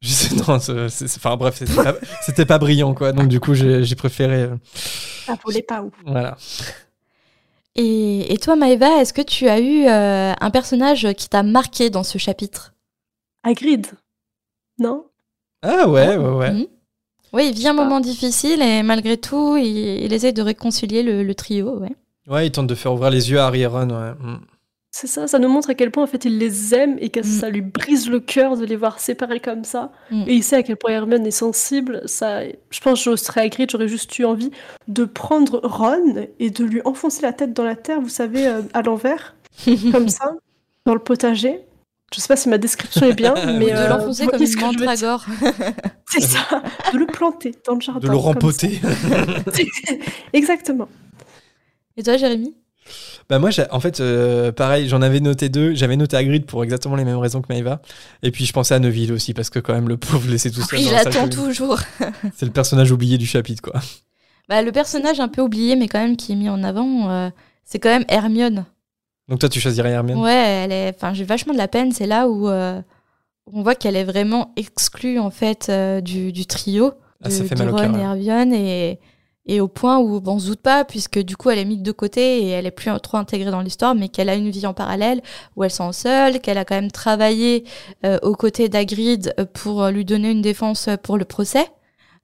[0.00, 3.12] je sais, non, c'est- c'est- enfin bref, c'était pas, c'était pas brillant quoi.
[3.12, 4.42] Donc du coup, j'ai j'ai préféré.
[4.42, 4.56] euh,
[5.26, 5.92] Ça volait pas où.
[6.06, 6.36] voilà.
[7.76, 11.90] Et, et toi, Maëva, est-ce que tu as eu euh, un personnage qui t'a marqué
[11.90, 12.74] dans ce chapitre?
[13.44, 13.86] Hagrid.
[14.80, 15.04] Non?
[15.62, 16.52] Ah ouais, ouais, ouais.
[16.52, 16.66] Mhm.
[17.32, 17.84] Oui, il vit un pas.
[17.84, 19.66] moment difficile et malgré tout, il,
[20.04, 21.78] il essaye de réconcilier le, le trio.
[21.78, 21.92] Ouais.
[22.28, 23.88] Ouais, il tente de faire ouvrir les yeux à Harry et Ron.
[23.90, 24.12] Ouais.
[24.20, 24.40] Mm.
[24.90, 27.20] C'est ça, ça nous montre à quel point en fait il les aime et que
[27.20, 27.22] Mm.
[27.24, 29.92] ça lui brise le cœur de les voir séparés comme ça.
[30.10, 30.24] Mm.
[30.26, 32.02] Et il sait à quel point Hermione est sensible.
[32.06, 34.50] Ça, je pense que je serais Hagrid, j'aurais juste eu envie
[34.88, 38.62] de prendre Ron et de lui enfoncer la tête dans la terre, vous savez, euh,
[38.72, 39.36] à l'envers,
[39.92, 40.34] comme ça,
[40.86, 41.60] dans le potager.
[42.14, 44.56] Je sais pas si ma description est bien, mais de euh, l'enfoncer comme une ce
[44.56, 44.80] que je veux dire.
[44.80, 45.26] mandragore.
[46.06, 48.00] C'est ça, de le planter dans le jardin.
[48.00, 48.80] De le rempoter.
[50.32, 50.88] Exactement.
[51.96, 52.54] Et toi, Jérémy?
[53.28, 55.74] Bah moi, en fait, euh, pareil, j'en avais noté deux.
[55.74, 57.82] J'avais noté Hagrid pour exactement les mêmes raisons que Maëva.
[58.22, 60.62] Et puis je pensais à Neville aussi parce que quand même le pauvre laissé tout
[60.62, 60.80] seul.
[60.80, 61.80] Il attend toujours.
[62.34, 63.78] C'est le personnage oublié du chapitre quoi.
[64.48, 67.28] Bah, le personnage un peu oublié, mais quand même qui est mis en avant, euh,
[67.64, 68.64] c'est quand même Hermione.
[69.28, 70.18] Donc toi, tu choisirais Hermione?
[70.20, 70.94] Ouais, elle est.
[70.94, 71.92] Enfin, j'ai vachement de la peine.
[71.92, 72.80] C'est là où, euh,
[73.52, 77.44] on voit qu'elle est vraiment exclue en fait euh, du, du trio Ah, de, ça
[77.44, 78.00] fait de mal au Ron cœur, et.
[78.00, 78.98] Hermione et,
[79.46, 81.82] et au point où bon, on se doute pas puisque du coup elle est mise
[81.82, 84.66] de côté et elle est plus trop intégrée dans l'histoire mais qu'elle a une vie
[84.66, 85.22] en parallèle
[85.56, 87.64] où elle se sent seule, qu'elle a quand même travaillé
[88.04, 91.66] euh, aux côtés d'Agrid pour lui donner une défense pour le procès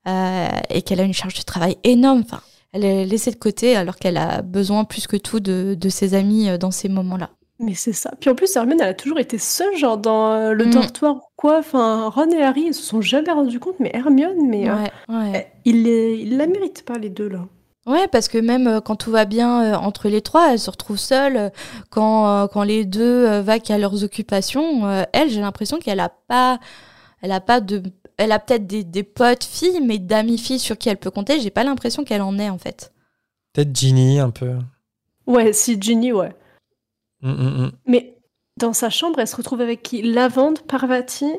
[0.07, 2.23] et qu'elle a une charge de travail énorme.
[2.27, 2.43] Enfin,
[2.75, 6.13] elle est laissée de côté alors qu'elle a besoin plus que tout de, de ses
[6.15, 7.31] amis euh, dans ces moments-là.
[7.61, 8.11] Mais c'est ça.
[8.21, 10.71] Puis en plus, Hermione, elle a toujours été seule, genre dans euh, le Mm.
[10.71, 11.59] dortoir ou quoi.
[11.61, 14.91] Enfin, Ron et Harry, ils se sont jamais rendus compte, mais Hermione, mais euh, Ouais,
[15.09, 15.53] ouais.
[15.65, 17.47] il, la mérite pas, les deux, là.
[17.87, 21.53] Ouais, parce que même quand tout va bien entre les trois, elle se retrouve seule.
[21.91, 26.59] Quand, quand les deux vaquent à leurs occupations, elle, j'ai l'impression qu'elle a pas,
[27.21, 27.83] elle a pas de,
[28.17, 31.41] elle a peut-être des, des potes filles, mais d'amis filles sur qui elle peut compter.
[31.41, 32.93] J'ai pas l'impression qu'elle en ait en fait.
[33.53, 34.53] Peut-être Ginny, un peu.
[35.27, 36.33] Ouais, si Ginny, ouais.
[37.23, 37.73] Mm, mm, mm.
[37.87, 38.17] Mais
[38.59, 40.03] dans sa chambre, elle se retrouve avec qui?
[40.03, 41.33] Lavande, Parvati,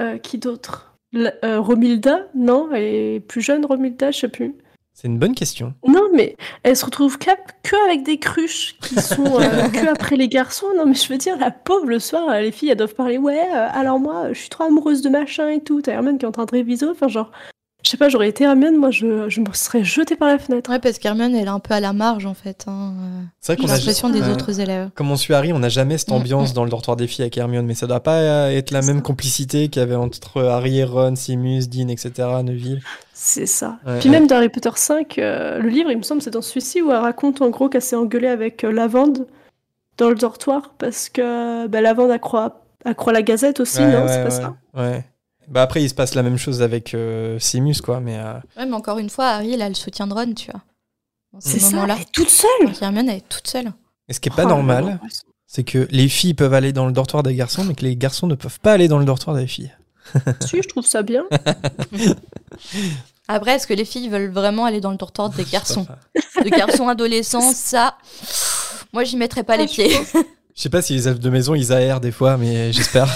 [0.00, 0.96] euh, qui d'autre?
[1.14, 2.28] Euh, Romilda?
[2.34, 4.54] Non, elle est plus jeune, Romilda, je sais plus.
[5.00, 5.74] C'est une bonne question.
[5.86, 6.34] Non, mais
[6.64, 10.66] elle se retrouve que avec des cruches qui sont euh, que après les garçons.
[10.76, 13.16] Non, mais je veux dire, la pauvre, le soir, euh, les filles, elles doivent parler.
[13.16, 15.82] Ouais, euh, alors moi, euh, je suis trop amoureuse de machin et tout.
[15.82, 16.84] T'as Hermione qui est en train de réviser.
[16.84, 17.30] Enfin, genre,
[17.88, 20.68] je sais pas, j'aurais été Hermione, moi, je, je me serais jetée par la fenêtre.
[20.70, 22.66] Ouais, parce qu'Hermione, elle est un peu à la marge en fait.
[22.66, 22.92] Hein.
[23.00, 24.90] euh, C'est vrai qu'on a l'impression des autres élèves.
[24.94, 27.38] Comme on suit Harry, on n'a jamais cette ambiance dans le dortoir des filles avec
[27.38, 29.02] Hermione, mais ça doit pas euh, être la même ça.
[29.02, 32.82] complicité qu'il y avait entre Harry et Ron, Simus, Dean, etc., Neville.
[33.14, 33.78] C'est ça.
[33.86, 34.18] Ouais, Puis ouais.
[34.18, 36.90] même dans Harry Potter 5, euh, le livre, il me semble, c'est dans celui-ci où
[36.90, 39.26] elle raconte en gros qu'elle s'est engueulée avec euh, Lavande
[39.96, 44.08] dans le dortoir parce que bah, Lavande accroît, accroît la gazette aussi, Ouais, non ouais,
[44.08, 44.56] C'est pas ouais, ça?
[44.74, 45.04] Ouais.
[45.50, 48.18] Bah après, il se passe la même chose avec euh, Simus, quoi, mais...
[48.18, 50.60] euh, Ouais, mais encore une fois, Harry, elle a le soutien de Ron, tu vois.
[51.40, 53.72] C'est ce ça, elle est toute seule Alors qu'Hermione, elle est toute seule.
[54.08, 54.98] Et ce qui est pas Oh normal,
[55.46, 58.26] c'est que les filles peuvent aller dans le dortoir des garçons, mais que les garçons
[58.26, 59.72] ne peuvent pas aller dans le dortoir des filles.
[60.40, 61.24] Si, je trouve ça bien.
[63.28, 65.86] Après, est-ce que les filles veulent vraiment aller dans le dortoir des garçons
[66.42, 67.96] De garçons adolescents, ça.
[68.94, 70.00] Moi, j'y mettrais pas les Ah, je pieds.
[70.54, 73.06] Je sais pas si les elfes de maison, ils aèrent des fois, mais j'espère.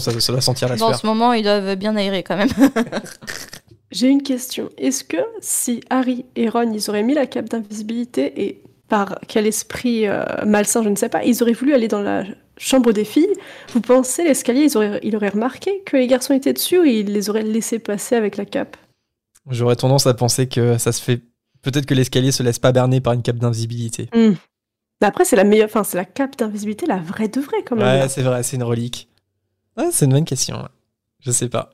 [0.00, 1.00] ça, ça doit sentir la Dans sueur.
[1.00, 2.48] ce moment, ils doivent bien aérer quand même.
[3.92, 4.70] J'ai une question.
[4.76, 9.46] Est-ce que si Harry et Ron, ils auraient mis la cape d'invisibilité et par quel
[9.46, 12.24] esprit euh, malsain, je ne sais pas, ils auraient voulu aller dans la
[12.58, 13.32] chambre des filles,
[13.72, 17.06] vous pensez l'escalier, ils auraient, il aurait remarqué que les garçons étaient dessus ou ils
[17.12, 18.76] les auraient laissés passer avec la cape?
[19.50, 21.20] J'aurais tendance à penser que ça se fait.
[21.62, 24.08] Peut-être que l'escalier se laisse pas berner par une cape d'invisibilité.
[24.12, 24.34] Mais
[25.06, 28.02] Après, c'est la meilleure, enfin, c'est la cape d'invisibilité, la vraie de vraie quand même.
[28.02, 29.08] Ouais, c'est vrai, c'est une relique.
[29.76, 30.68] Ouais, c'est une bonne question.
[31.20, 31.70] Je sais pas.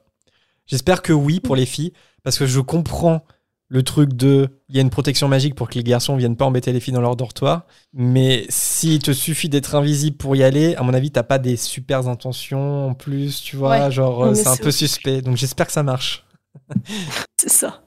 [0.66, 1.92] J'espère que oui pour les filles,
[2.22, 3.24] parce que je comprends
[3.68, 4.48] le truc de.
[4.68, 6.94] Il y a une protection magique pour que les garçons viennent pas embêter les filles
[6.94, 7.66] dans leur dortoir.
[7.92, 11.56] Mais s'il te suffit d'être invisible pour y aller, à mon avis, t'as pas des
[11.56, 13.70] super intentions en plus, tu vois.
[13.86, 13.90] Ouais.
[13.90, 15.22] Genre, euh, c'est un peu suspect.
[15.22, 16.24] Donc j'espère que ça marche.
[17.40, 17.82] C'est ça.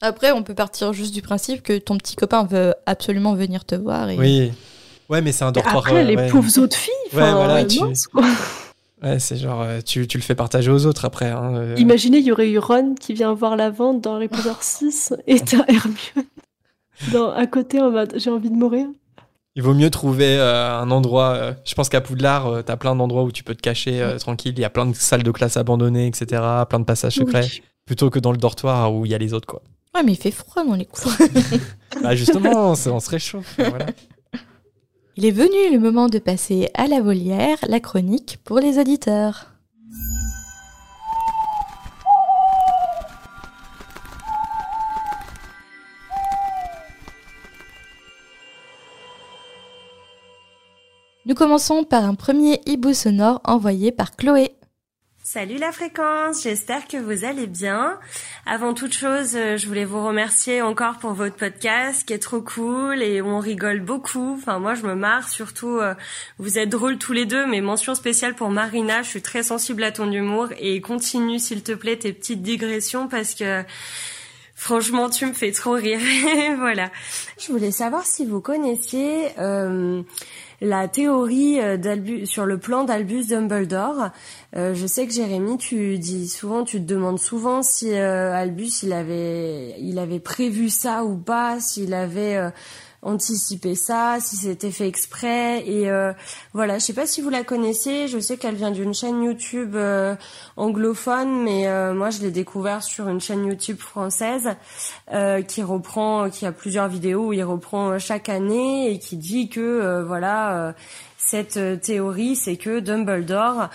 [0.00, 3.74] Après, on peut partir juste du principe que ton petit copain veut absolument venir te
[3.74, 4.10] voir.
[4.10, 4.16] Et...
[4.16, 4.52] Oui.
[5.08, 5.78] Ouais, mais c'est un dortoir.
[5.78, 6.28] Après, euh, les ouais.
[6.28, 8.24] pauvres autres filles, Ouais, voilà, euh, tu- mince, quoi.
[9.02, 11.26] Ouais, c'est genre, euh, tu, tu le fais partager aux autres après.
[11.30, 11.74] hein, euh.
[11.78, 15.14] Imaginez, il y aurait eu Ron qui vient voir la vente dans Harry Potter 6
[15.26, 16.26] et t'as Hermione
[17.12, 18.86] dans, à côté en mode j'ai envie de mourir.
[19.54, 21.30] Il vaut mieux trouver euh, un endroit.
[21.34, 24.16] euh, je pense qu'à Poudlard, euh, t'as plein d'endroits où tu peux te cacher euh,
[24.18, 24.54] tranquille.
[24.56, 26.42] Il y a plein de salles de classe abandonnées, etc.
[26.68, 27.42] Plein de passages secrets.
[27.44, 27.62] Oui.
[27.86, 29.62] Plutôt que dans le dortoir où il y a les autres, quoi.
[29.94, 31.16] Ouais, mais il fait froid dans les couloirs.
[32.02, 33.54] Bah, justement, on se réchauffe.
[33.58, 33.86] voilà.
[35.18, 39.46] Il est venu le moment de passer à la volière, la chronique pour les auditeurs.
[51.26, 54.57] Nous commençons par un premier hibou sonore envoyé par Chloé.
[55.30, 58.00] Salut la fréquence, j'espère que vous allez bien.
[58.46, 62.40] Avant toute chose, euh, je voulais vous remercier encore pour votre podcast qui est trop
[62.40, 64.36] cool et on rigole beaucoup.
[64.38, 65.92] Enfin moi je me marre surtout, euh,
[66.38, 69.82] vous êtes drôles tous les deux, mais mention spéciale pour Marina, je suis très sensible
[69.84, 73.64] à ton humour et continue s'il te plaît tes petites digressions parce que
[74.54, 76.00] franchement tu me fais trop rire.
[76.56, 76.90] voilà.
[77.38, 79.28] Je voulais savoir si vous connaissiez...
[79.38, 80.02] euh,
[80.60, 84.10] la théorie euh, sur le plan d'Albus Dumbledore.
[84.56, 88.82] Euh, je sais que Jérémy, tu dis souvent, tu te demandes souvent si euh, Albus
[88.82, 92.50] il avait, il avait prévu ça ou pas, s'il avait
[93.02, 95.62] anticipé ça, si c'était fait exprès.
[95.66, 96.12] Et euh,
[96.52, 98.08] voilà, je sais pas si vous la connaissez.
[98.08, 100.16] Je sais qu'elle vient d'une chaîne YouTube euh,
[100.56, 104.50] anglophone, mais euh, moi je l'ai découvert sur une chaîne YouTube française
[105.12, 109.16] euh, qui reprend, qui a plusieurs vidéos où il reprend euh, chaque année et qui
[109.16, 110.74] dit que euh, voilà,
[111.30, 113.68] cette théorie, c'est que Dumbledore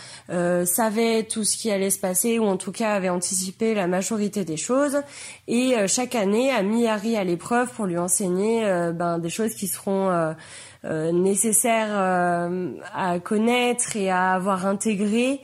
[0.65, 4.43] savait tout ce qui allait se passer, ou en tout cas avait anticipé la majorité
[4.45, 5.01] des choses,
[5.47, 8.63] et chaque année a mis Harry à l'épreuve pour lui enseigner
[8.93, 10.33] ben, des choses qui seront
[10.83, 11.95] nécessaires
[12.93, 15.39] à connaître et à avoir intégré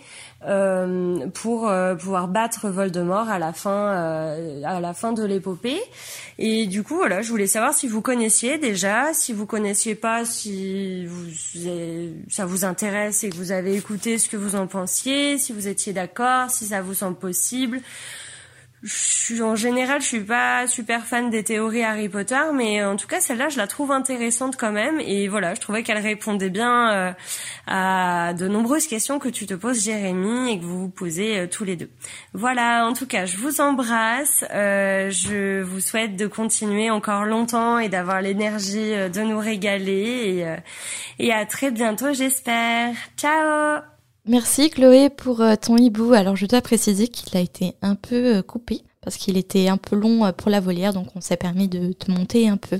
[0.45, 5.81] euh, pour euh, pouvoir battre Voldemort à la fin euh, à la fin de l'épopée.
[6.37, 10.23] Et du coup, voilà, je voulais savoir si vous connaissiez déjà, si vous connaissiez pas,
[10.23, 11.25] si vous,
[12.29, 15.67] ça vous intéresse et que vous avez écouté ce que vous en pensiez, si vous
[15.67, 17.81] étiez d'accord, si ça vous semble possible
[18.81, 22.95] je suis en général, je suis pas super fan des théories Harry Potter, mais en
[22.95, 25.01] tout cas celle-là, je la trouve intéressante quand même.
[25.01, 27.11] Et voilà, je trouvais qu'elle répondait bien euh,
[27.67, 31.47] à de nombreuses questions que tu te poses, Jérémy, et que vous vous posez euh,
[31.47, 31.89] tous les deux.
[32.33, 34.45] Voilà, en tout cas, je vous embrasse.
[34.53, 40.45] Euh, je vous souhaite de continuer encore longtemps et d'avoir l'énergie de nous régaler.
[41.19, 42.95] Et, et à très bientôt, j'espère.
[43.17, 43.98] Ciao
[44.29, 46.13] Merci Chloé pour euh, ton hibou.
[46.13, 49.77] Alors je dois préciser qu'il a été un peu euh, coupé parce qu'il était un
[49.77, 52.79] peu long euh, pour la volière, donc on s'est permis de, te monter un peu.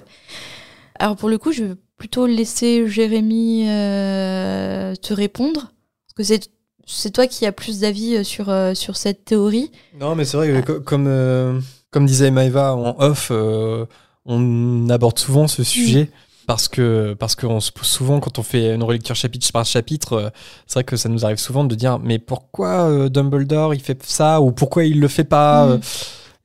[0.99, 5.73] Alors pour le coup, je vais plutôt laisser Jérémy te répondre,
[6.05, 6.51] parce que c'est
[6.85, 9.71] c'est toi qui as plus d'avis sur, sur cette théorie.
[9.99, 11.61] Non, mais c'est vrai que comme,
[11.91, 13.31] comme disait Maëva en off,
[14.25, 16.09] on aborde souvent ce sujet
[16.49, 19.65] parce que parce que on se pose souvent quand on fait une relecture chapitre par
[19.65, 20.29] chapitre, euh,
[20.65, 24.03] c'est vrai que ça nous arrive souvent de dire mais pourquoi euh, Dumbledore il fait
[24.03, 25.69] ça ou pourquoi il le fait pas mm.
[25.69, 25.77] euh.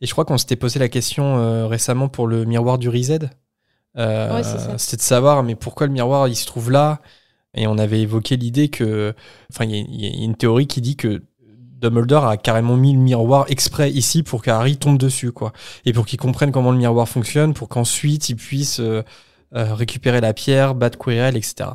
[0.03, 3.31] Et je crois qu'on s'était posé la question récemment pour le miroir du Rized.
[3.97, 7.01] C'était de savoir mais pourquoi le miroir il se trouve là?
[7.55, 9.15] Et on avait évoqué l'idée que
[9.51, 11.23] enfin il y, a une théorie qui dit que
[11.81, 15.55] Dumbledore a carrément mis le miroir exprès ici pour qu'Harry tombe dessus quoi
[15.87, 19.03] et pour qu'il comprenne comment le miroir fonctionne pour qu'ensuite il puisse euh,
[19.53, 21.71] récupérer la pierre, battre Quirrell, etc.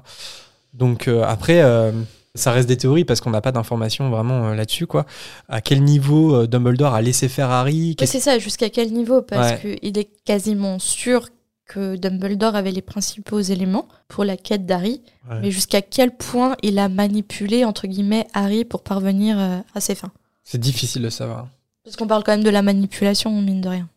[0.74, 1.92] Donc euh, après, euh,
[2.36, 5.06] ça reste des théories parce qu'on n'a pas d'informations vraiment là-dessus, quoi.
[5.48, 7.96] À quel niveau Dumbledore a laissé faire Harry?
[8.00, 9.22] C'est ça, jusqu'à quel niveau?
[9.22, 11.30] Parce qu'il est quasiment sûr
[11.66, 15.02] que Dumbledore avait les principaux éléments pour la quête d'Harry,
[15.42, 20.12] mais jusqu'à quel point il a manipulé, entre guillemets, Harry pour parvenir à ses fins?
[20.44, 21.48] C'est difficile de savoir.
[21.84, 23.90] Parce qu'on parle quand même de la manipulation, mine de rien.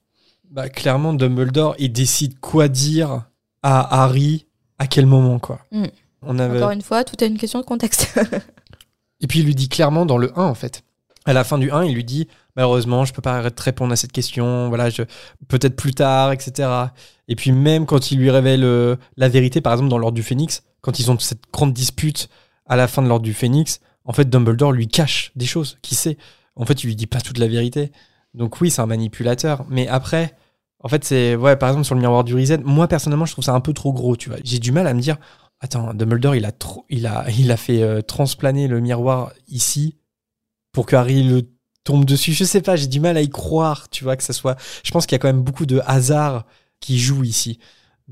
[0.51, 3.25] Bah, clairement, Dumbledore, il décide quoi dire
[3.63, 4.47] à Harry
[4.79, 5.61] à quel moment, quoi.
[5.71, 5.87] Hmm.
[6.23, 6.59] On avait...
[6.59, 8.19] Encore une fois, tout est une question de contexte.
[9.21, 10.83] Et puis il lui dit clairement dans le 1, en fait.
[11.25, 12.27] À la fin du 1, il lui dit
[12.57, 15.03] malheureusement, je peux pas te répondre à cette question, voilà, je...
[15.49, 16.69] peut-être plus tard, etc.
[17.29, 20.23] Et puis même quand il lui révèle euh, la vérité, par exemple dans l'ordre du
[20.23, 22.29] Phénix, quand ils ont cette grande dispute
[22.67, 25.97] à la fin de l'ordre du Phénix, en fait Dumbledore lui cache des choses qu'il
[25.97, 26.19] sait?
[26.57, 27.93] En fait, il lui dit pas toute la vérité.
[28.35, 29.65] Donc oui, c'est un manipulateur.
[29.71, 30.35] Mais après,
[30.83, 33.45] en fait, c'est ouais, par exemple sur le miroir du Reset, moi personnellement, je trouve
[33.45, 34.39] ça un peu trop gros, tu vois.
[34.45, 35.17] J'ai du mal à me dire
[35.61, 39.97] attends, Dumbledore, il a trop il a il a fait euh, transplaner le miroir ici
[40.73, 41.49] pour que Harry le
[41.85, 42.33] tombe dessus.
[42.33, 44.91] Je sais pas, j'ai du mal à y croire, tu vois que ça soit je
[44.91, 46.47] pense qu'il y a quand même beaucoup de hasard
[46.81, 47.59] qui joue ici.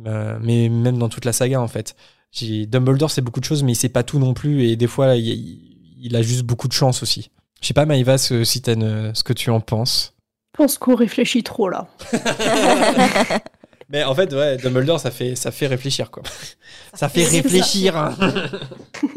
[0.06, 1.97] Euh, mais même dans toute la saga en fait.
[2.40, 5.16] Dumbledore c'est beaucoup de choses mais il sait pas tout non plus et des fois
[5.16, 7.30] il, a juste beaucoup de chance aussi.
[7.60, 10.14] Je sais pas Maïva si si ce que tu en penses.
[10.52, 11.89] Je pense qu'on réfléchit trop là.
[13.89, 16.22] Mais en fait, ouais, Dumbledore, ça fait, ça fait réfléchir, quoi.
[16.94, 17.97] Ça fait réfléchir.
[17.97, 18.14] Hein.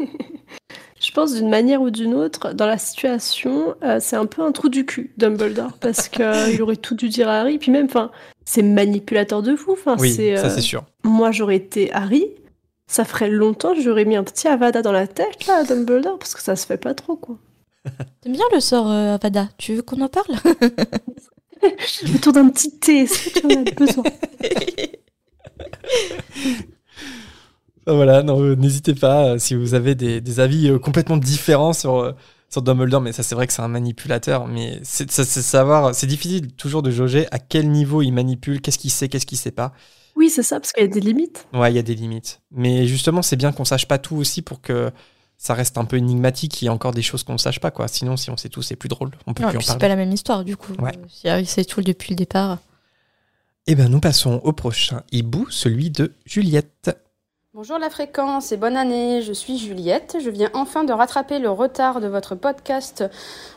[1.00, 4.52] Je pense d'une manière ou d'une autre, dans la situation, euh, c'est un peu un
[4.52, 7.58] trou du cul, Dumbledore, parce qu'il euh, aurait tout dû dire à Harry.
[7.58, 8.10] Puis même, enfin,
[8.46, 9.72] c'est manipulateur de fou.
[9.72, 10.84] Enfin, oui, ça euh, c'est sûr.
[11.04, 12.24] Moi, j'aurais été Harry.
[12.86, 16.18] Ça ferait longtemps que j'aurais mis un petit Avada dans la tête, là, à Dumbledore,
[16.18, 17.36] parce que ça se fait pas trop, quoi.
[18.20, 19.48] T'aimes bien le sort Avada?
[19.58, 20.36] Tu veux qu'on en parle?
[22.14, 24.04] Autour d'un petit thé, est-ce que tu en as besoin
[27.86, 32.14] Voilà, euh, n'hésitez pas euh, si vous avez des, avis euh, complètement différents sur,
[32.48, 36.52] sur Dumbledore, mais ça c'est vrai que c'est un manipulateur, mais c'est savoir, c'est difficile
[36.52, 39.72] toujours de jauger à quel niveau il manipule, qu'est-ce qu'il sait, qu'est-ce qu'il sait pas.
[40.16, 41.46] Oui, c'est ça, parce qu'il y a des limites.
[41.52, 42.40] Ouais, il y a des limites.
[42.52, 44.90] Mais justement, c'est bien qu'on sache pas tout aussi pour que
[45.36, 46.62] ça reste un peu énigmatique.
[46.62, 47.88] Il y a encore des choses qu'on ne sache pas, quoi.
[47.88, 49.10] Sinon, si on sait tout, c'est plus drôle.
[49.26, 50.72] On peut plus C'est pas la même histoire, du coup.
[50.78, 50.92] Ouais.
[51.08, 52.58] Si Harry sait tout depuis le départ.
[53.66, 56.96] Eh bien, nous passons au prochain hibou, celui de Juliette.
[57.56, 60.16] Bonjour la fréquence et bonne année, je suis Juliette.
[60.20, 63.04] Je viens enfin de rattraper le retard de votre podcast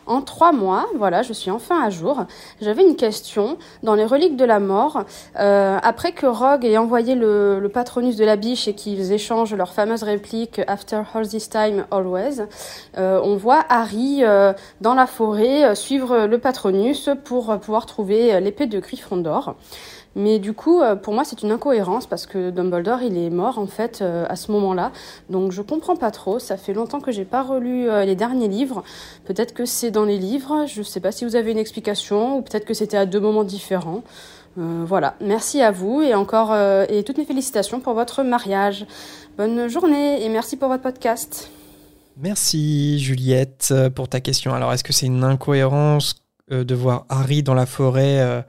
[0.06, 0.86] en trois mois.
[0.95, 2.26] Voilà, je suis enfin à jour.
[2.61, 3.57] J'avais une question.
[3.82, 5.03] Dans les reliques de la mort,
[5.40, 9.74] euh, après que Rogue ait envoyé le, patronus de la biche et qu'ils échangent leur
[9.74, 12.44] fameuse réplique After all this time, always,
[12.99, 18.68] euh, on voit Harry euh, dans la forêt suivre le patronus pour pouvoir trouver l'épée
[18.68, 19.56] de Gryffondor.
[20.18, 23.60] Mais du coup, euh, pour moi, c'est une incohérence parce que Dumbledore, il est mort
[23.60, 24.91] en fait euh, à ce moment-là.
[25.30, 26.39] Donc je comprends pas trop.
[26.39, 28.84] Ça fait longtemps que j'ai pas relu euh, les derniers livres.
[29.26, 30.65] Peut-être que c'est dans les livres.
[30.65, 33.44] Je sais pas si vous avez une explication ou peut-être que c'était à deux moments
[33.44, 34.02] différents.
[34.56, 35.14] voilà.
[35.22, 36.56] Merci à vous et encore
[36.89, 38.88] et toutes mes félicitations pour votre mariage.
[39.38, 41.52] Bonne journée et merci pour votre podcast.
[42.19, 44.56] Merci Juliette pour ta question.
[44.56, 46.15] Alors est-ce que c'est une incohérence
[46.49, 48.44] de voir Harry dans la forêt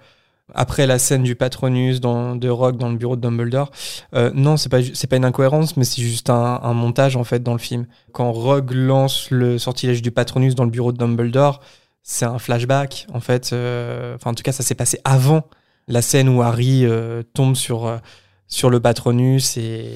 [0.54, 3.70] après la scène du Patronus de Rogue dans le bureau de Dumbledore.
[4.14, 7.42] Euh, non, c'est pas c'est pas une incohérence, mais c'est juste un, montage en fait
[7.42, 7.86] dans le film.
[8.12, 11.60] Quand Rogue lance le sortilège du Patronus dans le bureau de Dumbledore,
[12.02, 13.52] c'est un flashback en fait.
[13.52, 15.44] Euh, enfin, en tout cas, ça s'est passé avant
[15.86, 18.00] la scène où Harry euh, tombe sur
[18.46, 19.94] sur le Patronus et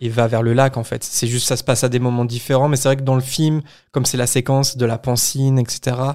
[0.00, 1.02] et va vers le lac en fait.
[1.02, 3.20] C'est juste ça se passe à des moments différents, mais c'est vrai que dans le
[3.20, 6.12] film, comme c'est la séquence de la pancine, etc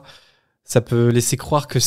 [0.64, 1.80] ça peut laisser croire que,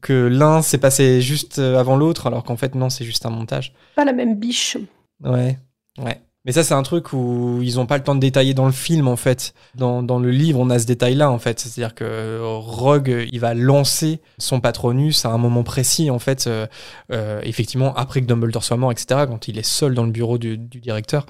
[0.00, 3.30] que l'un s'est passé juste euh, avant l'autre, alors qu'en fait, non, c'est juste un
[3.30, 3.72] montage.
[3.94, 4.76] Pas la même biche.
[5.22, 5.58] Ouais,
[5.98, 6.20] ouais.
[6.46, 8.72] Mais ça, c'est un truc où ils n'ont pas le temps de détailler dans le
[8.72, 9.52] film, en fait.
[9.74, 11.60] Dans, le livre, on a ce détail-là, en fait.
[11.60, 16.66] C'est-à-dire que Rogue, il va lancer son Patronus à un moment précis, en fait, euh,
[17.12, 20.38] euh, effectivement, après que Dumbledore soit mort, etc., quand il est seul dans le bureau
[20.38, 21.26] du, directeur.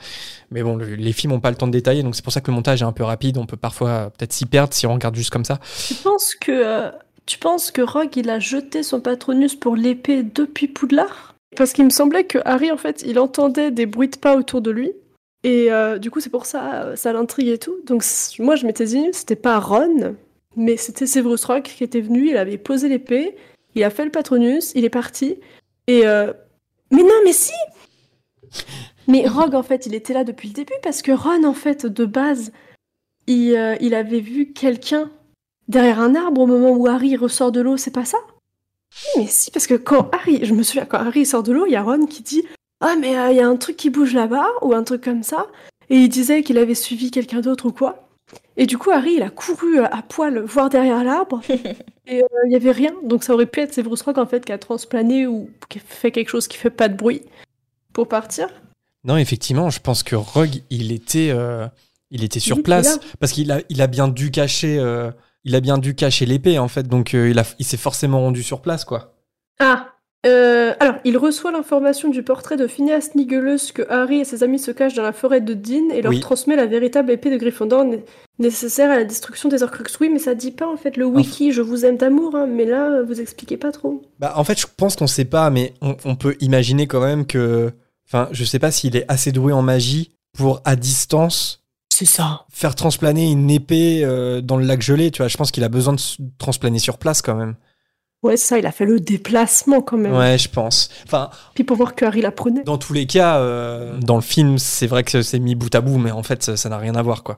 [0.52, 2.48] Mais bon, les films n'ont pas le temps de détailler, donc c'est pour ça que
[2.48, 3.36] le montage est un peu rapide.
[3.36, 5.58] On peut parfois peut-être s'y perdre si on regarde juste comme ça.
[5.88, 6.90] Tu penses que, euh,
[7.26, 11.29] tu penses que Rogue, il a jeté son Patronus pour l'épée depuis Poudlard?
[11.56, 14.60] Parce qu'il me semblait que Harry, en fait, il entendait des bruits de pas autour
[14.60, 14.92] de lui.
[15.42, 17.76] Et euh, du coup, c'est pour ça, euh, ça l'intrigue et tout.
[17.84, 18.04] Donc,
[18.38, 20.16] moi, je m'étais dit, c'était pas Ron,
[20.56, 23.36] mais c'était Severus Rogue qui était venu, il avait posé l'épée,
[23.74, 25.36] il a fait le Patronus, il est parti.
[25.86, 26.06] Et.
[26.06, 26.32] Euh...
[26.92, 27.52] Mais non, mais si
[29.08, 31.86] Mais Rogue, en fait, il était là depuis le début parce que Ron, en fait,
[31.86, 32.52] de base,
[33.26, 35.10] il, il avait vu quelqu'un
[35.68, 38.18] derrière un arbre au moment où Harry ressort de l'eau, c'est pas ça?
[39.16, 41.72] Mais si, parce que quand Harry, je me souviens, quand Harry sort de l'eau, il
[41.72, 42.44] y a Ron qui dit
[42.80, 45.46] Ah, mais il y a un truc qui bouge là-bas, ou un truc comme ça.
[45.88, 48.08] Et il disait qu'il avait suivi quelqu'un d'autre ou quoi.
[48.56, 51.40] Et du coup, Harry, il a couru à poil voir derrière l'arbre.
[52.06, 52.92] et il n'y avait rien.
[53.02, 55.82] Donc ça aurait pu être Severus Rogue, en fait, qui a transplané ou qui a
[55.84, 57.22] fait quelque chose qui fait pas de bruit
[57.92, 58.48] pour partir.
[59.04, 61.66] Non, effectivement, je pense que Rogue, il était, euh,
[62.10, 63.00] il était sur place.
[63.18, 64.78] Parce qu'il a, il a bien dû cacher.
[65.44, 68.20] Il a bien dû cacher l'épée en fait, donc euh, il, a, il s'est forcément
[68.20, 69.14] rendu sur place quoi.
[69.58, 69.86] Ah,
[70.26, 74.58] euh, alors il reçoit l'information du portrait de Phineas Nigellus que Harry et ses amis
[74.58, 77.86] se cachent dans la forêt de Dean et leur transmet la véritable épée de Gryffondor
[78.38, 79.98] nécessaire à la destruction des Horcruxes.
[79.98, 82.66] Oui, mais ça dit pas en fait le wiki je vous aime d'amour, hein, mais
[82.66, 84.02] là vous expliquez pas trop.
[84.18, 87.26] Bah en fait je pense qu'on sait pas, mais on, on peut imaginer quand même
[87.26, 87.72] que,
[88.06, 91.59] enfin je sais pas s'il est assez doué en magie pour à distance
[92.00, 92.46] c'est ça.
[92.48, 95.68] Faire transplaner une épée euh, dans le lac gelé, tu vois, je pense qu'il a
[95.68, 96.00] besoin de
[96.38, 97.56] transplaner sur place quand même.
[98.22, 100.14] Ouais, ça, il a fait le déplacement quand même.
[100.14, 100.88] Ouais, je pense.
[101.04, 102.62] Enfin, Puis pour voir que Harry la prenait.
[102.64, 105.82] Dans tous les cas, euh, dans le film, c'est vrai que c'est mis bout à
[105.82, 107.36] bout, mais en fait, ça n'a rien à voir, quoi.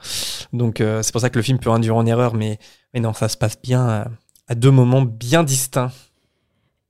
[0.53, 2.61] Donc, euh, c'est pour ça que le film peut induire en erreur, mais,
[2.95, 4.09] mais non, ça se passe bien à,
[4.47, 5.91] à deux moments bien distincts.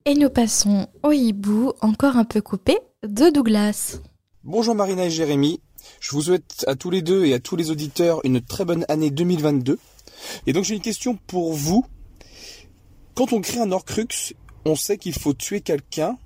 [0.05, 3.99] Et nous passons au hibou, encore un peu coupé, de Douglas.
[4.45, 5.61] Bonjour Marina et Jérémy.
[6.01, 8.85] Je vous souhaite à tous les deux et à tous les auditeurs une très bonne
[8.89, 9.79] année 2022.
[10.47, 11.85] Et donc j'ai une question pour vous.
[13.15, 14.35] Quand on crée un Horcrux,
[14.65, 16.17] on sait qu'il faut tuer quelqu'un,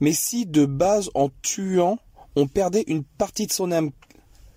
[0.00, 1.98] mais si de base en tuant,
[2.36, 3.90] on perdait une partie de son âme.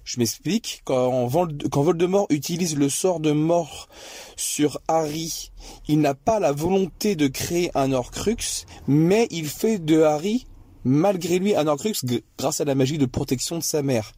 [0.03, 3.89] Je m'explique, quand, Voldemort utilise le sort de mort
[4.35, 5.51] sur Harry,
[5.87, 10.45] il n'a pas la volonté de créer un Horcrux, mais il fait de Harry,
[10.83, 11.95] malgré lui, un Horcrux
[12.37, 14.13] grâce à la magie de protection de sa mère.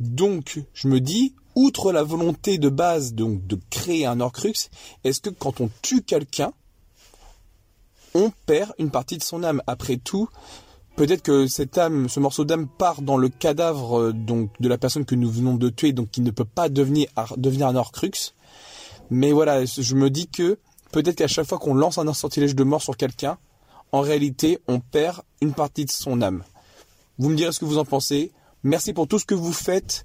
[0.00, 4.70] Donc, je me dis, outre la volonté de base donc de créer un Horcrux,
[5.04, 6.52] est-ce que quand on tue quelqu'un,
[8.14, 9.62] on perd une partie de son âme?
[9.66, 10.28] Après tout,
[10.96, 14.78] peut-être que cette âme, ce morceau d'âme part dans le cadavre euh, donc de la
[14.78, 18.34] personne que nous venons de tuer, donc qui ne peut pas devenir un Horcrux.
[19.10, 20.58] Mais voilà, je me dis que
[20.92, 23.38] peut-être qu'à chaque fois qu'on lance un sortilège de mort sur quelqu'un,
[23.92, 26.42] en réalité, on perd une partie de son âme.
[27.18, 28.32] Vous me direz ce que vous en pensez.
[28.64, 30.04] Merci pour tout ce que vous faites.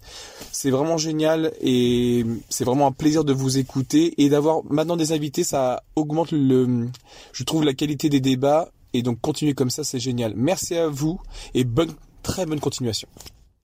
[0.52, 5.14] C'est vraiment génial et c'est vraiment un plaisir de vous écouter et d'avoir maintenant des
[5.14, 5.44] invités.
[5.44, 6.88] Ça augmente le,
[7.32, 10.34] je trouve la qualité des débats et donc continuer comme ça, c'est génial.
[10.36, 11.20] Merci à vous
[11.54, 13.08] et bonne, très bonne continuation.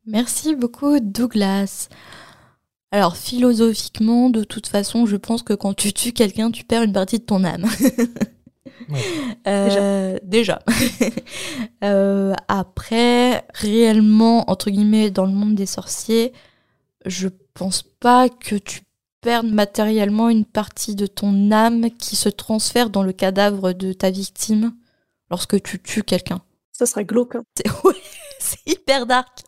[0.05, 1.89] Merci beaucoup, Douglas.
[2.91, 6.93] Alors, philosophiquement, de toute façon, je pense que quand tu tues quelqu'un, tu perds une
[6.93, 7.65] partie de ton âme.
[10.23, 10.59] Déjà.
[11.83, 16.33] euh, après, réellement, entre guillemets, dans le monde des sorciers,
[17.05, 18.81] je pense pas que tu
[19.21, 24.11] perdes matériellement une partie de ton âme qui se transfère dans le cadavre de ta
[24.11, 24.73] victime
[25.31, 26.41] lorsque tu tues quelqu'un.
[26.71, 27.35] Ça serait glauque.
[27.35, 27.43] hein.
[27.55, 27.95] C'est ouais,
[28.39, 29.39] c'est hyper dark.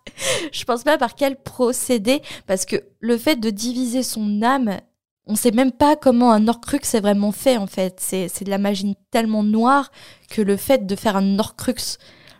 [0.51, 4.79] Je pense pas par quel procédé, parce que le fait de diviser son âme,
[5.27, 7.99] on sait même pas comment un Horcrux est vraiment fait en fait.
[7.99, 9.91] C'est c'est de la magie tellement noire
[10.29, 11.97] que le fait de faire un Horcrux,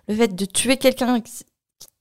[0.08, 1.44] le fait de tuer quelqu'un qui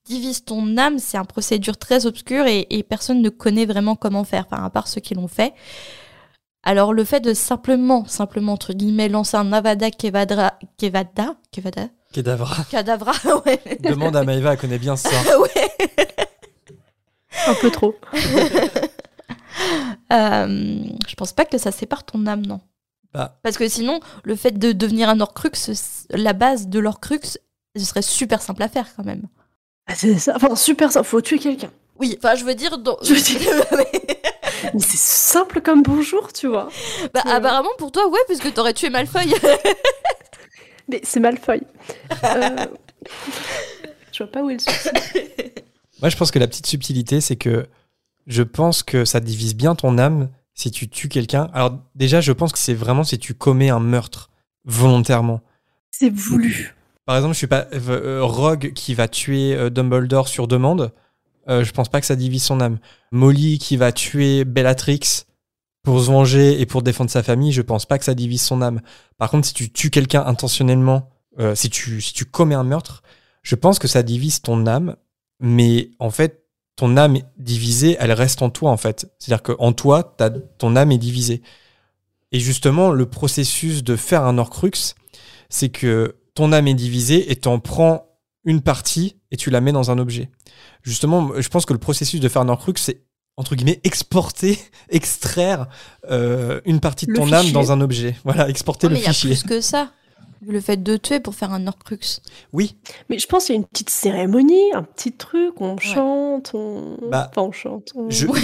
[0.05, 4.23] divise ton âme, c'est une procédure très obscure et, et personne ne connaît vraiment comment
[4.25, 5.53] faire, enfin, à part ceux qui l'ont fait.
[6.63, 12.65] Alors le fait de simplement, simplement entre guillemets, lancer un Avada Kevadra, Kevada, Kevada, Kedavra.
[12.71, 13.13] Cadavra,
[13.47, 13.61] ouais.
[13.81, 15.11] Demande à Maëva, elle connaît bien ça.
[15.39, 15.89] ouais.
[17.47, 17.95] Un peu trop.
[20.13, 22.61] Euh, je pense pas que ça sépare ton âme, non.
[23.13, 23.39] Bah.
[23.43, 25.51] Parce que sinon, le fait de devenir un Horcrux,
[26.11, 27.39] la base de l'Horcrux,
[27.77, 29.23] ce serait super simple à faire quand même.
[29.87, 30.35] Ah, c'est ça.
[30.37, 31.03] Enfin, super ça.
[31.03, 31.71] Faut tuer quelqu'un.
[31.99, 32.79] Oui, enfin, je veux dire.
[32.79, 33.65] dans- Je veux dire-
[34.75, 36.69] Mais c'est simple comme bonjour, tu vois.
[37.15, 39.33] bah, apparemment, pour toi, ouais, puisque t'aurais tué Malfoy.
[40.89, 41.63] Mais c'est Malfoy.
[42.25, 42.67] Euh,
[44.13, 44.89] Je vois pas où est le souci.
[46.01, 47.67] Moi, je pense que la petite subtilité, c'est que
[48.27, 51.51] je pense que ça divise bien ton âme si tu tues quelqu'un.
[51.53, 54.31] Alors, déjà, je pense que c'est vraiment si tu commets un meurtre
[54.65, 55.41] volontairement.
[55.91, 56.75] C'est voulu.
[57.05, 60.93] Par exemple, je suis pas euh, euh, Rogue qui va tuer euh, Dumbledore sur demande.
[61.49, 62.79] euh, je pense pas que ça divise son âme.
[63.13, 65.01] Molly qui va tuer Bellatrix
[65.85, 68.61] pour se venger et pour défendre sa famille, je pense pas que ça divise son
[68.61, 68.81] âme.
[69.19, 71.11] Par contre, si tu tues quelqu'un intentionnellement,
[71.55, 73.03] si tu si tu commets un meurtre,
[73.43, 74.97] je pense que ça divise ton âme.
[75.39, 76.46] Mais en fait,
[76.77, 79.11] ton âme divisée, elle reste en toi en fait.
[79.19, 81.43] C'est-à-dire qu'en toi, t'as- ton âme est divisée.
[82.33, 84.95] Et justement, le processus de faire un Horcrux,
[85.49, 88.07] c'est que ton âme est divisée et t'en prends
[88.45, 90.31] une partie et tu la mets dans un objet.
[90.83, 93.03] Justement, je pense que le processus de faire un Horcrux, c'est
[93.39, 94.59] entre guillemets exporter,
[94.89, 95.69] extraire
[96.11, 97.53] euh, une partie de Le ton âme fichier.
[97.53, 98.17] dans un objet.
[98.25, 99.31] Voilà, exporter Non, mais le il y a fichier.
[99.31, 99.93] plus que ça.
[100.47, 101.99] Le fait de tuer pour faire un Horcrux.
[102.53, 102.77] Oui,
[103.09, 106.99] Mais je pense qu'il y a une petite cérémonie, un petit truc, on chante, on.
[107.11, 107.91] Bah, Enfin, on chante.
[107.95, 108.11] On...
[108.11, 108.41] je- Ouais,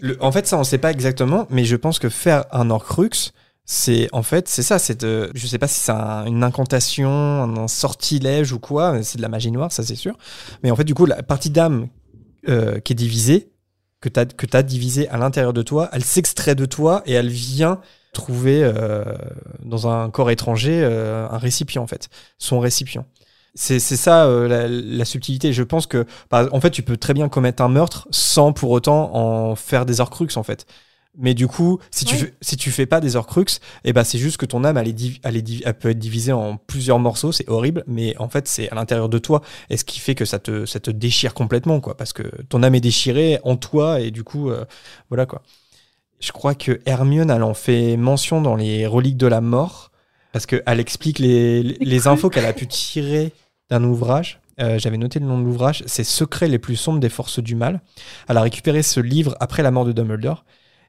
[0.00, 3.32] Le- en fait, ça, on sait pas exactement, mais je pense que faire un Horcrux,
[3.64, 4.78] c'est en fait, c'est ça.
[4.78, 8.92] C'est de, je sais pas si c'est un- une incantation, un sortilège ou quoi.
[8.92, 10.16] mais C'est de la magie noire, ça c'est sûr.
[10.62, 11.88] Mais en fait, du coup, la partie d'âme
[12.48, 13.50] euh, qui est divisée,
[14.00, 17.12] que tu as, que t'as divisée à l'intérieur de toi, elle s'extrait de toi et
[17.14, 17.80] elle vient
[18.16, 19.04] trouver euh,
[19.62, 23.04] dans un corps étranger euh, un récipient en fait, son récipient.
[23.58, 25.52] C'est ça euh, la, la subtilité.
[25.52, 28.70] Je pense que, par- en fait, tu peux très bien commettre un meurtre sans pour
[28.70, 30.66] autant en faire des Horcrux en fait.
[31.18, 33.46] Mais du coup, si tu fais, si tu fais pas des Horcrux,
[33.84, 36.32] eh ben c'est juste que ton âme elle, est elle, est elle peut être divisée
[36.32, 39.40] en plusieurs morceaux, c'est horrible, mais en fait c'est à l'intérieur de toi,
[39.70, 42.62] et ce qui fait que ça te ça te déchire complètement quoi, parce que ton
[42.62, 44.50] âme est déchirée en toi et du coup
[45.08, 45.40] voilà quoi.
[46.20, 49.90] Je crois que Hermione elle en fait mention dans les reliques de la mort
[50.32, 53.32] parce qu'elle explique les, les, les quoi infos qu'elle a pu tirer
[53.70, 54.40] d'un ouvrage.
[54.60, 57.54] Euh, J'avais noté le nom de l'ouvrage, c'est Secrets les plus sombres des forces du
[57.54, 57.80] mal.
[58.28, 60.44] Elle a récupéré ce livre après la mort de Dumbledore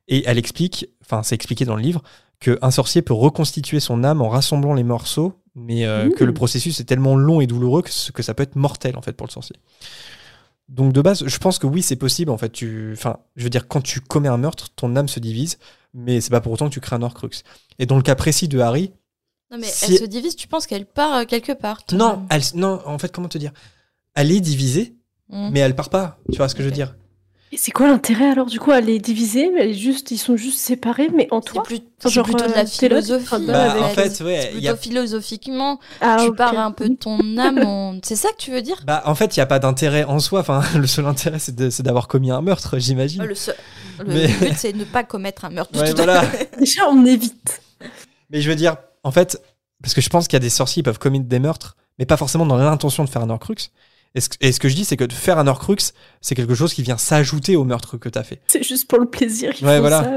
[0.08, 2.02] et elle explique, enfin c'est expliqué dans le livre,
[2.40, 6.14] qu'un sorcier peut reconstituer son âme en rassemblant les morceaux, mais euh, Mmh.
[6.14, 9.02] que le processus est tellement long et douloureux que, que ça peut être mortel en
[9.02, 9.56] fait pour le sorcier.
[10.70, 12.50] Donc de base, je pense que oui, c'est possible en fait.
[12.50, 15.58] Tu, enfin, je veux dire, quand tu commets un meurtre, ton âme se divise,
[15.94, 17.30] mais c'est pas pour autant que tu crées un Horcrux.
[17.80, 18.92] Et dans le cas précis de Harry,
[19.50, 22.42] Non, mais Si- elle se divise, tu penses qu'elle part euh, quelque part non, elle,
[22.56, 23.54] non, en fait, comment te dire?
[24.14, 24.98] Elle est divisée,
[25.30, 25.50] Mm.
[25.54, 26.20] mais elle part pas.
[26.32, 26.96] Tu vois ce que je veux dire?
[27.54, 30.18] Et c'est quoi l'intérêt alors Du coup, elle est divisée, mais elle est juste, ils
[30.18, 31.64] sont juste séparés, mais en toi?
[31.64, 33.46] plus- c'est genre, plutôt de euh, la tu philosophie.
[33.48, 36.96] Bah, avec- en fait, ouais, y a- plutôt philosophiquement, Ah, tu pars un peu de
[36.96, 37.60] ton âme.
[37.60, 38.82] en- C'est ça que tu veux dire?
[38.86, 40.42] Bah, en fait, il y a pas d'intérêt en soi.
[40.42, 43.22] Enfin, le seul intérêt, c'est de- c'est d'avoir commis un meurtre, j'imagine.
[43.22, 43.56] Ah, Le, seul-
[44.00, 45.80] le Mais- but, c'est de ne pas commettre un meurtre.
[45.80, 46.24] Ouais, Tout à voilà.
[46.60, 47.62] Déjà, on évite.
[48.30, 48.76] Mais je veux dire,
[49.06, 49.42] en fait,
[49.82, 52.06] parce que je pense qu'il y a des sorciers qui peuvent commettre des meurtres, mais
[52.06, 53.56] pas forcément dans l'intention de faire un Horcrux.
[54.18, 55.78] Et ce, et ce que je dis, c'est que de faire un Horcrux,
[56.22, 58.42] c'est quelque chose qui vient s'ajouter au meurtre que tu as fait.
[58.48, 60.04] C'est juste pour le plaisir qu'ils Ouais, voilà.
[60.04, 60.12] ça.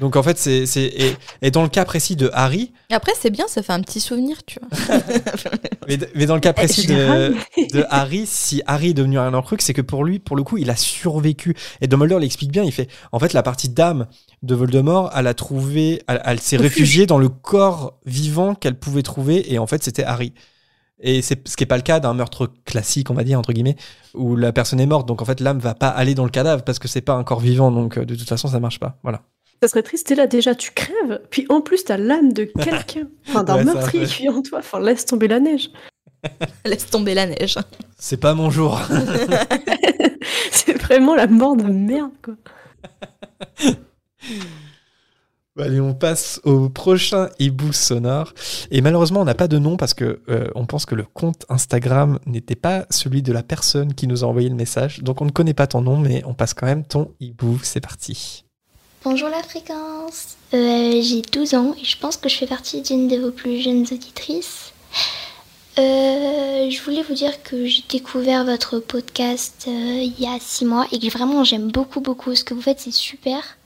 [0.00, 0.64] Donc en fait, c'est.
[0.64, 3.74] c'est- Et, et dans le cas précis de Harry, Et Après, c'est bien, ça fait
[3.74, 4.98] un petit souvenir, tu vois.
[5.88, 9.32] mais, mais dans le cas précis je l'ai de, Harry, si Harry est devenu un
[9.34, 11.54] Horcrux, c'est que pour lui, pour le coup, il a survécu.
[11.82, 14.06] Et Dumbledore l'explique bien, il fait, en fait, la partie d'âme
[14.42, 16.72] de Voldemort, elle a trouvé, elle, elle s'est Refuge.
[16.72, 20.32] réfugiée dans le corps vivant qu'elle pouvait trouver, et en fait, c'était Harry.
[21.00, 23.52] Et c'est ce qui n'est pas le cas d'un meurtre classique, on va dire, entre
[23.52, 23.76] guillemets,
[24.14, 25.06] où la personne est morte.
[25.06, 27.24] Donc en fait, l'âme va pas aller dans le cadavre parce que c'est pas un
[27.24, 27.70] corps vivant.
[27.70, 28.98] Donc euh, de toute façon, ça marche pas.
[29.02, 29.22] Voilà.
[29.62, 33.08] Ça serait triste, t'es là déjà, tu crèves, puis en plus, t'as l'âme de quelqu'un,
[33.28, 34.08] enfin d'un Ouais, meurtrier ouais.
[34.08, 34.58] qui vit en toi.
[34.58, 35.70] Enfin, laisse tomber la neige.
[36.64, 37.56] Laisse tomber la neige.
[37.98, 38.80] C'est pas mon jour.
[40.50, 42.34] c'est vraiment la mort de merde, quoi.
[45.58, 48.34] Allez, on passe au prochain hibou sonore.
[48.70, 51.46] Et malheureusement, on n'a pas de nom parce que euh, on pense que le compte
[51.48, 55.02] Instagram n'était pas celui de la personne qui nous a envoyé le message.
[55.02, 57.58] Donc on ne connaît pas ton nom, mais on passe quand même ton hibou.
[57.62, 58.44] C'est parti.
[59.02, 60.36] Bonjour la fréquence.
[60.52, 63.62] Euh, J'ai 12 ans et je pense que je fais partie d'une de vos plus
[63.62, 64.74] jeunes auditrices.
[65.78, 70.86] Euh, je voulais vous dire que j'ai découvert votre podcast il y a 6 mois
[70.92, 73.56] et que vraiment j'aime beaucoup beaucoup ce que vous faites, c'est super.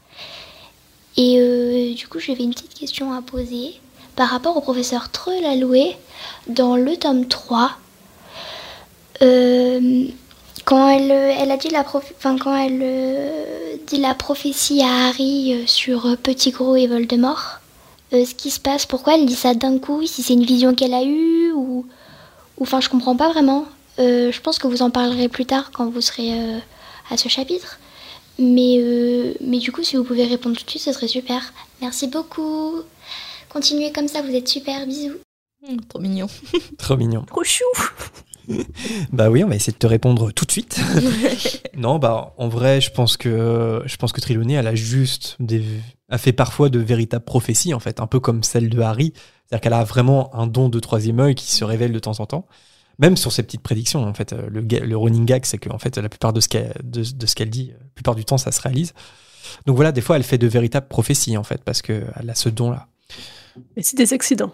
[1.95, 3.75] Du coup, j'avais une petite question à poser
[4.17, 5.97] par rapport au professeur Trelaloué
[6.47, 7.73] dans le tome 3.
[9.23, 10.07] Euh,
[10.65, 15.53] quand elle, elle a dit la, prof- quand elle euh, dit la prophétie à Harry
[15.55, 17.59] euh, sur Petit Gros et Voldemort,
[18.13, 20.95] ce qui se passe, pourquoi elle dit ça d'un coup, si c'est une vision qu'elle
[20.95, 21.87] a eue ou,
[22.61, 23.67] enfin je comprends pas vraiment.
[23.99, 26.33] Je pense que vous en parlerez plus tard quand vous serez
[27.11, 27.79] à ce chapitre.
[28.41, 31.53] Mais, euh, mais du coup, si vous pouvez répondre tout de suite, ce serait super.
[31.81, 32.77] Merci beaucoup.
[33.51, 34.87] Continuez comme ça, vous êtes super.
[34.87, 35.19] Bisous.
[35.69, 36.27] Hum, trop mignon.
[36.79, 37.23] Trop mignon.
[37.27, 37.65] Trop chou
[39.13, 40.81] Bah oui, on va essayer de te répondre tout de suite.
[41.77, 45.63] non, bah en vrai, je pense que je pense que elle a juste des,
[46.09, 49.13] a fait parfois de véritables prophéties en fait, un peu comme celle de Harry.
[49.47, 52.27] C'est-à-dire qu'elle a vraiment un don de troisième œil qui se révèle de temps en
[52.27, 52.47] temps.
[52.99, 55.79] Même sur ses petites prédictions, en fait, le, ga- le running gag, c'est que en
[55.79, 58.39] fait, la plupart de ce qu'elle de, de ce qu'elle dit, la plupart du temps,
[58.39, 58.95] ça se réalise.
[59.67, 62.35] Donc voilà, des fois, elle fait de véritables prophéties en fait, parce que elle a
[62.35, 62.87] ce don-là.
[63.77, 64.53] Mais c'est des accidents.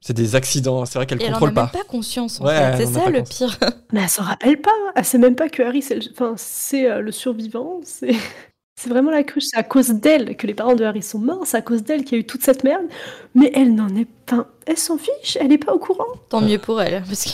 [0.00, 0.86] C'est des accidents.
[0.86, 1.78] C'est vrai qu'elle Et elle en a contrôle même pas.
[1.78, 2.62] pas conscience, en Ouais, fait.
[2.62, 3.56] elle C'est ça pas le conscience.
[3.56, 3.70] pire.
[3.92, 4.70] Mais elle s'en rappelle pas.
[4.94, 7.80] Elle sait même pas que Harry, c'est le, enfin, c'est, euh, le survivant.
[7.82, 8.14] C'est
[8.80, 9.44] c'est vraiment la cruche.
[9.50, 11.42] C'est à cause d'elle que les parents de Harry sont morts.
[11.46, 12.84] C'est à cause d'elle qu'il y a eu toute cette merde.
[13.34, 14.46] Mais elle n'en est pas.
[14.66, 15.36] Elle s'en fiche.
[15.40, 16.06] Elle n'est pas au courant.
[16.28, 17.02] Tant mieux pour elle.
[17.02, 17.30] Parce que...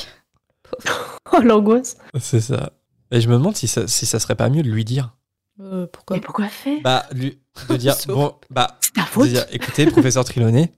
[1.36, 1.98] Oh, l'angoisse.
[2.18, 2.72] C'est ça.
[3.10, 5.14] Et je me demande si ça, si ça serait pas mieux de lui dire.
[5.60, 8.06] Euh, pourquoi Mais pourquoi faire Bah, lui, de dire, Sauf.
[8.14, 8.78] bon, bah,
[9.16, 10.72] de dire, écoutez, professeur Trelawney,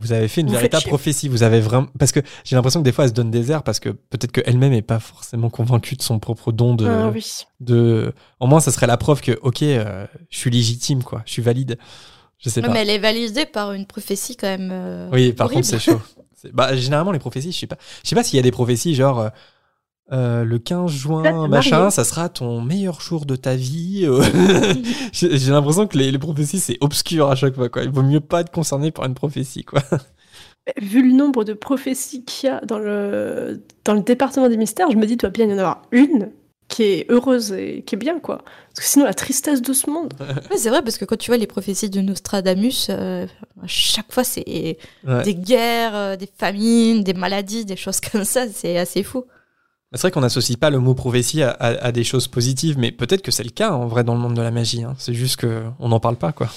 [0.00, 1.28] vous avez fait une Vous véritable prophétie.
[1.28, 3.62] Vous avez vraiment, parce que j'ai l'impression que des fois, elle se donne des airs
[3.62, 7.24] parce que peut-être qu'elle-même est pas forcément convaincue de son propre don de, Ah oui.
[7.60, 11.22] de, au moins, ça serait la preuve que, ok, euh, je suis légitime, quoi.
[11.26, 11.78] Je suis valide.
[12.38, 12.72] Je sais Ouais, pas.
[12.74, 14.70] mais elle est validée par une prophétie quand même.
[14.72, 15.62] euh, Oui, par horrible.
[15.62, 16.00] contre, c'est chaud.
[16.52, 17.78] Bah, généralement, les prophéties, je sais pas.
[18.02, 19.30] Je sais pas s'il y a des prophéties genre.
[20.12, 21.90] Euh, le 15 Là, juin, machin, marié.
[21.90, 24.02] ça sera ton meilleur jour de ta vie.
[24.04, 24.22] euh.
[25.12, 27.68] J'ai l'impression que les, les prophéties, c'est obscur à chaque fois.
[27.68, 27.84] Quoi.
[27.84, 29.64] Il vaut mieux pas être concerné par une prophétie.
[29.64, 29.80] Quoi.
[30.80, 34.90] Vu le nombre de prophéties qu'il y a dans le, dans le département des mystères,
[34.90, 36.30] je me dis, il doit bien y en avoir une
[36.68, 38.38] qui est heureuse et qui est bien, quoi.
[38.74, 40.14] Parce que sinon, la tristesse de ce monde.
[40.50, 43.26] Ouais, c'est vrai, parce que quand tu vois les prophéties de Nostradamus, euh,
[43.62, 45.22] à chaque fois, c'est Ouais.
[45.22, 48.46] des guerres, des famines, des maladies, des choses comme ça.
[48.50, 49.24] C'est assez fou.
[49.94, 52.92] C'est vrai qu'on n'associe pas le mot prophétie à, à- à des choses positives, mais
[52.92, 54.82] peut-être que c'est le cas en vrai dans le monde de la magie.
[54.82, 54.94] hein.
[54.98, 56.32] C'est juste qu'on n'en parle pas.
[56.32, 56.48] quoi.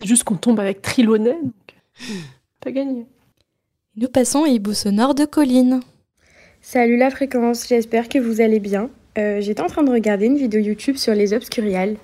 [0.00, 1.52] C'est juste qu'on tombe avec Trelawney, donc
[2.60, 3.06] pas gagné.
[3.96, 5.80] Nous passons à Hibou sonore de Colline.
[6.60, 8.88] Salut la fréquence, j'espère que vous allez bien.
[9.18, 11.96] Euh, J'étais en train de regarder une vidéo YouTube sur les obscuriales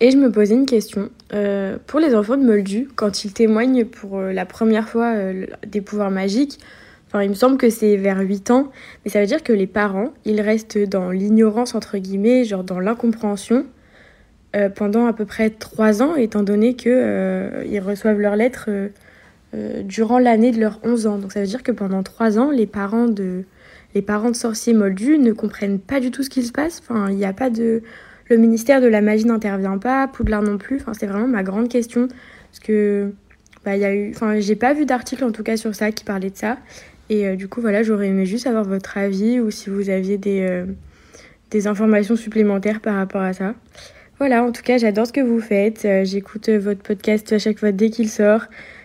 [0.00, 1.10] et je me posais une question.
[1.34, 5.46] Euh, pour les enfants de Moldu, quand ils témoignent pour euh, la première fois euh,
[5.66, 6.58] des pouvoirs magiques,
[7.22, 8.70] il me semble que c'est vers 8 ans,
[9.04, 12.80] mais ça veut dire que les parents, ils restent dans l'ignorance entre guillemets, genre dans
[12.80, 13.66] l'incompréhension
[14.56, 18.68] euh, pendant à peu près 3 ans, étant donné que euh, reçoivent leurs lettres
[19.54, 21.18] euh, durant l'année de leurs 11 ans.
[21.18, 23.44] Donc ça veut dire que pendant 3 ans, les parents de
[23.94, 26.80] les parents de sorciers moldus ne comprennent pas du tout ce qui se passe.
[26.82, 27.82] Enfin, il a pas de.
[28.28, 30.76] Le ministère de la magie n'intervient pas, Poudlard non plus.
[30.76, 32.08] Enfin, c'est vraiment ma grande question.
[32.08, 33.12] Parce que.
[33.64, 34.10] Bah, y a eu.
[34.10, 36.58] Enfin, j'ai pas vu d'article en tout cas sur ça qui parlait de ça.
[37.10, 40.18] Et euh, du coup, voilà, j'aurais aimé juste avoir votre avis ou si vous aviez
[40.18, 40.66] des, euh,
[41.50, 43.54] des informations supplémentaires par rapport à ça.
[44.18, 45.84] Voilà, en tout cas, j'adore ce que vous faites.
[45.84, 48.42] Euh, J'écoute votre podcast à chaque fois dès qu'il sort.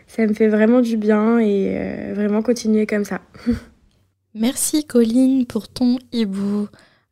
[0.07, 3.21] Ça me fait vraiment du bien et vraiment continuer comme ça.
[4.33, 6.67] Merci Colline pour ton hibou.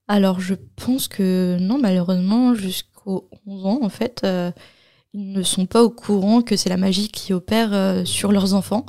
[0.07, 4.25] Alors je pense que non, malheureusement, jusqu'aux 11 ans, en fait,
[5.13, 8.87] ils ne sont pas au courant que c'est la magie qui opère sur leurs enfants.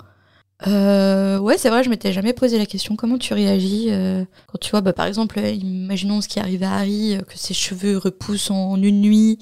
[0.67, 4.59] Euh, ouais, c'est vrai, je m'étais jamais posé la question comment tu réagis euh, quand
[4.59, 7.55] tu vois, bah, par exemple, euh, imaginons ce qui arrive à Harry, euh, que ses
[7.55, 9.39] cheveux repoussent en une nuit,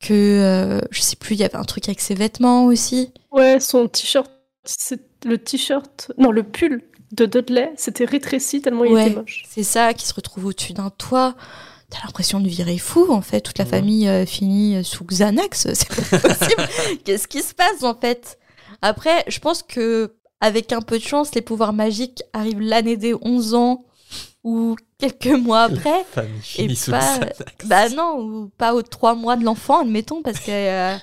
[0.00, 3.12] que euh, je sais plus, il y avait un truc avec ses vêtements aussi.
[3.30, 4.30] Ouais, son t-shirt,
[4.64, 9.06] c'est le t-shirt, non, le pull de Dudley, c'était rétréci tellement il Ouais.
[9.08, 9.44] était moche.
[9.48, 11.34] C'est ça qui se retrouve au-dessus d'un toit.
[11.90, 13.40] T'as l'impression de virer fou, en fait.
[13.40, 13.70] Toute la Ouais.
[13.70, 15.68] famille euh, finit sous Xanax.
[15.74, 16.68] C'est pas possible.
[17.04, 18.38] Qu'est-ce qui se passe, en fait?
[18.82, 23.14] Après, je pense que avec un peu de chance, les pouvoirs magiques arrivent l'année des
[23.20, 23.84] 11 ans
[24.44, 26.04] ou quelques mois après.
[26.58, 27.20] Et pas-.
[27.66, 30.96] Bah non, ou pas aux 3 mois de l'enfant, admettons, parce que euh,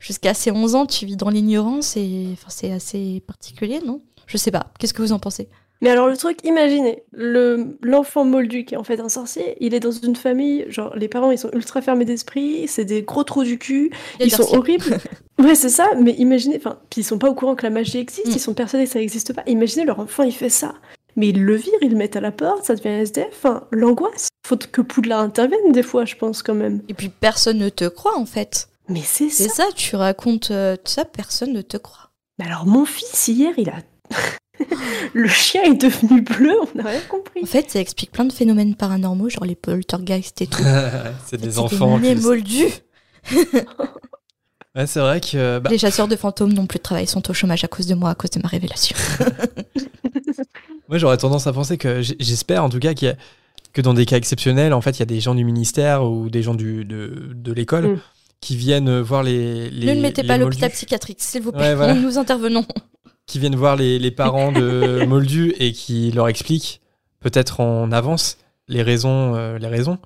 [0.00, 4.02] jusqu'à ses 11 ans, tu vis dans l'ignorance et enfin, c'est assez particulier, non?
[4.26, 4.66] Je sais pas.
[4.78, 5.48] Qu'est-ce que vous en pensez?
[5.82, 9.72] Mais alors le truc, imaginez, le l'enfant moldu qui est en fait un sorcier, il
[9.74, 13.24] est dans une famille, genre les parents ils sont ultra fermés d'esprit, c'est des gros
[13.24, 13.90] trous du cul,
[14.20, 14.98] ils sont horribles.
[15.38, 17.98] ouais, c'est ça, mais imaginez, enfin, puis ils sont pas au courant que la magie
[17.98, 18.32] existe, Mm.
[18.34, 19.42] ils sont persuadés que ça existe pas.
[19.46, 20.74] Imaginez leur enfant, il fait ça.
[21.16, 23.66] Mais ils le virent, ils le mettent à la porte, ça devient un SDF, enfin,
[23.72, 24.28] l'angoisse.
[24.46, 26.82] Faut que Poudlard intervienne des fois, je pense quand même.
[26.88, 28.68] Et puis personne ne te croit en fait.
[28.88, 29.44] Mais c'est ça.
[29.44, 32.10] C'est ça, tu racontes euh, ça, personne ne te croit.
[32.38, 33.76] Mais alors mon fils hier, il a
[35.14, 37.40] le chien est devenu bleu, on n'a rien compris.
[37.42, 40.62] En fait, ça explique plein de phénomènes paranormaux, genre les poltergeists et tout.
[41.26, 41.98] c'est des enfants.
[41.98, 42.66] Des moldus.
[44.76, 45.58] Ouais, c'est vrai que.
[45.58, 47.94] bah, Les chasseurs de fantômes n'ont plus de travail, sont au chômage à cause de
[47.94, 48.96] moi, à cause de ma révélation.
[50.88, 53.16] Moi, j'aurais tendance à penser que j'espère, en tout cas, qu'il y a-
[53.72, 56.28] que dans des cas exceptionnels, en fait, il y a des gens du ministère ou
[56.28, 58.00] des gens du, de, de l'école Mm.
[58.40, 59.70] qui viennent voir les.
[59.70, 61.60] les ne mettez les pas moldus, l'hôpital psychiatrique, s'il vous plaît.
[61.60, 61.94] Ouais, voilà.
[61.94, 62.64] Nous intervenons.
[63.30, 66.80] Qui viennent voir les, les parents de Moldus et qui leur expliquent,
[67.20, 69.36] peut-être en avance, les raisons.
[69.36, 69.98] euh, les raisons.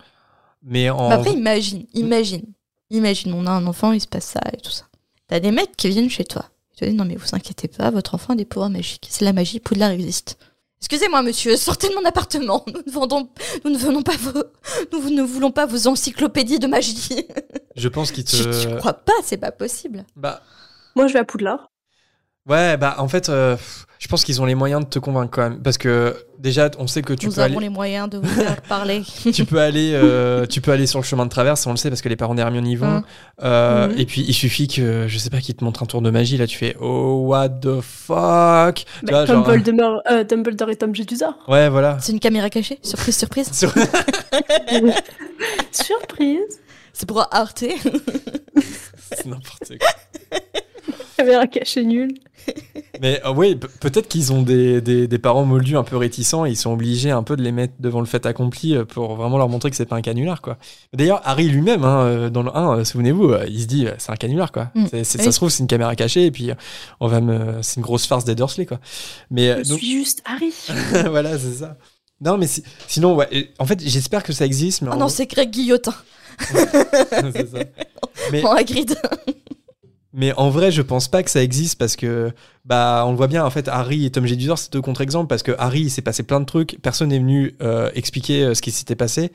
[0.62, 1.08] Mais en.
[1.08, 2.44] Mais après, imagine, imagine.
[2.90, 4.84] Imagine, on a un enfant, il se passe ça et tout ça.
[5.26, 6.50] T'as des mecs qui viennent chez toi.
[6.74, 9.06] Ils te disent, non mais vous inquiétez pas, votre enfant a des pouvoirs magiques.
[9.08, 10.36] C'est la magie, Poudlard existe.
[10.80, 12.62] Excusez-moi, monsieur, sortez de mon appartement.
[12.66, 13.30] Nous ne, vendons,
[13.64, 14.42] nous ne venons pas vos,
[14.92, 17.24] nous ne voulons pas vos encyclopédies de magie.
[17.74, 18.36] je pense qu'ils te.
[18.36, 20.04] Je, je crois pas, c'est pas possible.
[20.14, 20.42] Bah,
[20.94, 21.70] Moi, je vais à Poudlard.
[22.48, 23.56] Ouais, bah, en fait, euh,
[23.98, 25.62] je pense qu'ils ont les moyens de te convaincre quand même.
[25.62, 27.66] Parce que déjà, on sait que tu nous peux avons aller.
[27.66, 29.02] les moyens de vous faire parler.
[29.32, 31.88] tu peux aller euh, tu peux aller sur le chemin de traverse on le sait
[31.88, 33.04] parce que les parents d'Hermione y vont Mm.
[33.42, 33.98] Euh, Mhm.
[33.98, 36.36] et puis il suffit que je sais pas qu'ils te montrent un tour de magie
[36.36, 39.44] là tu fais oh what the fuck Bah, comme
[39.76, 41.32] genre, euh, Dumbledore et Tom Jedusor.
[41.48, 43.48] ouais voilà C'est une caméra cachée Surprise, surprise.
[43.52, 43.72] Sur-
[45.72, 46.60] Surprise
[46.92, 47.64] C'est pour Arte.
[49.12, 49.88] c'est n'importe quoi
[51.16, 52.14] Caméra cachée nulle.
[53.00, 56.44] mais euh, oui pe- peut-être qu'ils ont des, des, des parents moldus un peu réticents
[56.44, 59.14] et ils sont obligés un peu de les mettre devant le fait accompli euh, pour
[59.16, 60.58] vraiment leur montrer que c'est pas un canular quoi
[60.92, 64.16] d'ailleurs Harry lui-même hein, euh, dans le 1 euh, souvenez-vous il se dit c'est un
[64.16, 64.86] canular quoi Mm.
[64.92, 65.04] Oui.
[65.04, 66.50] ça se trouve c'est une caméra cachée et puis
[67.00, 68.80] on va me c'est une grosse farce des Dursley quoi
[69.30, 70.52] mais Je donc- suis juste Harry.
[71.10, 71.76] voilà, c'est ça.
[72.20, 73.52] Non, mais si- sinon, ouais.
[73.58, 75.94] En fait, j'espère que ça existe, mais Oh non, c'est Greg Guillotin
[76.40, 77.58] c'est ça.
[78.32, 78.42] Mais.
[80.14, 82.32] Mais en vrai, je pense pas que ça existe parce que,
[82.64, 83.44] bah, on le voit bien.
[83.44, 86.22] En fait, Harry et Tom Jedusor, c'est deux contre-exemples parce que Harry, il s'est passé
[86.22, 86.78] plein de trucs.
[86.82, 89.32] Personne n'est venu euh, expliquer euh, ce qui s'était passé.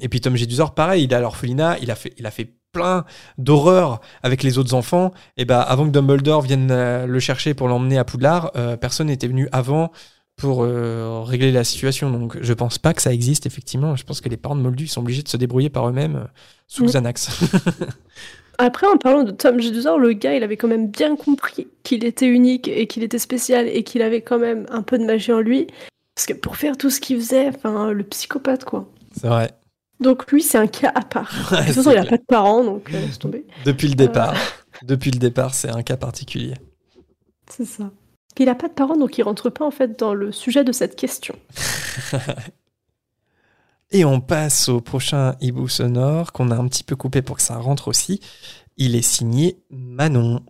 [0.00, 2.52] Et puis Tom Jedusor, pareil, il est à l'orphelinat, il a fait, il a fait
[2.72, 3.06] plein
[3.38, 5.12] d'horreurs avec les autres enfants.
[5.38, 9.06] Et bah, avant que Dumbledore vienne euh, le chercher pour l'emmener à Poudlard, euh, personne
[9.06, 9.92] n'était venu avant
[10.36, 12.12] pour régler la situation.
[12.12, 13.96] Donc, je pense pas que ça existe effectivement.
[13.96, 16.28] Je pense que les parents de Moldu ils sont obligés de se débrouiller par eux-mêmes
[16.68, 16.84] sous.
[16.84, 17.28] Xanax.
[18.58, 22.04] Après, en parlant de Tom Jedusor, le gars, il avait quand même bien compris qu'il
[22.04, 25.32] était unique et qu'il était spécial et qu'il avait quand même un peu de magie
[25.32, 25.68] en lui.
[26.16, 28.90] Parce que pour faire tout ce qu'il faisait, enfin, le psychopathe, quoi.
[29.16, 29.52] c'est vrai.
[30.00, 31.32] Donc lui, c'est un cas à part.
[31.52, 32.10] Ouais, de toute façon, il a clair.
[32.10, 33.44] pas de parents, donc euh, laisse tomber.
[33.64, 34.34] Depuis le départ.
[34.82, 36.54] Depuis le départ, c'est un cas particulier.
[37.48, 37.90] C'est ça.
[38.40, 40.70] Il a pas de parents, donc il rentre pas en fait dans le sujet de
[40.70, 41.34] cette question.
[43.90, 47.42] Et on passe au prochain hibou sonore qu'on a un petit peu coupé pour que
[47.42, 48.20] ça rentre aussi.
[48.76, 50.44] Il est signé Manon.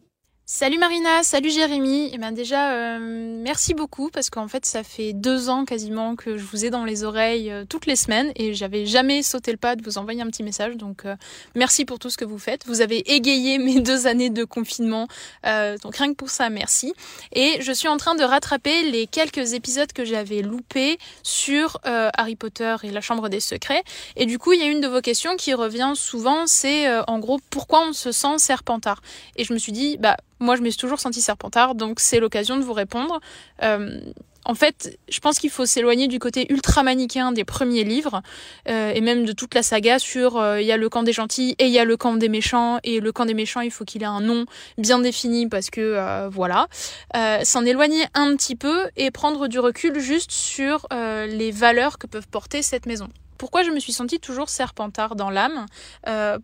[0.51, 2.09] Salut Marina, salut Jérémy.
[2.11, 6.39] Et ben déjà, euh, merci beaucoup parce qu'en fait, ça fait deux ans quasiment que
[6.39, 9.59] je vous ai dans les oreilles euh, toutes les semaines et j'avais jamais sauté le
[9.59, 10.79] pas de vous envoyer un petit message.
[10.79, 11.17] Donc, euh,
[11.55, 12.67] merci pour tout ce que vous faites.
[12.67, 15.07] Vous avez égayé mes deux années de confinement.
[15.45, 16.95] Donc, rien que pour ça, merci.
[17.33, 22.37] Et je suis en train de rattraper les quelques épisodes que j'avais loupés sur Harry
[22.37, 23.83] Potter et la Chambre des Secrets.
[24.17, 27.19] Et du coup, il y a une de vos questions qui revient souvent, c'est en
[27.19, 29.03] gros pourquoi on se sent serpentard?
[29.37, 32.21] Et je me suis dit, bah moi je me suis toujours senti serpentard, donc c'est
[32.21, 33.21] l'occasion de vous répondre.
[33.63, 34.01] Euh,
[34.49, 38.23] en fait, je pense qu'il faut s'éloigner du côté ultra manichéen des premiers livres
[38.69, 41.13] euh, et même de toute la saga sur euh, il y a le camp des
[41.13, 43.71] gentils et il y a le camp des méchants et le camp des méchants il
[43.71, 44.47] faut qu'il ait un nom
[44.79, 46.67] bien défini parce que euh, voilà
[47.15, 51.99] euh, s'en éloigner un petit peu et prendre du recul juste sur euh, les valeurs
[51.99, 53.09] que peuvent porter cette maison.
[53.37, 55.67] Pourquoi je me suis sentie toujours serpentard dans l'âme?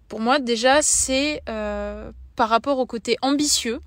[0.09, 1.41] Pour moi déjà c'est
[2.37, 3.81] par rapport au côté ambitieux.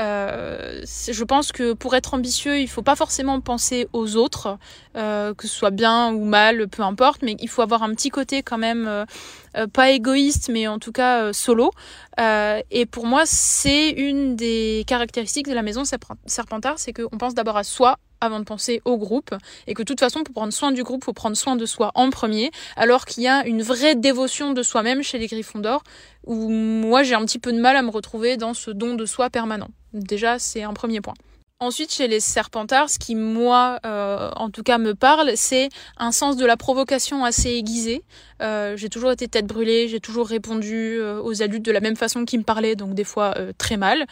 [0.00, 4.58] Euh, je pense que pour être ambitieux, il faut pas forcément penser aux autres,
[4.96, 8.10] euh, que ce soit bien ou mal, peu importe, mais il faut avoir un petit
[8.10, 11.70] côté quand même euh, pas égoïste, mais en tout cas solo.
[12.18, 17.34] Et pour moi, c'est une des caractéristiques de la maison Serpent- Serpentard, c'est qu'on pense
[17.34, 19.34] d'abord à soi avant de penser au groupe
[19.66, 21.90] et que de toute façon pour prendre soin du groupe, faut prendre soin de soi
[21.94, 25.82] en premier, alors qu'il y a une vraie dévotion de soi-même chez les Gryffondors
[26.26, 29.06] où moi j'ai un petit peu de mal à me retrouver dans ce don de
[29.06, 29.68] soi permanent.
[29.92, 31.14] Déjà, c'est un premier point.
[31.60, 36.10] Ensuite, chez les Serpentards, ce qui, moi, euh, en tout cas, me parle, c'est un
[36.10, 38.02] sens de la provocation assez aiguisé.
[38.44, 41.96] Euh, j'ai toujours été tête brûlée, j'ai toujours répondu euh, aux adultes de la même
[41.96, 44.06] façon qu'ils me parlaient, donc des fois euh, très mal.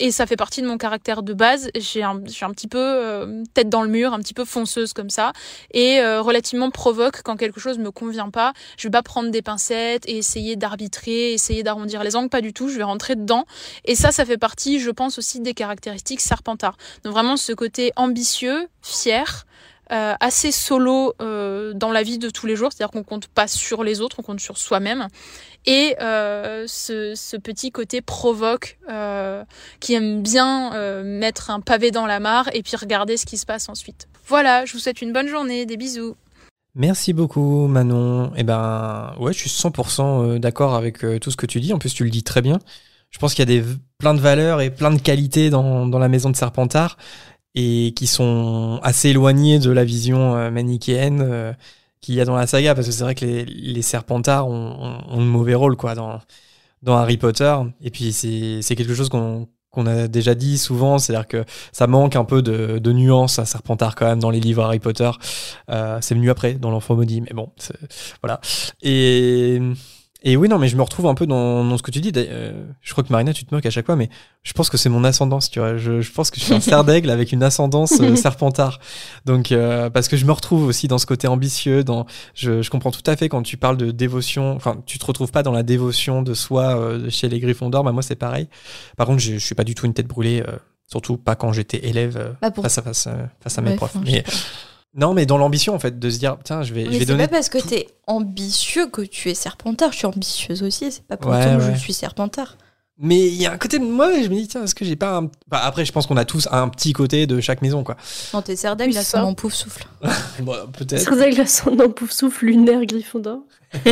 [0.00, 1.70] Et ça fait partie de mon caractère de base.
[1.76, 5.10] J'ai un, j'ai un petit peu tête dans le mur, un petit peu fonceuse comme
[5.10, 5.32] ça,
[5.72, 8.52] et relativement provoque quand quelque chose me convient pas.
[8.76, 12.52] Je vais pas prendre des pincettes et essayer d'arbitrer, essayer d'arrondir les angles, pas du
[12.52, 12.68] tout.
[12.68, 13.44] Je vais rentrer dedans.
[13.84, 16.76] Et ça, ça fait partie, je pense aussi des caractéristiques Serpentard.
[17.04, 19.46] Donc vraiment ce côté ambitieux, fier.
[19.90, 23.48] Euh, assez solo euh, dans la vie de tous les jours, c'est-à-dire qu'on compte pas
[23.48, 25.08] sur les autres, on compte sur soi-même.
[25.64, 28.78] Et euh, ce, petit côté provoque,
[29.80, 33.46] qui aime bien mettre un pavé dans la mare et puis regarder ce qui se
[33.46, 34.08] passe ensuite.
[34.26, 36.16] Voilà, je vous souhaite une bonne journée, des bisous.
[36.74, 38.30] Merci beaucoup Manon.
[38.36, 41.72] Eh ben ouais, je suis 100% d'accord avec tout ce que tu dis.
[41.72, 42.58] En plus, tu le dis très bien.
[43.10, 43.66] Je pense qu'il y a des,
[43.96, 46.98] plein de valeurs et plein de qualités dans, dans la maison de Serpentard
[47.58, 51.52] et qui sont assez éloignés de la vision euh, manichéenne euh,
[52.00, 55.00] qu'il y a dans la saga, parce que c'est vrai que les, les Serpentards ont,
[55.08, 56.20] ont, mauvais rôle quoi, dans,
[56.86, 57.52] Harry Potter,
[57.82, 59.48] et puis c'est quelque chose qu'on
[59.86, 63.96] a déjà dit souvent, c'est-à-dire que ça manque un peu de, de nuance à Serpentard
[63.96, 65.10] quand même dans les livres Harry Potter.
[65.68, 67.50] Euh, c'est venu après, dans l'Enfant maudit, mais bon,
[68.22, 68.40] voilà.
[68.82, 69.60] Et
[70.22, 72.10] et oui, non, mais je me retrouve un peu dans, dans ce que tu dis.
[72.16, 74.08] Euh, je crois que Marina, tu te moques à chaque fois, mais
[74.42, 75.76] je pense que c'est mon ascendance, tu vois.
[75.76, 78.80] Je, je, pense que je suis un cerf d'aigle avec une ascendance euh, serpentard.
[79.26, 81.84] Donc, euh, parce que je me retrouve aussi dans ce côté ambitieux.
[81.84, 82.04] Dans,
[82.34, 84.56] je, je, comprends tout à fait quand tu parles de dévotion.
[84.56, 87.84] Enfin, tu te retrouves pas dans la dévotion de soi euh, chez les Gryffondors.
[87.84, 88.48] Bah, moi, c'est pareil.
[88.96, 90.42] Par contre, je, je suis pas du tout une tête brûlée.
[90.46, 90.56] Euh,
[90.90, 92.64] surtout pas quand j'étais élève bah pour...
[92.64, 93.08] face à face,
[93.40, 93.94] face à mes profs.
[94.04, 94.24] Mais,
[94.94, 97.04] non, mais dans l'ambition, en fait, de se dire, tiens, je vais, mais je vais
[97.04, 97.24] donner.
[97.24, 99.92] C'est pas parce que t'es ambitieux que tu es serpentard.
[99.92, 100.90] Je suis ambitieuse aussi.
[100.90, 101.74] C'est pas pour ouais, autant que ouais.
[101.74, 102.56] je suis serpentard.
[103.00, 104.96] Mais il y a un côté de moi, je me dis, tiens, est-ce que j'ai
[104.96, 105.30] pas un.
[105.46, 107.96] Bah, après, je pense qu'on a tous un petit côté de chaque maison, quoi.
[108.34, 109.86] Non, t'es Serdaigle, là, son pouf souffle.
[110.40, 111.02] bon, peut-être.
[111.02, 113.38] Serdaigle, son pouf souffle lunaire Gryffondor.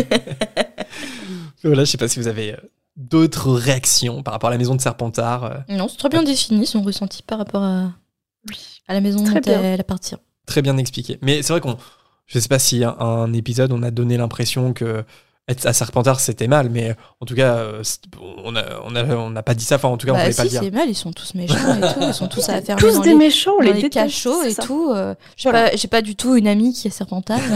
[1.63, 2.57] voilà, je sais pas si vous avez
[2.97, 5.45] d'autres réactions par rapport à la maison de Serpentard.
[5.45, 5.59] euh.
[5.69, 7.93] Non, c'est très bien défini son ressenti par rapport à,
[8.89, 9.63] à la maison Très dont bien.
[9.63, 10.17] elle appartient.
[10.47, 11.19] Très bien expliqué.
[11.23, 11.77] Mais c'est vrai qu'on.
[12.27, 15.05] Je sais pas si un, un épisode, on a donné l'impression que
[15.49, 17.83] être à Serpentard c'était mal, mais en tout cas, euh,
[18.43, 19.77] on n'a on a, on n'a pas dit ça.
[19.77, 20.61] Enfin, en tout cas, on Bah voulait pas si, le dire.
[20.65, 22.01] c'est mal, ils sont tous méchants et tout.
[22.03, 24.63] Ils sont tous à fermer Tous dans des les, méchants, les les cachots et ça.
[24.65, 24.91] tout.
[24.93, 25.71] euh, J'ai Voilà.
[25.71, 27.39] pas, j'ai pas du tout une amie qui est serpentard.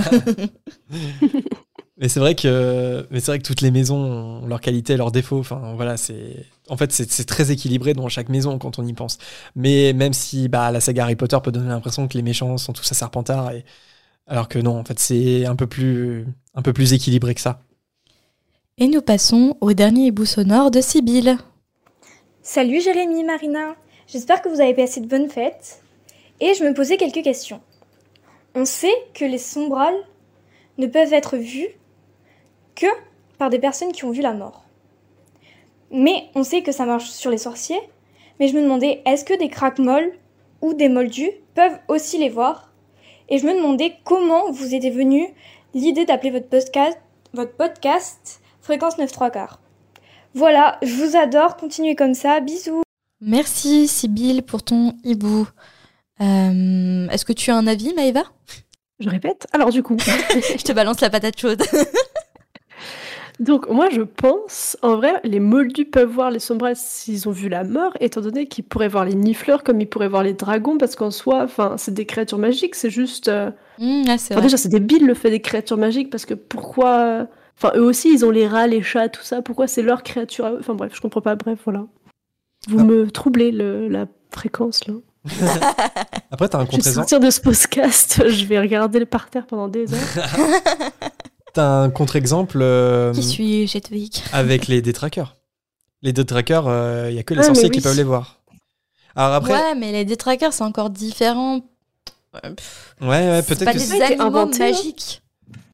[2.00, 3.96] Mais c'est vrai que, mais c'est vrai que toutes les maisons
[4.42, 5.38] ont leurs qualités, leurs défauts.
[5.40, 8.94] Enfin, voilà, c'est, en fait, c'est c'est très équilibré dans chaque maison quand on y
[8.94, 9.18] pense.
[9.54, 12.72] Mais même si, bah, la saga Harry Potter peut donner l'impression que les méchants sont
[12.72, 13.66] tous à Serpentard, et
[14.26, 17.60] alors que non, en fait, c'est un peu plus, un peu plus équilibré que ça.
[18.78, 21.36] et nous passons au dernier hibou sonore de Sibylle.
[22.42, 23.76] Salut Jérémy, Marina.
[24.06, 25.82] J'espère que vous avez passé de bonnes fêtes.
[26.40, 27.60] Et je me posais quelques questions.
[28.54, 30.00] On sait que les sombrales
[30.78, 31.68] ne peuvent être vus
[32.74, 32.86] que
[33.38, 34.64] par des personnes qui ont vu la mort.
[35.90, 37.80] Mais on sait que ça marche sur les sorciers.
[38.38, 40.12] Mais je me demandais, est-ce que des craques-molles
[40.62, 42.70] ou des moldus peuvent aussi les voir?
[43.28, 45.28] Et je me demandais comment vous était venue
[45.74, 46.98] l'idée d'appeler votre podcast,
[47.32, 49.60] votre podcast Fréquence 9 3 quarts.
[50.34, 52.82] Voilà, je vous adore, continuez comme ça, bisous.
[53.20, 55.46] Merci Sibylle pour ton hibou.
[56.20, 58.22] Euh, Est-ce que tu as un avis, Maëva?
[59.00, 59.46] Je répète.
[59.52, 61.62] Alors du coup, Je te balance la patate chaude.
[63.40, 67.48] donc moi je pense, en vrai, les moldus peuvent voir les sombrales s'ils ont vu
[67.48, 70.78] la mort, étant donné qu'ils pourraient voir les nifleurs comme ils pourraient voir les dragons,
[70.78, 73.26] parce qu'en soi, enfin, c'est des créatures magiques, c'est juste.
[73.28, 77.26] euh, Mmh, ah, Enfin, déjà, c'est débile le fait des créatures magiques, parce que pourquoi.
[77.56, 79.40] Enfin, eux aussi, ils ont les rats, les chats, tout ça.
[79.40, 80.58] Pourquoi c'est leur créature à eux?
[80.60, 81.34] Enfin, bref, je comprends pas.
[81.34, 81.86] Bref, voilà.
[82.68, 82.84] Vous Ah.
[82.84, 84.94] me troublez le, la fréquence, là.
[86.30, 89.46] Après, t'as un Je vais sortir de ce podcast, je vais regarder le par terre
[89.46, 90.00] pendant des heures.
[91.52, 95.36] T'as un contre-exemple euh, Qui suis Jetwick avec les détraqueurs.
[96.02, 96.64] Les détraqueurs,
[97.08, 97.70] il y a que les Ah, sorciers oui.
[97.72, 98.40] qui peuvent les voir.
[99.16, 101.56] Alors après, Ouais, mais les détraqueurs, c'est encore différent.
[102.32, 105.20] Ouais, pff, ouais, ouais, c'est peut-être pas que des animaux inventé, magiques.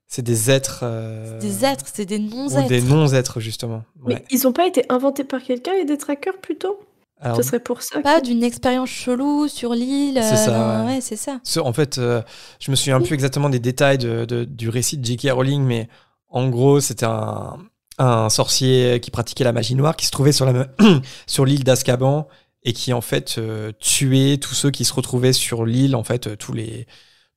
[0.09, 0.81] c'est des êtres.
[0.83, 2.67] euh, Des êtres, c'est des Ou non-êtres.
[2.69, 3.85] des non-êtres, justement.
[4.07, 6.81] Mais ils ont pas été inventés par quelqu'un, les détraqueurs, plutôt?
[7.21, 8.01] Alors, Ce serait pour ça.
[8.03, 10.21] Pas que- d'une expérience chelou sur l'île.
[10.23, 11.01] C'est ça, euh, ouais.
[11.01, 11.41] c'est ça.
[11.45, 12.23] ce- en fait, euh,
[12.61, 15.31] je me souviens plus exactement des détails de, de- du récit de J.K.
[15.33, 15.89] Rowling, mais
[16.29, 17.57] en gros, c'était un,
[17.99, 20.67] un sorcier qui pratiquait la magie noire qui se trouvait sur la-
[21.27, 22.29] sur l'île d'Azkaban
[22.65, 26.37] et qui en fait euh, tuait tous ceux qui se retrouvaient sur l'île, en fait,
[26.37, 26.87] tous les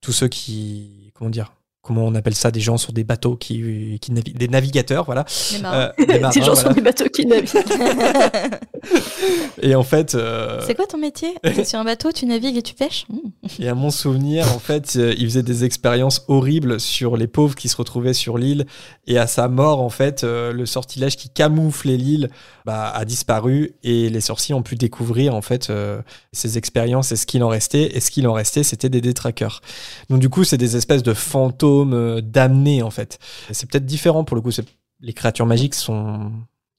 [0.02, 1.54] tous ceux qui comment dire
[1.90, 5.26] comment on appelle ça des gens sur des bateaux qui, qui naviguent des navigateurs voilà
[5.60, 5.76] marins.
[5.76, 6.62] Euh, des Des marins, gens voilà.
[6.62, 7.50] sur des bateaux qui naviguent.
[9.64, 11.30] et en fait euh, C'est quoi ton métier?
[11.66, 13.08] Sur un bateau, tu navigues et tu pêches?
[13.10, 13.18] Mmh.
[13.60, 17.56] Et à mon souvenir, en fait, euh, il faisait des expériences horribles sur les pauvres
[17.56, 18.66] qui se retrouvaient sur l'île.
[19.08, 22.30] Et à sa mort, en fait, euh, le sortilège qui camouflait l'île
[22.66, 26.02] bah, a disparu et les sorciers ont pu découvrir, en fait, euh,
[26.32, 27.96] ces expériences et ce qu'il en restait.
[27.96, 29.62] Et ce qu'il en restait, c'était des détraqueurs.
[30.10, 33.20] Donc, du coup, c'est des espèces de fantômes euh, damnés, en fait.
[33.52, 34.52] C'est peut-être différent pour le coup.
[34.52, 34.66] c'est-
[35.02, 36.32] Les créatures magiques sont.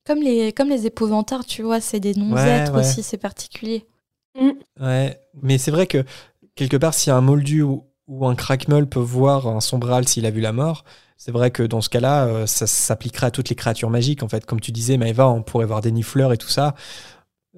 [0.07, 2.87] Comme les, comme les épouvantards, tu vois, c'est des non-êtres Ouais, ouais.
[2.89, 3.87] aussi, c'est particulier.
[4.81, 6.05] Ouais, mais c'est vrai que
[6.55, 10.31] quelque part, si un moldu ou, ou un crackmol peut voir un sombral s'il a
[10.31, 10.85] vu la mort,
[11.17, 14.23] c'est vrai que dans ce cas-là, euh, ça s'appliquerait à toutes les créatures magiques.
[14.23, 16.75] En fait, comme tu disais, Maëva, on pourrait voir des nifleurs et tout ça.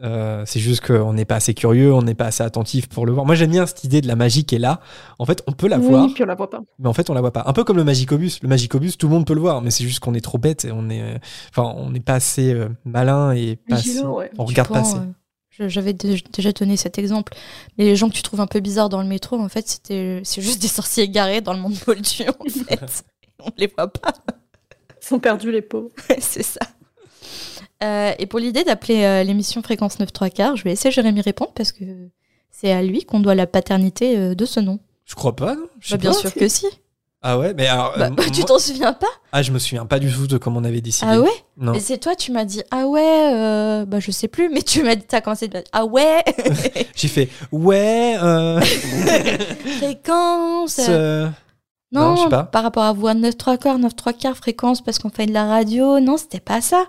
[0.02, 3.12] Euh, c'est juste qu'on n'est pas assez curieux, on n'est pas assez attentif pour le
[3.12, 3.24] voir.
[3.24, 4.80] Moi, j'aime bien cette idée de la magie qui est là.
[5.20, 6.60] En fait, on peut la voir, Oui, puis on la voit pas.
[6.78, 7.44] mais en fait, on la voit pas.
[7.46, 8.40] Un peu comme le Magicobus.
[8.42, 10.64] Le Magicobus, tout le monde peut le voir, mais c'est juste qu'on est trop bête
[10.64, 11.20] et on est,
[11.50, 14.30] enfin, on n'est pas assez euh, malin et pas assez- Vigilant, ouais.
[14.38, 14.96] on Tu regarde pas assez.
[14.96, 17.34] euh, J'avais dé- déjà donné cet exemple.
[17.78, 20.20] Mais les gens que tu trouves un peu bizarres dans le métro, en fait, c'était,
[20.24, 23.04] c'est juste des sorciers égarés dans le monde moldu, en fait.
[23.38, 24.12] On les voit pas.
[25.00, 25.90] Ils sont perdus, les pauvres.
[26.18, 26.60] c'est ça.
[27.82, 31.20] Euh, et pour l'idée d'appeler euh, l'émission Fréquence 9 3 quarts, je vais laisser Jérémy
[31.20, 31.84] répondre parce que
[32.50, 34.78] c'est à lui qu'on doit la paternité euh, de ce nom.
[35.04, 36.16] Je crois pas, non Bah, bien pas.
[36.16, 36.66] sûr que si.
[37.24, 37.94] Ah ouais, mais alors.
[37.98, 39.06] Bah, tu t'en souviens pas?
[39.32, 41.10] Ah, je me souviens pas du tout de comment on avait décidé.
[41.12, 41.30] Ah ouais?
[41.56, 41.72] Non.
[41.72, 44.94] Et c'est toi, tu m'as dit ah ouais, bah je sais plus, mais tu m'as
[44.96, 46.22] dit t'as commencé de ah ouais,
[46.96, 48.16] J'ai fait ouais.
[49.78, 50.74] Fréquence.
[50.74, 51.24] ce-
[51.92, 52.44] Non, Non, je sais pas.
[52.44, 55.32] par rapport à voix 9 3 quarts, 9 3 quarts, fréquence parce qu'on fait de
[55.32, 56.00] la radio.
[56.00, 56.84] Non, c'était pas ça.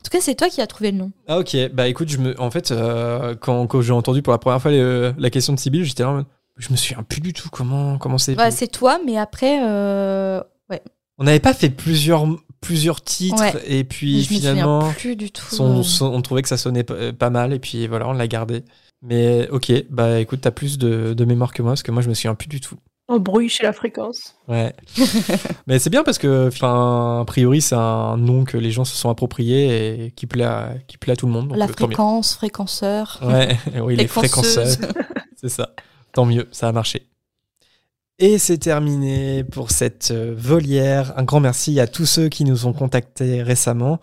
[0.00, 1.12] En tout cas, c'est toi qui as trouvé le nom.
[1.28, 1.56] Ah ok.
[1.72, 4.70] Bah écoute, je me, en fait, euh, quand, quand j'ai entendu pour la première fois
[4.72, 6.08] la question de Sibyl, j'étais là.
[6.10, 8.36] en mode, Je me souviens plus du tout comment comment c'est.
[8.38, 10.40] Ouais, c'est toi, mais après, euh,
[10.70, 10.82] ouais,
[11.18, 12.26] on n'avait pas fait plusieurs
[12.62, 13.54] plusieurs titres Ouais.
[13.66, 15.44] et puis je me finalement, plus du tout.
[15.46, 15.82] son- euh.
[15.82, 18.64] son- on trouvait que ça sonnait pas, pas mal et puis voilà, on l'a gardé.
[19.02, 22.08] Mais ok, bah écoute, t'as plus de, de mémoire que moi parce que moi je
[22.10, 22.76] me souviens plus du tout.
[23.10, 24.36] En bruit chez la fréquence.
[24.46, 24.72] Ouais.
[25.66, 28.94] Mais c'est bien parce que, enfin, a priori, c'est un nom que les gens se
[28.94, 31.48] sont appropriés et qui plaît à, qui plaît à tout le monde.
[31.48, 33.18] donc, la euh, fréquence, fréquenceur.
[33.20, 34.68] Ouais, oui, les fréquenceurs.
[35.36, 35.70] c'est ça.
[36.12, 37.09] Tant mieux, ça a marché.
[38.22, 41.14] Et c'est terminé pour cette euh, volière.
[41.16, 43.98] Un grand merci à tous ceux qui nous ont contactés récemment.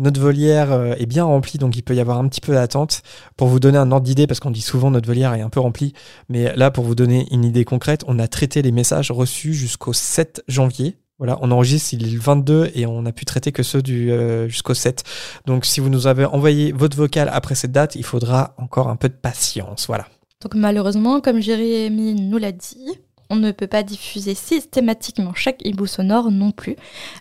[0.00, 3.02] Notre volière euh, est bien remplie, donc il peut y avoir un petit peu d'attente.
[3.36, 5.60] Pour vous donner un ordre d'idée, parce qu'on dit souvent notre volière est un peu
[5.60, 5.92] remplie,
[6.28, 9.92] mais là, pour vous donner une idée concrète, on a traité les messages reçus jusqu'au
[9.92, 10.96] 7 janvier.
[11.18, 14.10] Voilà, on enregistre il est le 22 et on a pu traiter que ceux du
[14.10, 15.04] euh, jusqu'au 7.
[15.46, 18.96] Donc si vous nous avez envoyé votre vocal après cette date, il faudra encore un
[18.96, 19.86] peu de patience.
[19.86, 20.08] Voilà.
[20.40, 22.98] Donc malheureusement, comme Jérémy nous l'a dit,
[23.32, 26.76] on ne peut pas diffuser systématiquement chaque hibou sonore non plus.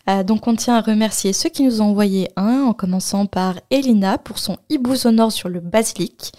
[0.09, 3.55] Euh, donc on tient à remercier ceux qui nous ont envoyé un, en commençant par
[3.69, 6.33] Elina pour son hibou sonore sur le basilic,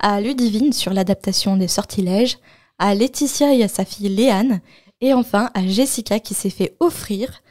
[0.00, 2.38] à Ludivine sur l'adaptation des sortilèges,
[2.80, 4.60] à Laetitia et à sa fille Léane,
[5.00, 7.42] et enfin à Jessica qui s'est fait offrir,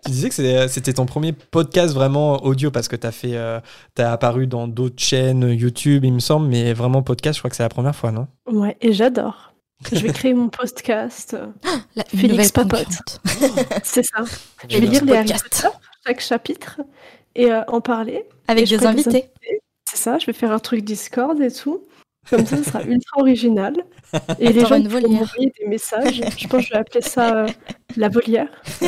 [0.04, 3.60] Tu disais que c'était ton premier podcast vraiment audio parce que tu as fait, euh,
[3.94, 7.56] t'as apparu dans d'autres chaînes YouTube, il me semble, mais vraiment podcast, je crois que
[7.56, 8.28] c'est la première fois, non?
[8.52, 9.51] Ouais, et j'adore.
[9.92, 11.36] Je vais créer mon podcast.
[11.96, 13.22] La Félix nouvelle Papote.
[13.84, 14.24] C'est ça.
[14.68, 15.34] Je vais lire les Harry.
[15.34, 15.68] Potter,
[16.06, 16.82] chaque chapitre,
[17.36, 18.26] et euh, en parler.
[18.48, 19.30] Avec des invités.
[19.90, 21.84] C'est ça, je vais faire un truc Discord et tout.
[22.30, 23.74] Comme ça, ce sera ultra original.
[24.40, 25.10] Et les T'auras gens volière.
[25.10, 26.22] m'envoyer des messages.
[26.38, 27.48] Je pense que je vais appeler ça euh,
[27.98, 28.48] la volière.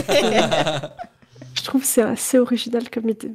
[1.56, 3.32] je trouve que c'est assez original comme idée.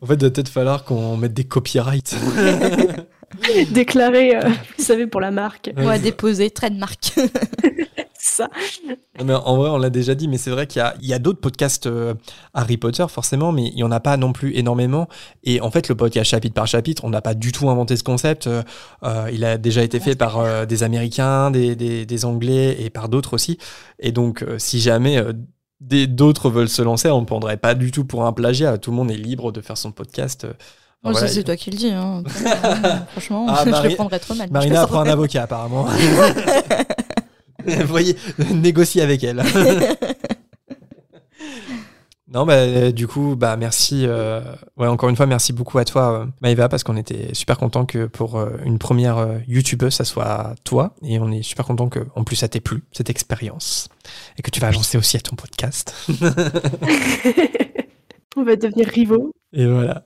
[0.00, 2.14] En fait, il va peut-être falloir qu'on mette des copyrights.
[3.70, 4.48] Déclaré, euh,
[4.78, 5.70] vous savez, pour la marque.
[5.76, 7.12] On va déposer trademark.
[8.22, 8.50] C'est ça.
[9.18, 11.40] Non, mais en vrai, on l'a déjà dit, mais c'est vrai qu'il y a, d'autres
[11.40, 12.14] podcasts euh,
[12.52, 15.08] Harry Potter, forcément, mais il n'y en a pas non plus énormément.
[15.42, 18.04] Et en fait, le podcast chapitre par chapitre, on n'a pas du tout inventé ce
[18.04, 18.46] concept.
[18.46, 18.62] Euh,
[19.32, 23.08] il a déjà été fait par euh, des Américains, des, des, des Anglais et par
[23.08, 23.56] d'autres aussi.
[23.98, 25.32] Et donc, euh, si jamais euh,
[25.80, 28.76] d'autres veulent se lancer, on ne prendrait pas du tout pour un plagiat.
[28.76, 30.46] Tout le monde est libre de faire son podcast.
[31.02, 31.90] Voilà, c'est il- toi qui le dis.
[31.90, 32.22] hein.
[33.12, 34.50] Franchement, Ah, je Marie- le prendrais trop mal.
[34.50, 35.86] Marina prend un avocat, apparemment.
[37.66, 38.16] Vous voyez,
[38.54, 39.42] négocier avec elle.
[42.32, 44.04] non, bah, euh, du coup, bah, merci.
[44.06, 44.40] euh,
[44.76, 47.84] ouais, encore une fois, merci beaucoup à toi, euh, Maëva, parce qu'on était super content
[47.86, 50.94] que pour euh, une première euh, YouTubeuse, ça soit toi.
[51.02, 53.88] Et on est super content que, en plus, ça t'ait plu, cette expérience.
[54.38, 55.92] Et que tu vas lancer aussi à ton podcast.
[58.36, 59.32] On va devenir rivaux.
[59.52, 60.04] Et voilà.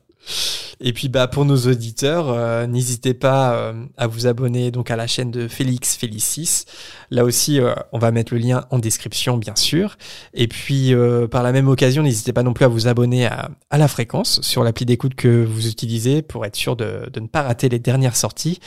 [0.80, 4.96] Et puis bah pour nos auditeurs, euh, n'hésitez pas euh, à vous abonner donc à
[4.96, 6.64] la chaîne de Félix Félicis.
[7.10, 9.96] Là aussi, euh, on va mettre le lien en description bien sûr.
[10.34, 13.50] Et puis euh, par la même occasion, n'hésitez pas non plus à vous abonner à,
[13.70, 17.26] à la fréquence sur l'appli d'écoute que vous utilisez pour être sûr de, de ne
[17.26, 18.60] pas rater les dernières sorties.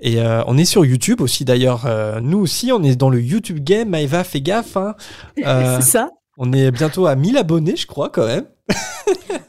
[0.00, 1.86] Et euh, on est sur YouTube aussi d'ailleurs.
[1.86, 3.88] Euh, nous aussi, on est dans le YouTube game.
[3.88, 4.76] Maëva, fais gaffe.
[4.76, 4.94] Hein.
[5.44, 6.10] Euh, C'est ça.
[6.38, 8.46] On est bientôt à 1000 abonnés, je crois quand même.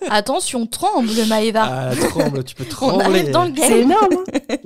[0.10, 1.64] Attention, tremble, Maëva.
[1.92, 3.06] Ah, tremble, tu peux On trembler.
[3.06, 4.10] arrive dans le C'est énorme.
[4.52, 4.56] hein.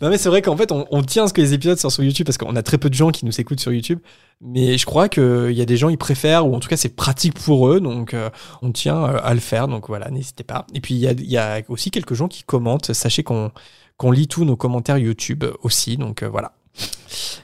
[0.00, 1.94] Non mais c'est vrai qu'en fait on, on tient à ce que les épisodes sortent
[1.94, 3.98] sur YouTube parce qu'on a très peu de gens qui nous écoutent sur YouTube.
[4.40, 6.94] Mais je crois qu'il y a des gens ils préfèrent ou en tout cas c'est
[6.94, 8.30] pratique pour eux donc euh,
[8.62, 10.66] on tient euh, à le faire donc voilà n'hésitez pas.
[10.74, 12.92] Et puis il y a, il y a aussi quelques gens qui commentent.
[12.92, 13.50] Sachez qu'on
[13.96, 16.52] qu'on lit tous nos commentaires YouTube aussi donc euh, voilà.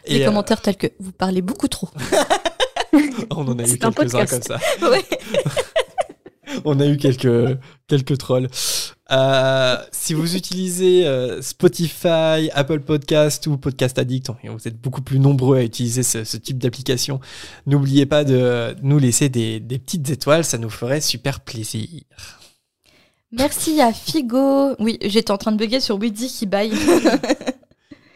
[0.09, 1.89] Des euh, commentaires tels que vous parlez beaucoup trop.
[3.31, 4.59] on en a eu quelques-uns comme ça.
[4.82, 5.05] Ouais.
[6.65, 8.48] On a eu quelques, quelques trolls.
[9.12, 15.01] Euh, si vous utilisez euh, Spotify, Apple Podcast ou Podcast Addict, et vous êtes beaucoup
[15.01, 17.20] plus nombreux à utiliser ce, ce type d'application,
[17.66, 21.89] n'oubliez pas de nous laisser des, des petites étoiles, ça nous ferait super plaisir.
[23.32, 24.74] Merci à Figo.
[24.81, 26.73] Oui, j'étais en train de bugger sur Woody qui baille.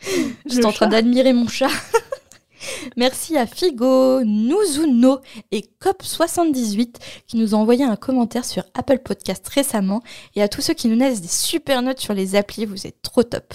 [0.46, 1.70] J'étais Le en train d'admirer mon chat.
[2.96, 5.20] Merci à Figo, Nuzuno
[5.50, 6.94] et Cop78
[7.26, 10.02] qui nous ont envoyé un commentaire sur Apple Podcast récemment
[10.34, 13.02] et à tous ceux qui nous laissent des super notes sur les applis, vous êtes
[13.02, 13.54] trop top.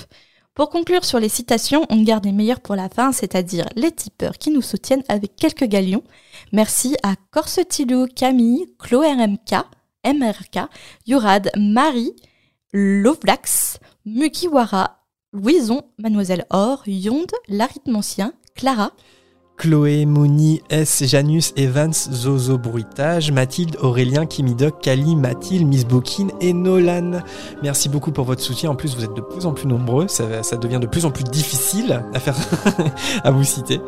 [0.53, 4.37] Pour conclure sur les citations, on garde les meilleurs pour la fin, c'est-à-dire les tipeurs
[4.37, 6.03] qui nous soutiennent avec quelques galions.
[6.51, 9.63] Merci à Corsetilou, Camille, Chloé RMK,
[10.05, 10.67] MRK,
[11.07, 12.13] Yurad, Marie,
[12.73, 14.98] Lovlax, Mukiwara,
[15.31, 18.91] Louison, Mademoiselle Or, Yonde, l'arithmancien, Clara,
[19.59, 26.53] Chloé, Mouni, S, Janus, Evans, Zozo Bruitage, Mathilde, Aurélien, Kimidoc, Kali, Mathilde, Miss Bookin et
[26.53, 27.19] Nolan.
[27.61, 28.71] Merci beaucoup pour votre soutien.
[28.71, 30.07] En plus, vous êtes de plus en plus nombreux.
[30.07, 32.37] Ça, ça devient de plus en plus difficile à faire,
[33.25, 33.81] à vous citer.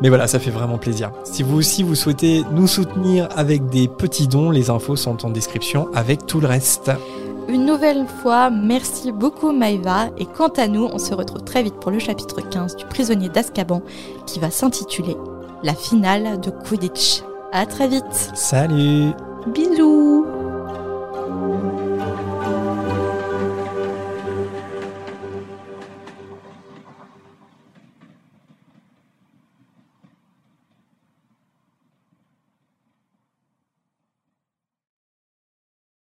[0.00, 1.12] Mais voilà, ça fait vraiment plaisir.
[1.24, 5.30] Si vous aussi vous souhaitez nous soutenir avec des petits dons, les infos sont en
[5.30, 6.90] description avec tout le reste.
[7.48, 11.76] Une nouvelle fois, merci beaucoup Maëva et quant à nous, on se retrouve très vite
[11.76, 13.80] pour le chapitre 15 du prisonnier d'Azkaban
[14.26, 15.16] qui va s'intituler
[15.62, 17.22] La finale de Quidditch.
[17.52, 18.04] À très vite
[18.34, 19.12] Salut!
[19.46, 20.26] Bisous.